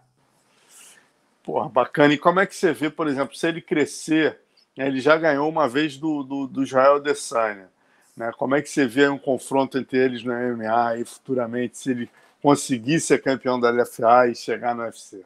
[1.43, 2.13] Porra, bacana.
[2.13, 4.39] E como é que você vê, por exemplo, se ele crescer,
[4.75, 7.69] né, ele já ganhou uma vez do, do, do Israel Adesanya,
[8.15, 8.31] Né?
[8.37, 12.09] Como é que você vê um confronto entre eles no MMA e futuramente, se ele
[12.41, 15.23] conseguir ser campeão da LFA e chegar no UFC?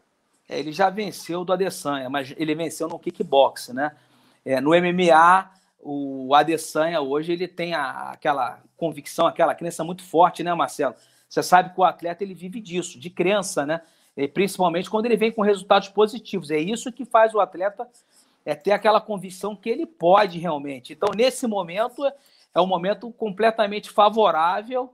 [0.47, 3.95] É, ele já venceu do Adesanya, mas ele venceu no kickbox, né?
[4.43, 10.43] É, no MMA, o Adesanya hoje ele tem a, aquela convicção, aquela crença muito forte,
[10.43, 10.95] né, Marcelo?
[11.29, 13.81] Você sabe que o atleta ele vive disso, de crença, né?
[14.17, 16.51] E principalmente quando ele vem com resultados positivos.
[16.51, 17.87] É isso que faz o atleta
[18.45, 20.93] é ter aquela convicção que ele pode realmente.
[20.93, 22.03] Então, nesse momento,
[22.53, 24.93] é um momento completamente favorável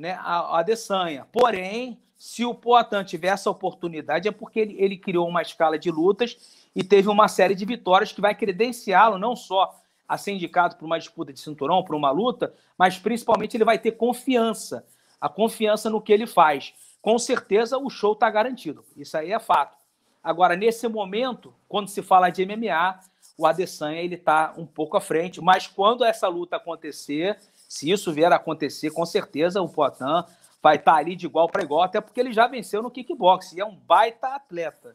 [0.00, 1.26] né, à, à Desanha.
[1.30, 5.90] Porém, se o Poatan tiver essa oportunidade, é porque ele, ele criou uma escala de
[5.90, 9.78] lutas e teve uma série de vitórias que vai credenciá-lo não só
[10.08, 13.78] a ser indicado para uma disputa de cinturão, para uma luta, mas principalmente ele vai
[13.78, 14.86] ter confiança,
[15.20, 16.72] a confiança no que ele faz.
[17.02, 19.76] Com certeza o show está garantido, isso aí é fato.
[20.24, 23.00] Agora, nesse momento, quando se fala de MMA,
[23.36, 27.38] o Adesanya ele está um pouco à frente, mas quando essa luta acontecer,
[27.70, 30.24] se isso vier a acontecer, com certeza o Poitin
[30.60, 33.52] vai estar tá ali de igual para igual, até porque ele já venceu no kickbox
[33.52, 34.92] e é um baita atleta.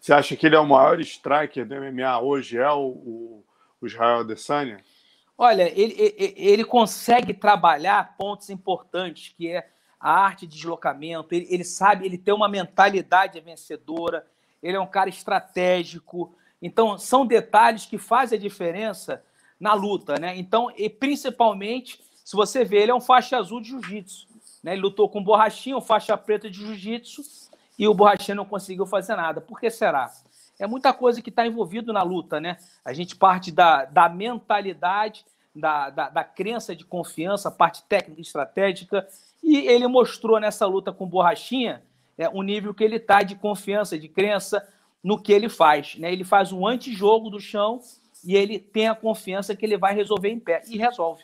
[0.00, 2.58] Você acha que ele é o maior striker do MMA hoje?
[2.58, 3.44] É o, o,
[3.80, 4.80] o Israel Adesanya?
[5.38, 9.68] Olha, ele, ele, ele, consegue trabalhar pontos importantes, que é
[10.00, 11.32] a arte de deslocamento.
[11.32, 14.26] Ele, ele sabe, ele tem uma mentalidade vencedora.
[14.60, 16.34] Ele é um cara estratégico.
[16.60, 19.22] Então, são detalhes que fazem a diferença
[19.60, 20.36] na luta, né?
[20.36, 24.26] Então, e principalmente, se você vê, ele é um faixa azul de jiu-jitsu.
[24.60, 24.72] Né?
[24.72, 27.22] Ele lutou com o Borrachinho, faixa preta de jiu-jitsu,
[27.78, 29.40] e o Borrachinho não conseguiu fazer nada.
[29.40, 30.10] Por que será?
[30.58, 32.56] É muita coisa que está envolvido na luta, né?
[32.84, 35.24] A gente parte da, da mentalidade,
[35.54, 39.06] da, da, da crença de confiança, parte técnica e estratégica,
[39.40, 41.80] e ele mostrou nessa luta com o Borrachinha
[42.18, 44.66] é, o nível que ele está de confiança, de crença,
[45.00, 45.94] no que ele faz.
[45.94, 46.12] Né?
[46.12, 47.80] Ele faz um antijogo do chão
[48.24, 50.62] e ele tem a confiança que ele vai resolver em pé.
[50.66, 51.22] E resolve.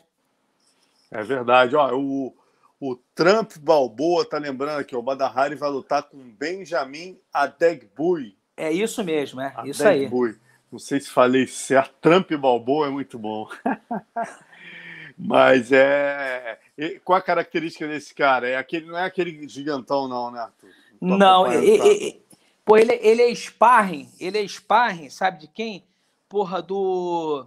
[1.13, 1.75] É verdade.
[1.75, 2.35] Ó, o,
[2.79, 8.35] o Trump Balboa tá lembrando aqui, o Badahari vai lutar com Benjamin Adegbui.
[8.57, 9.69] É isso mesmo, é Adegbui.
[9.69, 10.09] isso aí.
[10.71, 11.93] Não sei se falei certo.
[12.01, 13.47] Trump Balboa é muito bom.
[15.15, 16.57] Mas é.
[17.05, 18.49] Qual a característica desse cara?
[18.49, 20.69] É aquele, não é aquele gigantão, não, né, Arthur?
[20.99, 21.45] Não,
[22.65, 25.83] Pô, ele, ele é sparring, ele é sparring, sabe de quem?
[26.29, 27.45] Porra, do.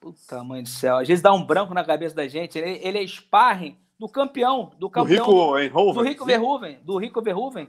[0.00, 2.58] Puta mãe do céu, às vezes dá um branco na cabeça da gente.
[2.58, 5.26] Ele, ele é sparring do campeão, do campeão.
[5.26, 7.68] Do Rico, do Rico Verhoeven, do Rico Verhoeven.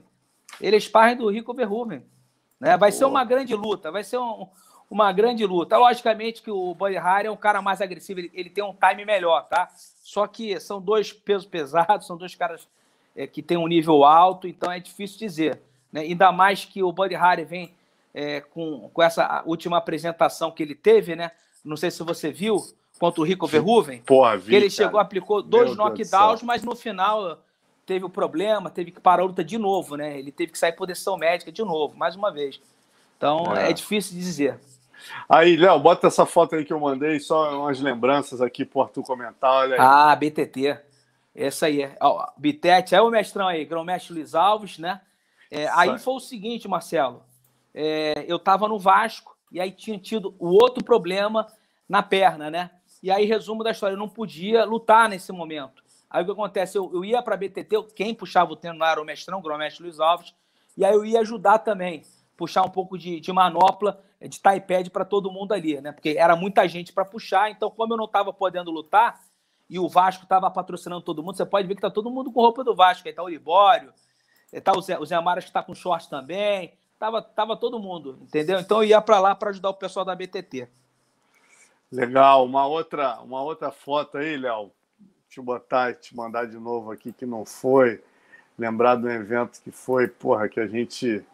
[0.60, 2.04] Ele é sparring do Rico Verhoeven.
[2.60, 2.76] Né?
[2.76, 2.98] Vai Pô.
[2.98, 4.46] ser uma grande luta, vai ser um,
[4.88, 5.76] uma grande luta.
[5.76, 9.04] Logicamente que o Buddy Harry é um cara mais agressivo, ele, ele tem um time
[9.04, 9.68] melhor, tá?
[9.74, 12.68] Só que são dois pesos pesados, são dois caras
[13.16, 15.60] é, que tem um nível alto, então é difícil dizer.
[15.92, 16.02] Né?
[16.02, 17.74] Ainda mais que o Buddy Harry vem
[18.14, 21.30] é, com, com essa última apresentação que ele teve, né?
[21.64, 22.62] Não sei se você viu,
[22.98, 24.02] contra o Rico Verhoeven.
[24.02, 24.70] Porra, vi, que ele cara.
[24.70, 27.38] chegou, aplicou dois knockdowns, mas no final
[27.86, 30.18] teve o problema, teve que parar a luta de novo, né?
[30.18, 32.60] Ele teve que sair por decisão médica de novo, mais uma vez.
[33.16, 34.60] Então é, é difícil de dizer.
[35.28, 39.02] Aí, Léo, bota essa foto aí que eu mandei, só umas lembranças aqui por tu
[39.02, 39.50] comentar.
[39.50, 39.80] Olha aí.
[39.80, 40.78] Ah, BTT.
[41.34, 41.96] Essa aí é.
[42.00, 45.00] Ó, Bitete, é o mestrão aí, grão-mestre Luiz Alves, né?
[45.50, 47.22] É, aí foi o seguinte, Marcelo.
[47.74, 51.46] É, eu tava no Vasco e aí tinha tido o outro problema
[51.88, 52.70] na perna, né?
[53.02, 55.82] E aí, resumo da história, eu não podia lutar nesse momento.
[56.08, 56.76] Aí o que acontece?
[56.76, 59.82] Eu, eu ia para a BTT, quem puxava o treino lá era o mestrão, grão-mestre
[59.82, 60.34] Luiz Alves,
[60.76, 62.02] e aí eu ia ajudar também,
[62.36, 65.92] puxar um pouco de, de manopla, de iPad para todo mundo ali, né?
[65.92, 69.20] Porque era muita gente para puxar, então, como eu não estava podendo lutar,
[69.70, 72.40] e o Vasco estava patrocinando todo mundo, você pode ver que tá todo mundo com
[72.40, 73.06] roupa do Vasco.
[73.06, 73.94] Aí tá o Libório,
[74.64, 76.72] tá o Zé, o Zé Amaras que tá com short também.
[77.00, 78.60] Tava, tava todo mundo, entendeu?
[78.60, 80.68] Então eu ia para lá para ajudar o pessoal da BTT.
[81.90, 82.44] Legal.
[82.44, 84.70] Uma outra, uma outra foto aí, Léo.
[85.26, 88.02] Deixa eu botar, te mandar de novo aqui que não foi.
[88.58, 91.24] Lembrar do evento que foi, porra, que a gente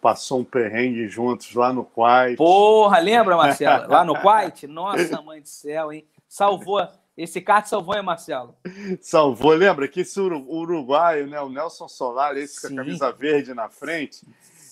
[0.00, 2.36] passou um perrengue juntos lá no Quite.
[2.36, 3.90] Porra, lembra, Marcelo?
[3.90, 4.68] Lá no Quite?
[4.68, 6.06] Nossa, mãe do céu, hein?
[6.28, 6.78] Salvou
[7.18, 8.54] esse kart salvou, hein, Marcelo?
[9.00, 9.52] Salvou.
[9.52, 12.68] Lembra que esse uruguaio, né, o Nelson Solar, esse Sim.
[12.68, 14.24] com a camisa verde na frente,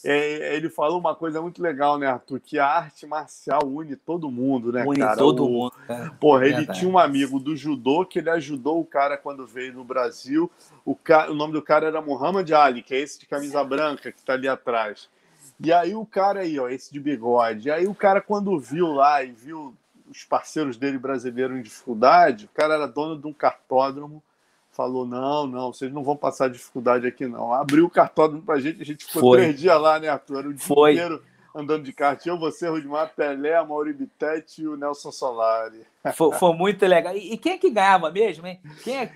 [0.08, 2.38] é, ele falou uma coisa muito legal, né, Arthur?
[2.38, 5.16] Que a arte marcial une todo mundo, né, une cara?
[5.16, 5.72] todo o, mundo.
[5.88, 9.72] É, porra, ele tinha um amigo do judô que ele ajudou o cara quando veio
[9.72, 10.48] no Brasil.
[10.84, 14.12] O, cara, o nome do cara era Muhammad Ali, que é esse de camisa branca
[14.12, 15.08] que tá ali atrás.
[15.58, 17.66] E aí o cara aí, ó, esse de bigode.
[17.66, 19.74] E aí o cara, quando viu lá e viu
[20.08, 24.22] os parceiros dele brasileiros em dificuldade, o cara era dono de um cartódromo,
[24.76, 27.52] falou: não, não, vocês não vão passar dificuldade aqui, não.
[27.52, 29.38] Abriu o cartódromo pra gente, a gente ficou Foi.
[29.38, 30.38] três dias lá, né, Arthur?
[30.38, 30.92] Era o dia Foi.
[30.92, 31.22] inteiro
[31.54, 32.24] andando de kart.
[32.26, 35.86] Eu, você, Rudimar, Pelé, Mauri Bittetti e o Nelson Solari.
[36.14, 37.16] Foi, foi muito legal.
[37.16, 38.60] E, e, quem é que ganhava mesmo, hein?
[38.84, 39.12] Quem é,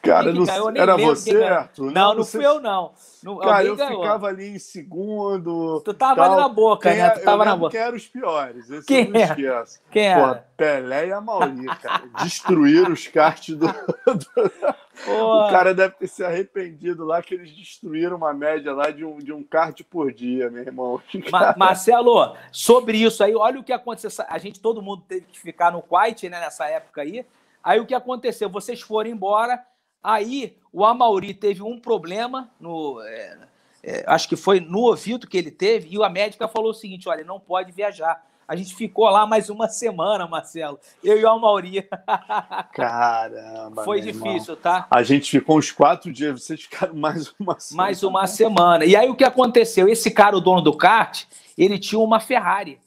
[0.00, 1.90] Cara, não, ganhou, era você, Arthur?
[1.90, 2.92] Não, não, fui eu, não.
[3.20, 4.00] não cara, eu ganhou.
[4.00, 5.80] ficava ali em segundo.
[5.84, 6.32] Tu tava tal.
[6.32, 7.10] ali na boca, quem né?
[7.10, 7.72] Tu tava na boca.
[7.72, 8.70] Quem eram os piores?
[8.70, 9.64] Esse quem eu não é?
[9.90, 10.46] Quem era?
[10.56, 12.04] Pelé e a Mauri, cara.
[12.22, 13.66] Destruíram os karts do.
[15.08, 19.18] o cara deve ter se arrependido lá que eles destruíram uma média lá de um,
[19.18, 21.02] de um kart por dia, meu irmão.
[21.30, 24.24] Ma Marcelo, sobre isso aí, olha o que aconteceu.
[24.28, 27.26] A gente, todo mundo teve que ficar no Quite, né, nessa época aí.
[27.62, 28.48] Aí o que aconteceu?
[28.48, 29.60] Vocês foram embora
[30.02, 33.00] Aí o Amauri teve um problema no.
[33.02, 33.38] É,
[33.82, 37.08] é, acho que foi no ouvido que ele teve, e a médica falou o seguinte:
[37.08, 38.26] olha, não pode viajar.
[38.48, 40.80] A gente ficou lá mais uma semana, Marcelo.
[41.04, 41.86] Eu e o Amauri.
[42.72, 43.84] Caramba.
[43.84, 44.56] Foi difícil, irmão.
[44.62, 44.86] tá?
[44.90, 47.86] A gente ficou uns quatro dias, vocês ficaram mais uma semana.
[47.86, 48.86] Mais uma semana.
[48.86, 49.86] E aí o que aconteceu?
[49.86, 51.24] Esse cara, o dono do kart,
[51.58, 52.80] ele tinha uma Ferrari.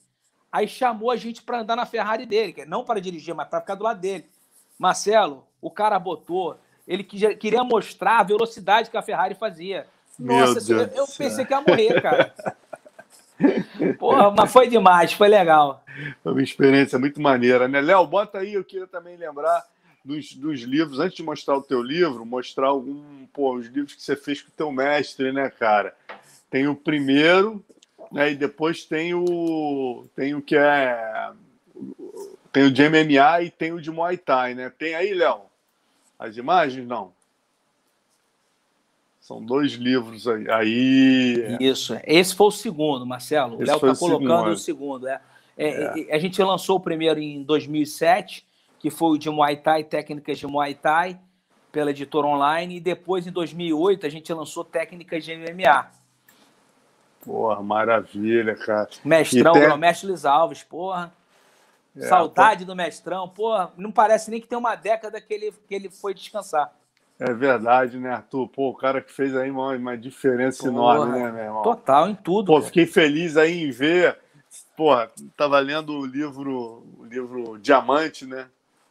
[0.50, 3.76] Aí chamou a gente para andar na Ferrari dele, não para dirigir, mas para ficar
[3.76, 4.26] do lado dele.
[4.76, 9.86] Marcelo, o cara botou ele queria mostrar a velocidade que a Ferrari fazia.
[10.18, 12.34] Nossa, eu, eu pensei que ia morrer, cara.
[13.98, 15.84] Porra, mas foi demais, foi legal.
[16.22, 17.80] Foi uma experiência muito maneira, né?
[17.80, 19.64] Léo, bota aí, eu queria também lembrar
[20.04, 24.02] dos, dos livros, antes de mostrar o teu livro, mostrar algum, pô, os livros que
[24.02, 25.94] você fez com o teu mestre, né, cara?
[26.50, 27.64] Tem o primeiro,
[28.10, 31.30] né, e depois tem o, tem o que é,
[32.52, 34.70] tem o de MMA e tem o de Muay Thai, né?
[34.76, 35.51] Tem aí, Léo?
[36.22, 37.12] As imagens, não.
[39.20, 40.48] São dois livros aí.
[40.50, 41.56] aí...
[41.58, 41.98] Isso.
[42.04, 43.56] Esse foi o segundo, Marcelo.
[43.56, 44.52] O Léo está colocando segundo.
[44.52, 45.08] o segundo.
[45.08, 45.20] É.
[45.56, 46.14] É, é.
[46.14, 48.46] A gente lançou o primeiro em 2007,
[48.78, 51.18] que foi o de Muay Thai, técnicas de Muay Thai,
[51.72, 52.76] pela editora online.
[52.76, 55.90] E depois, em 2008, a gente lançou técnicas de MMA.
[57.24, 58.88] Porra, maravilha, cara.
[59.04, 59.76] Mestrão, tem...
[59.76, 61.12] mestre Luiz Alves, porra.
[61.96, 62.72] É, Saudade pô...
[62.72, 63.28] do mestrão.
[63.28, 66.72] Pô, não parece nem que tem uma década que ele, que ele foi descansar.
[67.18, 68.48] É verdade, né, Arthur?
[68.48, 71.62] Pô, o cara que fez aí uma, uma diferença Porra, enorme, né, meu irmão?
[71.62, 72.46] Total, em tudo.
[72.46, 72.66] Pô, cara.
[72.66, 74.18] fiquei feliz aí em ver.
[74.76, 78.48] Porra, tava lendo o livro, o livro Diamante, né?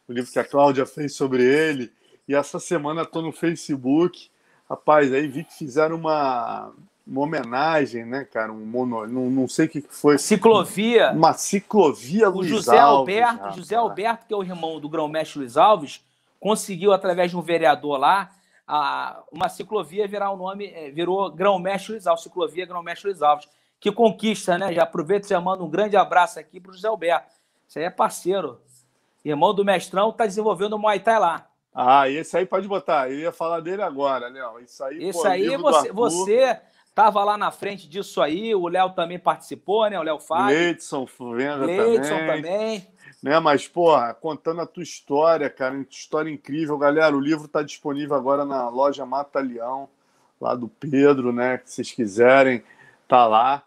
[0.08, 1.92] O livro que a Cláudia fez sobre ele.
[2.26, 4.30] E essa semana tô no Facebook.
[4.68, 6.72] Rapaz, aí vi que fizeram uma,
[7.06, 8.52] uma homenagem, né, cara?
[8.52, 10.18] Um mono, não, não sei o que foi.
[10.18, 11.12] Ciclovia.
[11.12, 14.88] Uma ciclovia o Luiz José Alves, Alberto, já, José Alberto, que é o irmão do
[14.88, 16.04] grão-mestre Luiz Alves,
[16.38, 18.30] conseguiu através de um vereador lá
[18.66, 23.48] a, uma ciclovia virar o nome, é, virou grão-mestre Luiz Alves, ciclovia grão-mestre Luiz Alves,
[23.80, 24.72] que conquista, né?
[24.72, 27.32] Já aproveito e já mando um grande abraço aqui para o José Alberto.
[27.68, 28.60] Isso aí é parceiro.
[29.24, 31.46] Irmão do mestrão, está desenvolvendo o Muay Thai lá.
[31.74, 33.10] Ah, esse aí pode botar.
[33.10, 34.60] Eu ia falar dele agora, Léo.
[34.60, 36.60] Isso aí, Isso pô, aí você, você
[36.94, 39.98] Tava lá na frente disso aí, o Léo também participou, né?
[39.98, 40.54] O Léo Fábio.
[40.54, 42.42] Leidson Venda Leidson também.
[42.42, 42.88] também.
[43.22, 46.76] Né, mas, porra, contando a tua história, cara, história incrível.
[46.76, 49.88] Galera, o livro está disponível agora na loja Mata Leão,
[50.40, 51.60] lá do Pedro, né?
[51.64, 52.64] Se vocês quiserem,
[53.06, 53.62] tá lá.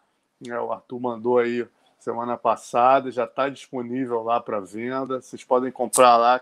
[0.46, 1.66] É, o Arthur mandou aí
[1.98, 5.22] semana passada, já está disponível lá para venda.
[5.22, 6.42] Vocês podem comprar lá.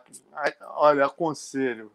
[0.75, 1.91] Olha, aconselho.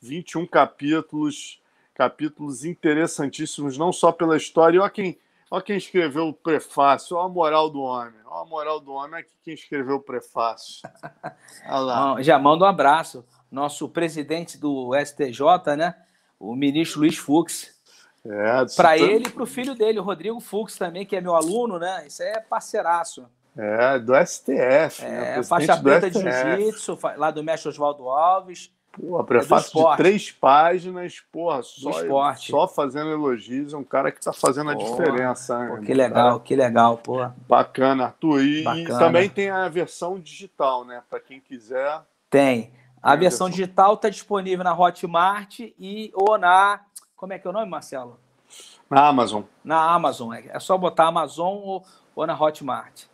[0.00, 1.60] 21 capítulos
[2.00, 4.80] capítulos interessantíssimos, não só pela história.
[4.80, 5.18] Olha quem,
[5.50, 8.14] olha quem escreveu o prefácio, olha a moral do homem.
[8.24, 10.88] Olha a moral do homem, aqui quem escreveu o prefácio.
[11.68, 13.22] Olha Já manda um abraço.
[13.50, 15.94] Nosso presidente do STJ, né?
[16.38, 17.78] O ministro Luiz Fux.
[18.24, 21.34] É, para ele e para o filho dele, o Rodrigo Fux também, que é meu
[21.34, 22.06] aluno, né?
[22.06, 23.26] Isso é parceiraço.
[23.54, 25.04] É, do STF.
[25.04, 25.42] É, né?
[25.42, 28.70] faixa preta de jiu-jitsu, lá do mestre Oswaldo Alves.
[28.92, 34.18] Pô, prefácio é de três páginas, porra, só, só fazendo elogios, é um cara que
[34.18, 35.68] está fazendo a diferença.
[35.68, 36.40] Pô, que legal, cara.
[36.40, 37.28] que legal, pô.
[37.48, 38.42] Bacana, Arthur.
[38.42, 38.98] E, Bacana.
[38.98, 41.02] também tem a versão digital, né?
[41.08, 42.00] Para quem quiser.
[42.28, 42.72] Tem.
[43.00, 46.80] A tem versão, versão digital está disponível na Hotmart e ou na.
[47.14, 48.18] Como é que é o nome, Marcelo?
[48.90, 49.42] Na Amazon.
[49.62, 50.34] Na Amazon.
[50.34, 51.84] É, é só botar Amazon ou,
[52.14, 53.04] ou na Hotmart.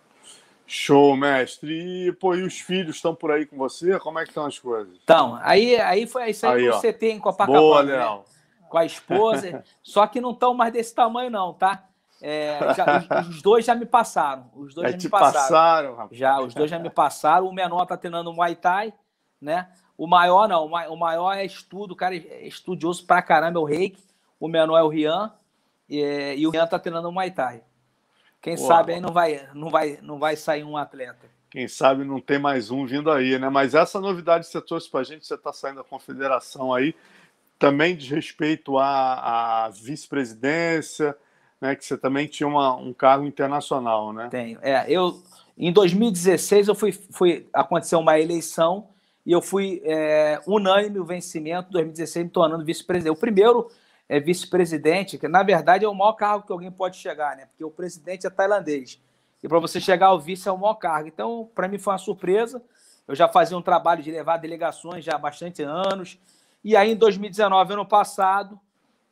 [0.66, 2.08] Show, mestre.
[2.08, 3.98] E, pô, e os filhos estão por aí com você?
[4.00, 4.98] Como é que estão as coisas?
[5.02, 7.60] Então, aí, aí foi isso aí, aí que você tem em Copacabana.
[7.60, 8.20] Boa, né?
[8.68, 9.64] Com a esposa.
[9.82, 11.84] só que não estão mais desse tamanho, não, tá?
[12.20, 14.50] É, já, os, os, dois já me passaram.
[14.54, 15.32] Os dois é, já te me passaram.
[15.32, 16.18] passaram rapaz.
[16.18, 17.46] Já, os dois já me passaram.
[17.46, 18.92] O menor tá treinando Muay Thai,
[19.40, 19.68] né?
[19.96, 23.64] O maior não, o maior é estudo, o cara é estudioso pra caramba, é o
[23.64, 24.02] Reiki.
[24.38, 25.32] O menor é o Rian.
[25.88, 27.62] E, e o Rian tá treinando Muay Thai.
[28.46, 31.26] Quem sabe aí não vai, não, vai, não vai sair um atleta.
[31.50, 33.48] Quem sabe não tem mais um vindo aí, né?
[33.48, 36.94] Mas essa novidade que você trouxe para a gente, você está saindo da confederação aí,
[37.58, 41.16] também diz respeito à, à vice-presidência,
[41.60, 44.28] né, que você também tinha uma, um cargo internacional, né?
[44.30, 44.60] Tenho.
[44.62, 45.20] É, eu,
[45.58, 48.90] em 2016, eu fui, fui aconteceu uma eleição
[49.24, 53.12] e eu fui é, unânime o vencimento, 2016, me tornando vice-presidente.
[53.12, 53.68] O primeiro
[54.08, 57.46] é, vice-presidente, que na verdade é o maior cargo que alguém pode chegar, né?
[57.46, 59.00] Porque o presidente é tailandês.
[59.42, 61.08] E para você chegar ao vice é o maior cargo.
[61.08, 62.62] Então, para mim foi uma surpresa.
[63.06, 66.18] Eu já fazia um trabalho de levar delegações já há bastante anos.
[66.64, 68.58] E aí, em 2019, ano passado,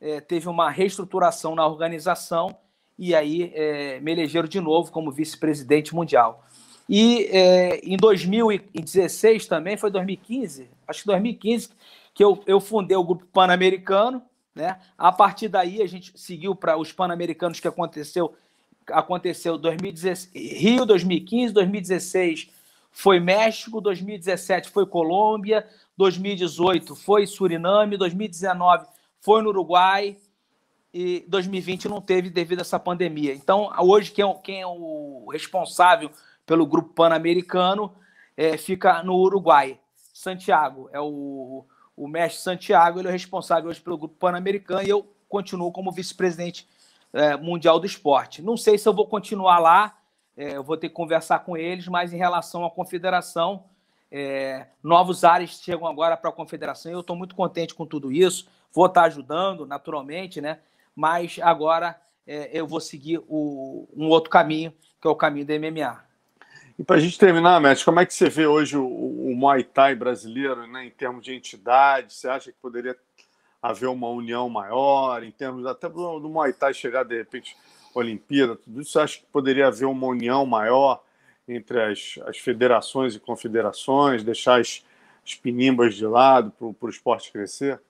[0.01, 2.57] é, teve uma reestruturação na organização
[2.99, 6.45] e aí é, me elegeram de novo como vice-presidente mundial.
[6.89, 11.71] E é, em 2016 também, foi 2015, acho que 2015,
[12.13, 14.23] que eu, eu fundei o Grupo Pan-Americano.
[14.55, 14.79] Né?
[14.97, 18.35] A partir daí, a gente seguiu para os Pan-Americanos que aconteceu
[18.89, 22.51] aconteceu 2016, Rio 2015, 2016
[22.91, 25.67] foi México, 2017 foi Colômbia,
[25.97, 28.87] 2018 foi Suriname, 2019
[29.21, 30.17] foi no Uruguai
[30.93, 33.35] e 2020 não teve devido a essa pandemia.
[33.35, 36.11] Então, hoje, quem é, quem é o responsável
[36.47, 37.93] pelo grupo pan-americano
[38.37, 39.81] é, fica no Uruguai.
[40.13, 41.65] Santiago é o,
[41.97, 46.69] o mestre Santiago, ele é responsável hoje pelo grupo pan-americano e eu continuo como vice-presidente
[47.13, 48.43] é, mundial do esporte.
[48.43, 49.97] Não sei se eu vou continuar lá,
[50.37, 53.65] é, eu vou ter que conversar com eles, mas em relação à confederação,
[54.11, 58.13] é, novos ares chegam agora para a confederação e eu estou muito contente com tudo
[58.13, 58.49] isso.
[58.73, 60.59] Vou estar ajudando, naturalmente, né?
[60.95, 65.53] Mas agora é, eu vou seguir o, um outro caminho, que é o caminho do
[65.53, 66.05] MMA.
[66.77, 69.63] E para a gente terminar, Matt, como é que você vê hoje o, o Muay
[69.63, 72.13] Thai brasileiro, né, em termos de entidade?
[72.13, 72.97] Você acha que poderia
[73.63, 77.57] haver uma união maior, em termos até do, do Muay Thai chegar, de repente,
[77.95, 78.91] Olimpíada, tudo isso?
[78.91, 81.01] Você acha que poderia haver uma união maior
[81.47, 84.85] entre as, as federações e confederações, deixar as,
[85.25, 87.81] as pinimbas de lado para o esporte crescer?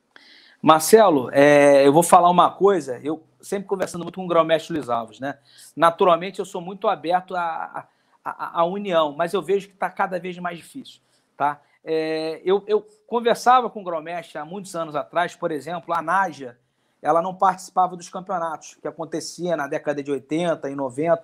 [0.60, 4.90] Marcelo, é, eu vou falar uma coisa, eu sempre conversando muito com o grão-mestre Luiz
[4.90, 5.38] Alves, né?
[5.74, 7.88] Naturalmente, eu sou muito aberto à,
[8.24, 11.00] à, à união, mas eu vejo que está cada vez mais difícil,
[11.36, 11.60] tá?
[11.84, 16.58] É, eu, eu, conversava com o grão-mestre há muitos anos atrás, por exemplo, a Nádia,
[17.02, 21.22] ela não participava dos campeonatos que acontecia na década de 80 e 90,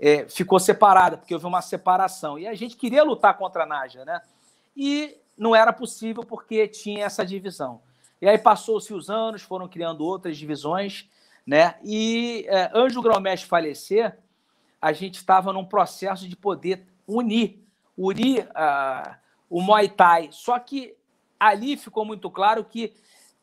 [0.00, 2.36] é, ficou separada, porque houve uma separação.
[2.36, 4.20] E a gente queria lutar contra a Nádia, né?
[4.76, 7.80] E não era possível porque tinha essa divisão.
[8.20, 11.08] E aí passou-se os anos, foram criando outras divisões,
[11.46, 11.76] né?
[11.84, 13.02] E é, antes do
[13.46, 14.18] falecer,
[14.80, 17.62] a gente estava num processo de poder unir,
[17.96, 19.14] unir uh,
[19.48, 20.28] o Muay Thai.
[20.32, 20.94] Só que
[21.38, 22.94] ali ficou muito claro que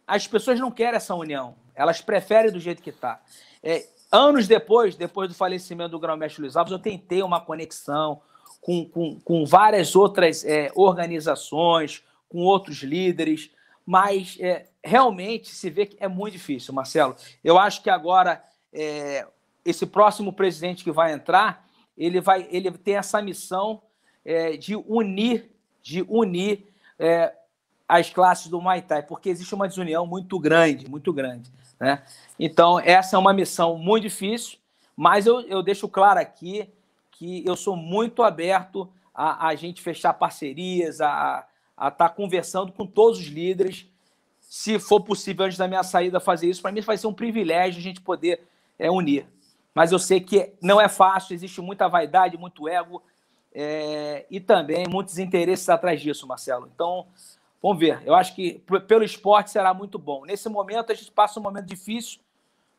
[0.05, 3.21] as pessoas não querem essa união, elas preferem do jeito que está.
[3.61, 8.21] É, anos depois, depois do falecimento do Grão-Mestre Luiz Alves, eu tentei uma conexão
[8.61, 13.51] com, com, com várias outras é, organizações, com outros líderes,
[13.85, 17.15] mas é, realmente se vê que é muito difícil, Marcelo.
[17.43, 18.43] Eu acho que agora
[18.73, 19.27] é,
[19.67, 21.67] esse próximo presidente que vai entrar,
[21.97, 23.81] ele vai, ele tem essa missão
[24.23, 25.51] é, de unir,
[25.83, 26.65] de unir
[26.97, 27.33] é,
[27.87, 32.03] as classes do Muay Thai, porque existe uma desunião muito grande, muito grande, né?
[32.39, 34.57] Então essa é uma missão muito difícil,
[34.95, 36.69] mas eu, eu deixo claro aqui
[37.11, 41.45] que eu sou muito aberto a, a gente fechar parcerias, a
[41.75, 43.85] estar tá conversando com todos os líderes.
[44.39, 47.79] Se for possível, antes da minha saída, fazer isso, para mim vai ser um privilégio
[47.79, 48.41] a gente poder
[48.79, 49.27] é, unir.
[49.73, 53.03] Mas eu sei que não é fácil, existe muita vaidade, muito ego
[53.53, 56.69] é, e também muitos interesses atrás disso, Marcelo.
[56.73, 57.07] Então,
[57.61, 58.01] vamos ver.
[58.05, 60.25] Eu acho que pelo esporte será muito bom.
[60.25, 62.19] Nesse momento, a gente passa um momento difícil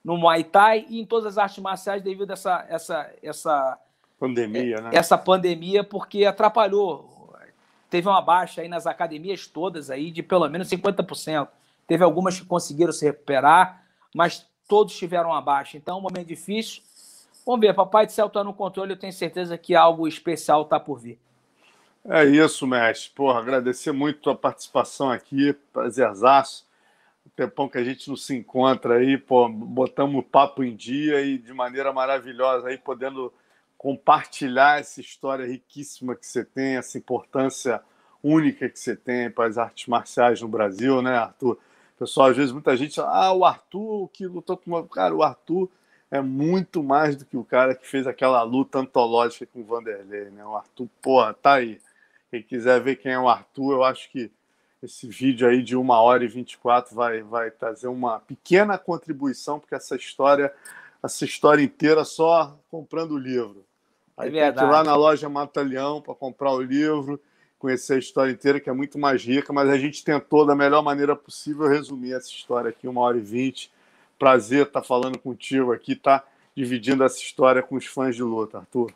[0.05, 3.78] no Muay Thai e em todas as artes marciais devido a essa, essa, essa
[4.19, 4.90] pandemia, é, né?
[4.93, 7.19] Essa pandemia, porque atrapalhou
[7.90, 11.48] teve uma baixa aí nas academias todas aí de pelo menos 50%.
[11.86, 13.82] Teve algumas que conseguiram se recuperar,
[14.15, 15.77] mas todos tiveram uma baixa.
[15.77, 16.82] Então, um momento difícil.
[17.45, 20.78] Vamos ver, Papai do Céu está no controle, eu tenho certeza que algo especial está
[20.78, 21.19] por vir.
[22.05, 23.11] É isso, mestre.
[23.15, 26.66] Porra, agradecer muito a participação aqui, prazerzaço.
[27.27, 31.20] O tempão que a gente não se encontra aí, pô, botamos o papo em dia
[31.23, 33.32] e de maneira maravilhosa aí, podendo
[33.77, 37.81] compartilhar essa história riquíssima que você tem, essa importância
[38.23, 41.59] única que você tem para as artes marciais no Brasil, né, Arthur?
[41.99, 44.87] Pessoal, às vezes muita gente fala, ah, o Arthur que lutou com uma.
[44.87, 45.69] Cara, o Arthur
[46.11, 50.31] é muito mais do que o cara que fez aquela luta antológica com o Vanderlei,
[50.31, 50.45] né?
[50.45, 51.81] O Arthur, porra, tá aí.
[52.31, 54.31] Quem quiser ver quem é o Arthur, eu acho que
[54.83, 59.75] esse vídeo aí de uma hora e 24 vai, vai trazer uma pequena contribuição, porque
[59.75, 60.53] essa história,
[61.03, 63.65] essa história inteira só comprando o livro.
[64.16, 67.20] Aí é tem que ir lá na loja Mata Leão para comprar o livro,
[67.59, 70.82] conhecer a história inteira, que é muito mais rica, mas a gente tentou, da melhor
[70.82, 73.70] maneira possível, resumir essa história aqui, uma hora e vinte.
[74.18, 76.24] Prazer estar falando contigo aqui, tá
[76.55, 78.93] dividindo essa história com os fãs de luta, Arthur.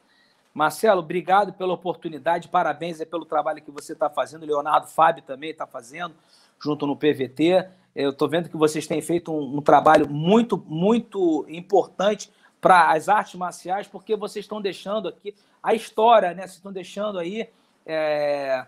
[0.54, 5.66] Marcelo, obrigado pela oportunidade, parabéns pelo trabalho que você está fazendo, Leonardo Fábio também está
[5.66, 6.14] fazendo,
[6.60, 7.68] junto no PVT.
[7.94, 12.30] Eu estou vendo que vocês têm feito um, um trabalho muito, muito importante
[12.60, 16.42] para as artes marciais, porque vocês estão deixando aqui a história, né?
[16.42, 17.48] Vocês estão deixando aí.
[17.86, 18.66] É...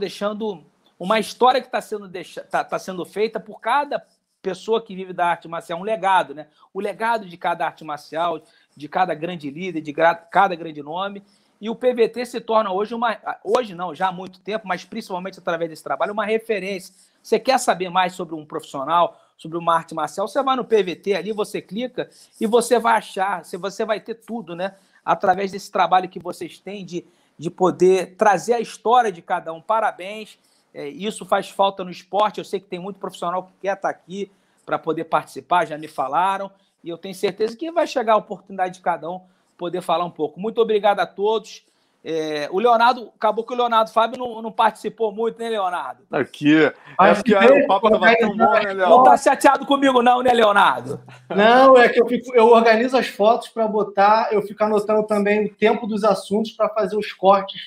[0.00, 0.64] Deixando
[0.98, 2.10] uma história que está sendo,
[2.50, 4.02] tá, tá sendo feita por cada
[4.46, 6.46] pessoa que vive da arte marcial, um legado, né?
[6.72, 8.40] O legado de cada arte marcial,
[8.76, 11.22] de cada grande líder, de cada grande nome.
[11.60, 13.18] E o PVT se torna hoje uma.
[13.42, 16.94] Hoje não, já há muito tempo, mas principalmente através desse trabalho, uma referência.
[17.22, 20.28] Você quer saber mais sobre um profissional, sobre uma arte marcial?
[20.28, 22.08] Você vai no PVT ali, você clica
[22.40, 24.76] e você vai achar, você vai ter tudo, né?
[25.04, 27.04] Através desse trabalho que vocês têm de,
[27.38, 29.60] de poder trazer a história de cada um.
[29.60, 30.38] Parabéns.
[30.72, 32.38] É, isso faz falta no esporte.
[32.38, 34.30] Eu sei que tem muito profissional que quer estar aqui
[34.64, 36.50] para poder participar, já me falaram.
[36.82, 39.20] E eu tenho certeza que vai chegar a oportunidade de cada um
[39.56, 40.38] poder falar um pouco.
[40.38, 41.64] Muito obrigado a todos.
[42.08, 46.04] É, o Leonardo, acabou que o Leonardo Fábio não, não participou muito, né, Leonardo?
[46.12, 46.54] Aqui.
[47.00, 48.90] É porque aí o papo estava tão bom, né, Leonardo?
[48.90, 51.00] Não tá chateado comigo, não, né, Leonardo?
[51.28, 55.46] Não, é que eu, fico, eu organizo as fotos para botar, eu fico anotando também
[55.46, 57.66] o tempo dos assuntos para fazer os cortes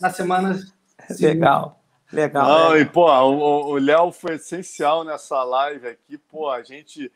[0.00, 0.58] na semana.
[1.20, 1.78] Legal.
[2.10, 2.48] Legal.
[2.48, 2.80] Não, né?
[2.80, 6.16] e, pô, o Léo foi essencial nessa live aqui.
[6.16, 7.12] Pô, a gente.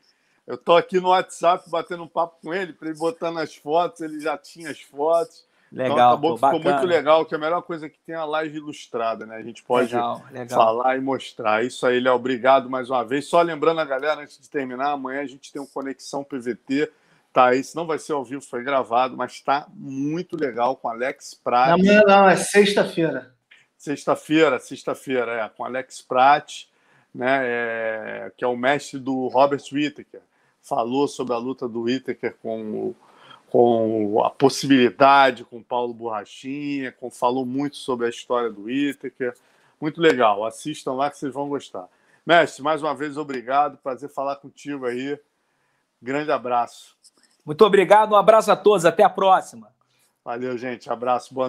[0.46, 4.02] Eu tô aqui no WhatsApp batendo um papo com ele, para ele botando as fotos,
[4.02, 5.48] ele já tinha as fotos.
[5.72, 8.14] Então, legal, então, acabou, pô, ficou muito legal, que é a melhor coisa que tem
[8.14, 9.36] a live ilustrada, né?
[9.36, 10.58] A gente pode legal, legal.
[10.58, 11.64] falar e mostrar.
[11.64, 13.26] Isso aí, Léo, obrigado mais uma vez.
[13.26, 16.90] Só lembrando a galera, antes de terminar, amanhã a gente tem um Conexão PVT.
[17.32, 21.34] Tá aí, não vai ser ao vivo, foi gravado, mas está muito legal com Alex
[21.34, 21.74] Prats.
[21.74, 23.32] Amanhã não, é sexta-feira.
[23.78, 26.64] Sexta-feira, sexta-feira, é, com Alex Pratt,
[27.14, 30.20] né, é, que é o mestre do Robert Whittaker.
[30.60, 32.92] Falou sobre a luta do Whittaker com,
[33.50, 39.34] com a possibilidade com o Paulo Borrachinha, com, falou muito sobre a história do Whittaker.
[39.80, 41.88] Muito legal, assistam lá que vocês vão gostar.
[42.24, 43.78] Mestre, mais uma vez, obrigado.
[43.78, 45.18] Prazer falar contigo aí.
[46.00, 46.96] Grande abraço.
[47.44, 49.68] Muito obrigado, um abraço a todos, até a próxima.
[50.24, 50.90] Valeu, gente.
[50.90, 51.48] Abraço, boa